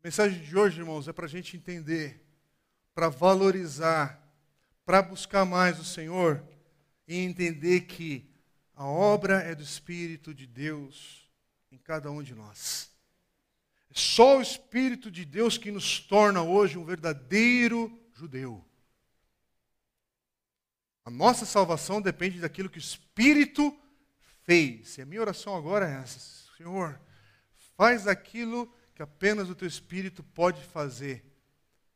A 0.01 0.07
mensagem 0.07 0.43
de 0.43 0.57
hoje, 0.57 0.81
irmãos, 0.81 1.07
é 1.07 1.13
para 1.13 1.23
a 1.23 1.29
gente 1.29 1.55
entender, 1.55 2.21
para 2.93 3.07
valorizar, 3.07 4.21
para 4.85 5.01
buscar 5.01 5.45
mais 5.45 5.79
o 5.79 5.85
Senhor 5.85 6.45
e 7.07 7.15
entender 7.15 7.81
que 7.81 8.29
a 8.75 8.85
obra 8.85 9.39
é 9.39 9.55
do 9.55 9.63
Espírito 9.63 10.33
de 10.33 10.45
Deus 10.45 11.31
em 11.71 11.77
cada 11.77 12.11
um 12.11 12.21
de 12.21 12.35
nós. 12.35 12.91
Só 13.93 14.39
o 14.39 14.41
Espírito 14.41 15.09
de 15.09 15.23
Deus 15.23 15.57
que 15.57 15.71
nos 15.71 16.01
torna 16.01 16.43
hoje 16.43 16.77
um 16.77 16.83
verdadeiro 16.83 17.89
judeu. 18.15 18.65
A 21.05 21.09
nossa 21.09 21.45
salvação 21.45 22.01
depende 22.01 22.41
daquilo 22.41 22.69
que 22.69 22.77
o 22.77 22.79
Espírito 22.79 23.73
fez. 24.43 24.97
E 24.97 25.01
a 25.03 25.05
minha 25.05 25.21
oração 25.21 25.55
agora 25.55 25.89
é 25.89 26.01
essa: 26.01 26.46
Senhor, 26.57 26.99
Faz 27.77 28.07
aquilo 28.07 28.73
que 28.95 29.03
apenas 29.03 29.49
o 29.49 29.55
teu 29.55 29.67
espírito 29.67 30.23
pode 30.23 30.63
fazer. 30.63 31.23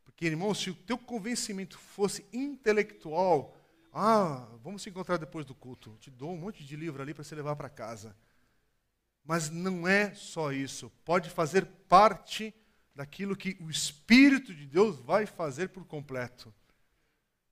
Porque, 0.03 0.27
irmão, 0.27 0.53
se 0.53 0.69
o 0.69 0.75
teu 0.75 0.95
convencimento 0.95 1.77
fosse 1.79 2.23
intelectual, 2.31 3.57
ah, 3.91 4.47
vamos 4.63 4.83
se 4.83 4.91
encontrar 4.91 5.17
depois 5.17 5.43
do 5.43 5.55
culto. 5.55 5.97
Te 5.99 6.11
dou 6.11 6.31
um 6.31 6.37
monte 6.37 6.63
de 6.63 6.75
livro 6.75 7.01
ali 7.01 7.15
para 7.15 7.23
você 7.23 7.33
levar 7.33 7.55
para 7.55 7.67
casa. 7.67 8.15
Mas 9.25 9.49
não 9.49 9.87
é 9.87 10.13
só 10.13 10.51
isso. 10.51 10.91
Pode 11.03 11.31
fazer 11.31 11.65
parte 11.89 12.53
daquilo 12.93 13.35
que 13.35 13.57
o 13.59 13.71
Espírito 13.71 14.53
de 14.53 14.67
Deus 14.67 14.99
vai 14.99 15.25
fazer 15.25 15.69
por 15.69 15.83
completo. 15.85 16.53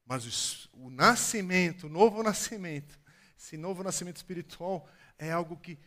Mas 0.05 0.69
o, 0.75 0.85
o 0.85 0.89
nascimento, 0.91 1.87
o 1.87 1.89
novo 1.89 2.21
nascimento, 2.23 2.99
esse 3.35 3.57
novo 3.57 3.83
nascimento 3.83 4.17
espiritual 4.17 4.87
é 5.17 5.31
algo 5.31 5.57
que 5.57 5.79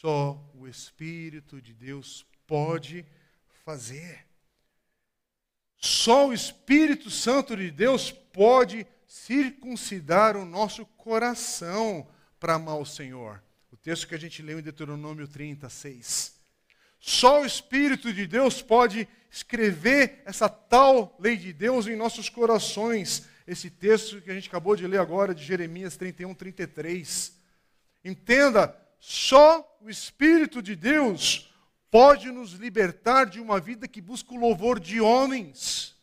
só 0.00 0.38
o 0.54 0.68
Espírito 0.68 1.60
de 1.60 1.72
Deus 1.72 2.26
pode 2.46 3.06
fazer. 3.64 4.26
Só 5.78 6.28
o 6.28 6.34
Espírito 6.34 7.10
Santo 7.10 7.56
de 7.56 7.70
Deus 7.70 8.10
pode 8.10 8.86
circuncidar 9.06 10.36
o 10.36 10.44
nosso 10.44 10.84
coração 10.84 12.06
para 12.38 12.54
amar 12.54 12.76
o 12.76 12.84
Senhor. 12.84 13.42
O 13.72 13.76
texto 13.76 14.06
que 14.06 14.14
a 14.14 14.18
gente 14.18 14.42
leu 14.42 14.58
em 14.58 14.62
Deuteronômio 14.62 15.26
36. 15.26 16.34
Só 17.00 17.40
o 17.40 17.46
Espírito 17.46 18.12
de 18.12 18.26
Deus 18.26 18.60
pode 18.60 19.08
escrever 19.30 20.22
essa 20.26 20.46
tal 20.46 21.16
lei 21.18 21.38
de 21.38 21.54
Deus 21.54 21.86
em 21.86 21.96
nossos 21.96 22.28
corações. 22.28 23.26
Esse 23.46 23.70
texto 23.70 24.20
que 24.20 24.30
a 24.30 24.34
gente 24.34 24.48
acabou 24.48 24.76
de 24.76 24.86
ler 24.86 25.00
agora, 25.00 25.34
de 25.34 25.42
Jeremias 25.42 25.96
31, 25.96 26.34
33. 26.34 27.34
Entenda, 28.04 28.85
só 28.98 29.78
o 29.80 29.88
Espírito 29.88 30.62
de 30.62 30.74
Deus 30.74 31.52
pode 31.90 32.30
nos 32.30 32.52
libertar 32.52 33.24
de 33.26 33.40
uma 33.40 33.60
vida 33.60 33.88
que 33.88 34.00
busca 34.00 34.34
o 34.34 34.38
louvor 34.38 34.78
de 34.80 35.00
homens. 35.00 35.94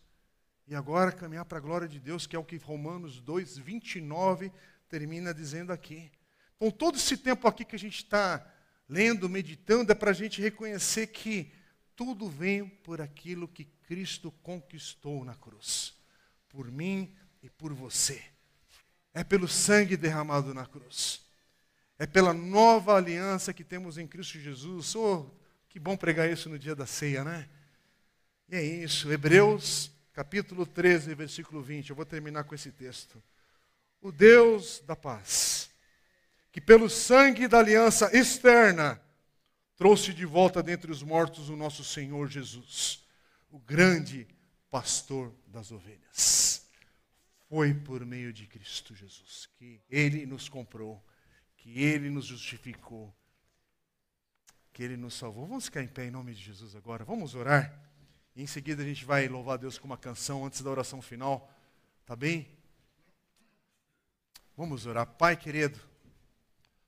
E 0.68 0.76
agora 0.76 1.12
caminhar 1.12 1.46
para 1.46 1.58
a 1.58 1.62
glória 1.62 1.88
de 1.88 2.00
Deus, 2.00 2.26
que 2.26 2.36
é 2.36 2.40
o 2.40 2.44
que 2.44 2.58
Romanos 2.58 3.20
2, 3.20 3.58
29 3.58 4.52
termina 4.88 5.34
dizendo 5.34 5.74
aqui. 5.74 6.12
Então, 6.56 6.72
todo 6.72 6.98
esse 6.98 7.18
tempo 7.18 7.48
aqui 7.48 7.66
que 7.66 7.76
a 7.76 7.80
gente 7.80 7.98
está 7.98 8.46
lendo, 8.88 9.28
meditando, 9.28 9.92
é 9.92 9.96
para 9.96 10.12
a 10.12 10.14
gente 10.14 10.42
reconhecer 10.42 11.08
que 11.08 11.52
tudo 11.96 12.30
vem 12.30 12.68
por 12.68 13.02
aquilo 13.02 13.48
que 13.48 13.66
Cristo 13.66 14.32
conquistou 14.42 15.26
na 15.26 15.36
cruz. 15.36 15.94
Por 16.50 16.72
mim 16.72 17.16
e 17.42 17.50
por 17.50 17.74
você. 17.74 18.24
É 19.14 19.24
pelo 19.24 19.48
sangue 19.48 19.98
derramado 19.98 20.54
na 20.54 20.66
cruz. 20.66 21.23
É 22.04 22.06
pela 22.06 22.34
nova 22.34 22.98
aliança 22.98 23.54
que 23.54 23.64
temos 23.64 23.98
em 23.98 24.06
Cristo 24.06 24.38
Jesus. 24.38 24.94
Oh, 24.94 25.26
que 25.70 25.80
bom 25.80 25.96
pregar 25.96 26.30
isso 26.30 26.50
no 26.50 26.60
dia 26.60 26.76
da 26.76 26.86
ceia, 26.86 27.24
né? 27.24 27.48
E 28.50 28.58
é 28.58 28.62
isso. 28.62 29.10
Hebreus, 29.10 29.90
capítulo 30.12 30.66
13, 30.66 31.16
versículo 31.16 31.62
20. 31.62 31.92
Eu 31.92 31.96
vou 31.96 32.06
terminar 32.06 32.44
com 32.44 32.54
esse 32.54 32.74
texto. 32.74 33.24
O 34.02 34.12
Deus 34.12 34.84
da 34.86 34.98
paz, 34.98 35.70
que 36.52 36.60
pelo 36.60 36.90
sangue 36.90 37.48
da 37.48 37.60
aliança 37.60 38.10
externa 38.14 39.02
trouxe 39.78 40.14
de 40.14 40.26
volta 40.26 40.62
dentre 40.62 40.92
os 40.92 41.02
mortos 41.02 41.48
o 41.48 41.56
nosso 41.56 41.86
Senhor 41.86 42.28
Jesus, 42.28 43.08
o 43.50 43.60
grande 43.60 44.28
pastor 44.70 45.34
das 45.48 45.72
ovelhas. 45.72 46.70
Foi 47.48 47.74
por 47.74 48.06
meio 48.06 48.34
de 48.34 48.46
Cristo 48.46 48.94
Jesus 48.94 49.48
que 49.58 49.80
ele 49.90 50.26
nos 50.26 50.50
comprou 50.50 51.02
que 51.64 51.82
Ele 51.82 52.10
nos 52.10 52.26
justificou, 52.26 53.16
que 54.74 54.84
Ele 54.84 54.98
nos 54.98 55.14
salvou. 55.14 55.48
Vamos 55.48 55.66
ficar 55.66 55.82
em 55.82 55.88
pé 55.88 56.08
em 56.08 56.12
nome 56.12 56.34
de 56.34 56.44
Jesus 56.44 56.76
agora, 56.76 57.06
vamos 57.06 57.36
orar. 57.36 57.74
E 58.36 58.44
em 58.44 58.48
seguida 58.48 58.84
a 58.84 58.86
gente 58.86 59.06
vai 59.06 59.30
louvar 59.30 59.58
Deus 59.58 59.78
com 59.78 59.86
uma 59.86 59.98
canção 59.98 60.46
antes 60.46 60.62
da 60.62 60.70
oração 60.70 61.02
final, 61.02 61.50
tá 62.06 62.18
bem? 62.18 62.50
Vamos 64.58 64.86
orar. 64.86 65.08
Pai 65.08 65.38
querido, 65.38 65.80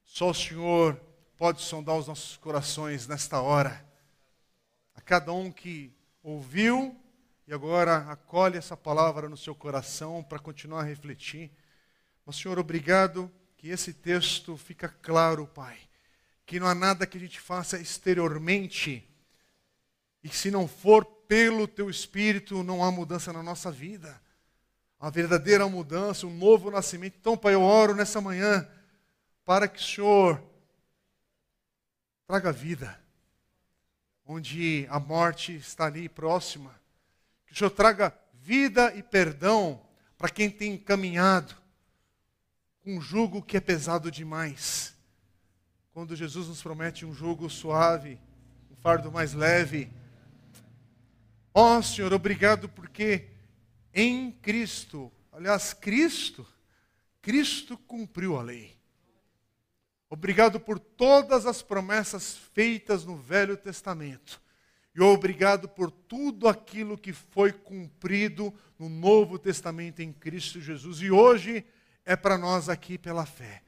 só 0.03 0.32
o 0.32 0.34
Senhor 0.34 0.99
pode 1.38 1.61
sondar 1.61 1.95
os 1.95 2.07
nossos 2.07 2.36
corações 2.36 3.07
nesta 3.07 3.39
hora. 3.39 3.82
A 4.93 4.99
cada 4.99 5.32
um 5.32 5.53
que 5.53 5.95
ouviu 6.21 7.01
e 7.47 7.53
agora 7.53 8.11
acolhe 8.11 8.57
essa 8.57 8.76
palavra 8.76 9.30
no 9.30 9.38
seu 9.38 9.55
coração 9.55 10.21
para 10.21 10.38
continuar 10.38 10.82
a 10.82 10.86
refletir. 10.86 11.49
Mas, 12.26 12.36
Senhor, 12.36 12.59
obrigado 12.59 13.32
que 13.66 13.72
esse 13.72 13.91
texto 13.91 14.55
fica 14.55 14.88
claro, 14.88 15.47
Pai, 15.47 15.76
que 16.45 16.59
não 16.59 16.68
há 16.68 16.76
nada 16.76 17.07
que 17.07 17.18
a 17.18 17.20
gente 17.20 17.39
faça 17.39 17.80
exteriormente 17.80 19.03
e 20.24 20.30
se 20.30 20.51
não 20.51 20.68
for 20.68 21.03
pelo 21.03 21.68
teu 21.68 21.89
espírito, 21.89 22.61
não 22.61 22.84
há 22.84 22.91
mudança 22.91 23.34
na 23.34 23.41
nossa 23.41 23.72
vida. 23.72 24.22
A 24.99 25.09
verdadeira 25.09 25.68
mudança, 25.68 26.28
um 26.28 26.38
novo 26.38 26.70
nascimento. 26.70 27.16
Então, 27.20 27.36
Pai, 27.36 27.55
eu 27.55 27.63
oro 27.63 27.95
nessa 27.95 28.22
manhã 28.22 28.70
para 29.43 29.68
que 29.68 29.80
o 29.80 29.84
Senhor 29.84 30.39
traga 32.28 32.51
vida, 32.51 33.01
onde 34.28 34.86
a 34.91 34.99
morte 34.99 35.55
está 35.55 35.86
ali 35.86 36.07
próxima. 36.07 36.80
Que 37.47 37.53
o 37.53 37.57
Senhor 37.57 37.72
traga 37.72 38.16
vida 38.32 38.93
e 38.95 39.01
perdão 39.01 39.84
para 40.20 40.30
quem 40.30 40.51
tem 40.51 40.78
caminhado 40.78 41.64
um 42.86 43.02
jugo 43.02 43.42
que 43.42 43.58
é 43.58 43.60
pesado 43.60 44.12
demais. 44.12 44.96
Quando 45.92 46.16
Jesus 46.16 46.48
nos 46.48 46.62
promete 46.62 47.06
um 47.06 47.14
jugo 47.14 47.50
suave, 47.50 48.20
um 48.70 48.76
fardo 48.76 49.12
mais 49.12 49.34
leve. 49.34 49.92
Ó 51.54 51.78
oh, 51.78 51.82
Senhor, 51.82 52.14
obrigado 52.14 52.70
porque 52.70 53.30
em 53.94 54.32
Cristo, 54.32 55.12
aliás, 55.32 55.74
Cristo, 55.74 56.46
Cristo 57.22 57.78
cumpriu 57.78 58.38
a 58.38 58.44
lei. 58.44 58.76
Obrigado 60.10 60.60
por 60.60 60.80
todas 60.80 61.46
as 61.46 61.62
promessas 61.62 62.38
feitas 62.54 63.04
no 63.04 63.18
Velho 63.18 63.58
Testamento. 63.58 64.42
E 64.94 65.02
obrigado 65.02 65.68
por 65.68 65.90
tudo 65.90 66.48
aquilo 66.48 66.98
que 66.98 67.12
foi 67.12 67.52
cumprido 67.52 68.54
no 68.78 68.88
Novo 68.88 69.40
Testamento 69.40 70.02
em 70.02 70.14
Cristo 70.14 70.62
Jesus. 70.62 71.02
E 71.02 71.10
hoje 71.10 71.66
é 72.06 72.16
para 72.16 72.38
nós 72.38 72.70
aqui 72.70 72.97
pela 72.97 73.26
fé, 73.26 73.64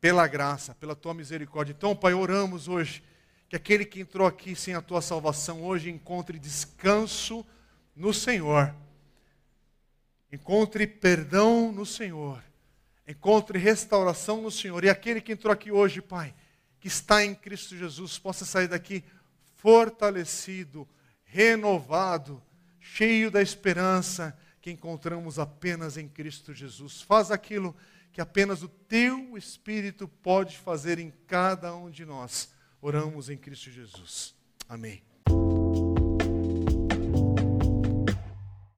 pela 0.00 0.26
graça, 0.26 0.74
pela 0.74 0.96
tua 0.96 1.12
misericórdia. 1.12 1.74
Então, 1.76 1.94
Pai, 1.94 2.14
oramos 2.14 2.66
hoje 2.66 3.04
que 3.48 3.54
aquele 3.54 3.84
que 3.84 4.00
entrou 4.00 4.26
aqui 4.26 4.56
sem 4.56 4.74
a 4.74 4.80
tua 4.80 5.02
salvação 5.02 5.62
hoje 5.62 5.90
encontre 5.90 6.38
descanso 6.38 7.44
no 7.94 8.14
Senhor. 8.14 8.74
Encontre 10.32 10.86
perdão 10.86 11.70
no 11.70 11.84
Senhor. 11.84 12.42
Encontre 13.06 13.58
restauração 13.58 14.40
no 14.40 14.50
Senhor. 14.50 14.82
E 14.84 14.88
aquele 14.88 15.20
que 15.20 15.32
entrou 15.32 15.52
aqui 15.52 15.70
hoje, 15.70 16.00
Pai, 16.00 16.34
que 16.80 16.88
está 16.88 17.22
em 17.22 17.34
Cristo 17.34 17.76
Jesus, 17.76 18.18
possa 18.18 18.46
sair 18.46 18.68
daqui 18.68 19.04
fortalecido, 19.56 20.88
renovado, 21.24 22.42
cheio 22.80 23.30
da 23.30 23.42
esperança 23.42 24.36
que 24.62 24.70
encontramos 24.70 25.40
apenas 25.40 25.98
em 25.98 26.08
Cristo 26.08 26.54
Jesus. 26.54 27.02
Faz 27.02 27.32
aquilo 27.32 27.76
que 28.12 28.20
apenas 28.20 28.62
o 28.62 28.68
teu 28.68 29.36
Espírito 29.36 30.06
pode 30.06 30.56
fazer 30.56 31.00
em 31.00 31.12
cada 31.26 31.74
um 31.74 31.90
de 31.90 32.06
nós. 32.06 32.54
Oramos 32.80 33.28
em 33.28 33.36
Cristo 33.36 33.70
Jesus. 33.70 34.34
Amém. 34.68 35.11